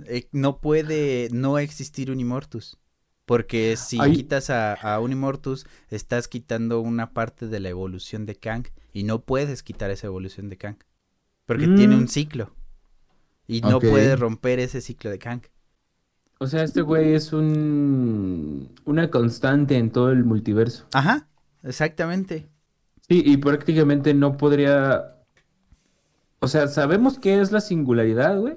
[0.06, 2.78] Eh, no puede no existir un Immortus.
[3.26, 8.36] Porque si quitas a, a un Immortus, estás quitando una parte de la evolución de
[8.36, 8.66] Kang.
[8.92, 10.76] Y no puedes quitar esa evolución de Kang.
[11.46, 11.76] Porque Mm.
[11.76, 12.54] tiene un ciclo.
[13.46, 13.86] Y no Ok.
[13.90, 15.42] puedes romper ese ciclo de Kang.
[16.38, 20.86] O sea, este güey es un una constante en todo el multiverso.
[20.92, 21.28] Ajá,
[21.62, 22.48] exactamente.
[23.08, 25.16] Sí, y prácticamente no podría.
[26.40, 28.56] O sea, sabemos qué es la singularidad, güey.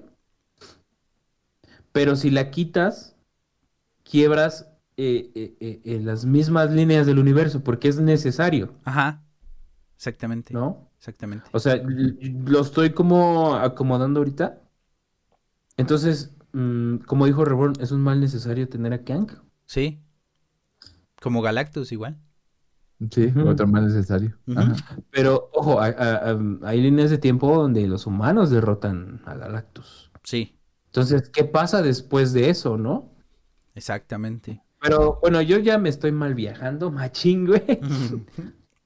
[1.98, 3.16] Pero si la quitas,
[4.04, 9.24] quiebras eh, eh, eh, las mismas líneas del universo, porque es necesario, Ajá.
[9.96, 10.54] Exactamente.
[10.54, 10.92] ¿no?
[11.00, 11.50] Exactamente.
[11.54, 14.62] O sea, lo estoy como acomodando ahorita.
[15.76, 19.32] Entonces, mm, como dijo Reborn, es un mal necesario tener a Kang.
[19.66, 20.00] Sí.
[21.20, 22.20] Como Galactus igual.
[23.10, 24.38] Sí, otro mal necesario.
[24.56, 24.76] Ajá.
[25.10, 30.12] Pero, ojo, hay líneas de tiempo donde los humanos derrotan a Galactus.
[30.22, 30.57] Sí,
[30.98, 33.12] Entonces, ¿qué pasa después de eso, no?
[33.76, 34.64] exactamente.
[34.82, 37.62] Pero bueno, yo ya me estoy mal viajando, machín, güey.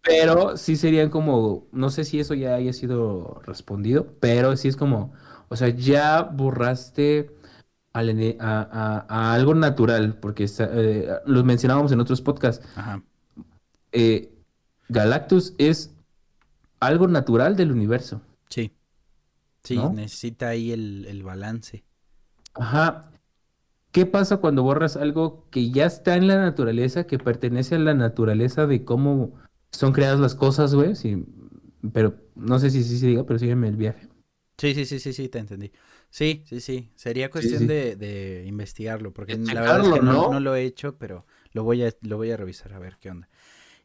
[0.03, 4.75] Pero sí serían como, no sé si eso ya haya sido respondido, pero sí es
[4.75, 5.13] como,
[5.47, 7.29] o sea, ya borraste
[7.93, 8.09] al
[8.39, 12.65] a, a- a algo natural, porque eh, lo mencionábamos en otros podcasts.
[12.75, 13.03] Ajá.
[13.91, 14.33] eh,
[14.89, 15.93] Galactus es
[16.79, 18.21] algo natural del universo.
[18.49, 18.71] Sí.
[19.63, 19.93] Sí, ¿No?
[19.93, 21.83] necesita ahí el, el balance.
[22.53, 23.11] Ajá.
[23.91, 27.93] ¿qué pasa cuando borras algo que ya está en la naturaleza, que pertenece a la
[27.93, 29.33] naturaleza de cómo
[29.71, 30.95] son creadas las cosas, güey?
[30.95, 31.25] Sí,
[31.93, 34.07] pero no sé si sí se diga, pero sígueme el viaje.
[34.57, 35.71] Sí, sí, sí, sí, sí, te entendí.
[36.09, 36.91] Sí, sí, sí.
[36.95, 37.67] Sería cuestión sí.
[37.67, 40.31] De, de investigarlo, porque De la verdad es que ¿no?
[40.31, 43.09] no lo he hecho, pero lo voy a, lo voy a revisar a ver qué
[43.09, 43.27] onda.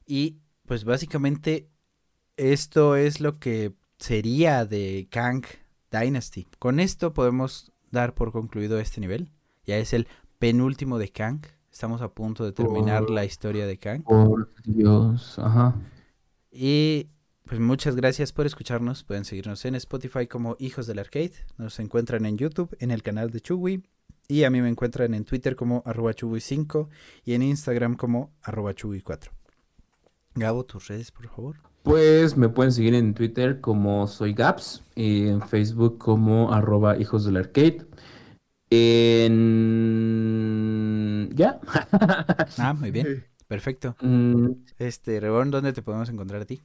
[0.07, 1.71] Y pues básicamente
[2.37, 5.45] esto es lo que sería de Kang
[5.91, 6.47] Dynasty.
[6.59, 9.31] Con esto podemos dar por concluido este nivel.
[9.65, 10.07] Ya es el
[10.39, 11.41] penúltimo de Kang.
[11.73, 13.13] Estamos a punto de terminar Oh.
[13.13, 14.03] la historia de Kang.
[14.05, 15.75] Por Dios, ajá.
[16.53, 17.09] Y
[17.45, 19.03] pues muchas gracias por escucharnos.
[19.05, 21.33] Pueden seguirnos en Spotify como Hijos del Arcade.
[21.59, 23.83] Nos encuentran en YouTube, en el canal de Chugui.
[24.29, 26.89] Y a mí me encuentran en Twitter como arroba chugui5
[27.25, 29.31] y en Instagram como arroba chugui4.
[30.35, 31.57] Gabo, tus redes, por favor.
[31.87, 37.25] Pues me pueden seguir en Twitter como soy Gaps, y en Facebook como arroba hijos
[37.25, 37.87] del arcade.
[38.71, 39.37] En...
[41.35, 41.61] ¿Ya?
[42.59, 43.25] Ah, muy bien.
[43.47, 43.95] Perfecto.
[44.01, 44.49] Mm,
[44.79, 46.61] Este, Reborn, ¿dónde te podemos encontrar a ti?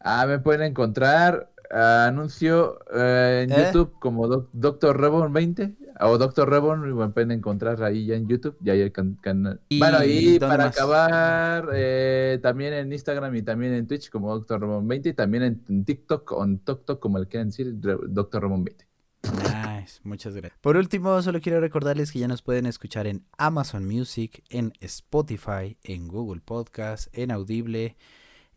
[0.00, 3.70] Ah, me pueden encontrar anuncio eh, en ¿Eh?
[3.72, 8.26] YouTube como doc- Doctor Reborn 20 o Doctor Reborn, me pueden encontrar ahí ya en
[8.28, 9.60] YouTube, ya hay el can- canal.
[9.68, 10.76] ¿Y Bueno, y para más?
[10.76, 15.42] acabar, eh, también en Instagram y también en Twitch como Doctor Reborn 20 y también
[15.68, 18.86] en, TikTok o en TokTok como le quieran decir, Doctor Reborn 20.
[19.24, 20.58] Nice, muchas gracias.
[20.60, 25.78] Por último, solo quiero recordarles que ya nos pueden escuchar en Amazon Music, en Spotify,
[25.82, 27.96] en Google Podcast, en Audible,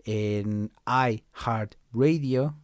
[0.03, 2.55] en iHeartRadio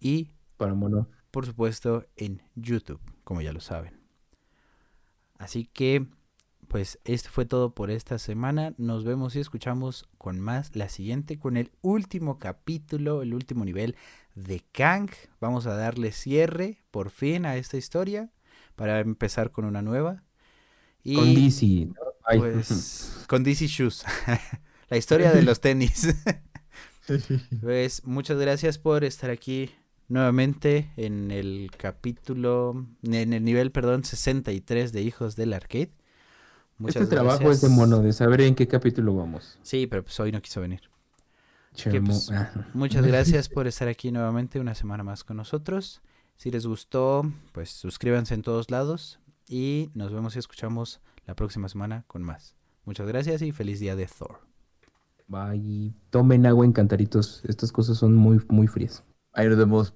[0.00, 1.08] y, para mono.
[1.30, 4.03] por supuesto, en YouTube, como ya lo saben.
[5.38, 6.06] Así que,
[6.68, 8.74] pues, esto fue todo por esta semana.
[8.78, 13.96] Nos vemos y escuchamos con más la siguiente, con el último capítulo, el último nivel
[14.34, 15.10] de Kang.
[15.40, 18.30] Vamos a darle cierre, por fin, a esta historia,
[18.76, 20.22] para empezar con una nueva.
[21.02, 21.88] Y, Con DC.
[22.38, 24.04] pues, con DC Shoes.
[24.88, 26.08] la historia de los tenis.
[27.60, 29.70] Pues muchas gracias por estar aquí
[30.08, 35.92] nuevamente en el capítulo, en el nivel, perdón, 63 de Hijos del Arcade.
[36.78, 37.70] Muchas Este trabajo es de gracias.
[37.72, 39.58] mono, de saber en qué capítulo vamos.
[39.62, 40.80] Sí, pero pues hoy no quiso venir.
[41.72, 42.50] Pues, Ah.
[42.74, 46.02] Muchas gracias por estar aquí nuevamente una semana más con nosotros.
[46.36, 51.68] Si les gustó, pues suscríbanse en todos lados y nos vemos y escuchamos la próxima
[51.68, 52.56] semana con más.
[52.84, 54.40] Muchas gracias y feliz día de Thor.
[55.26, 55.94] Bye.
[56.10, 57.42] Tomen agua en cantaritos.
[57.46, 59.02] Estas cosas son muy, muy frías.
[59.34, 59.92] Ahí nos vemos.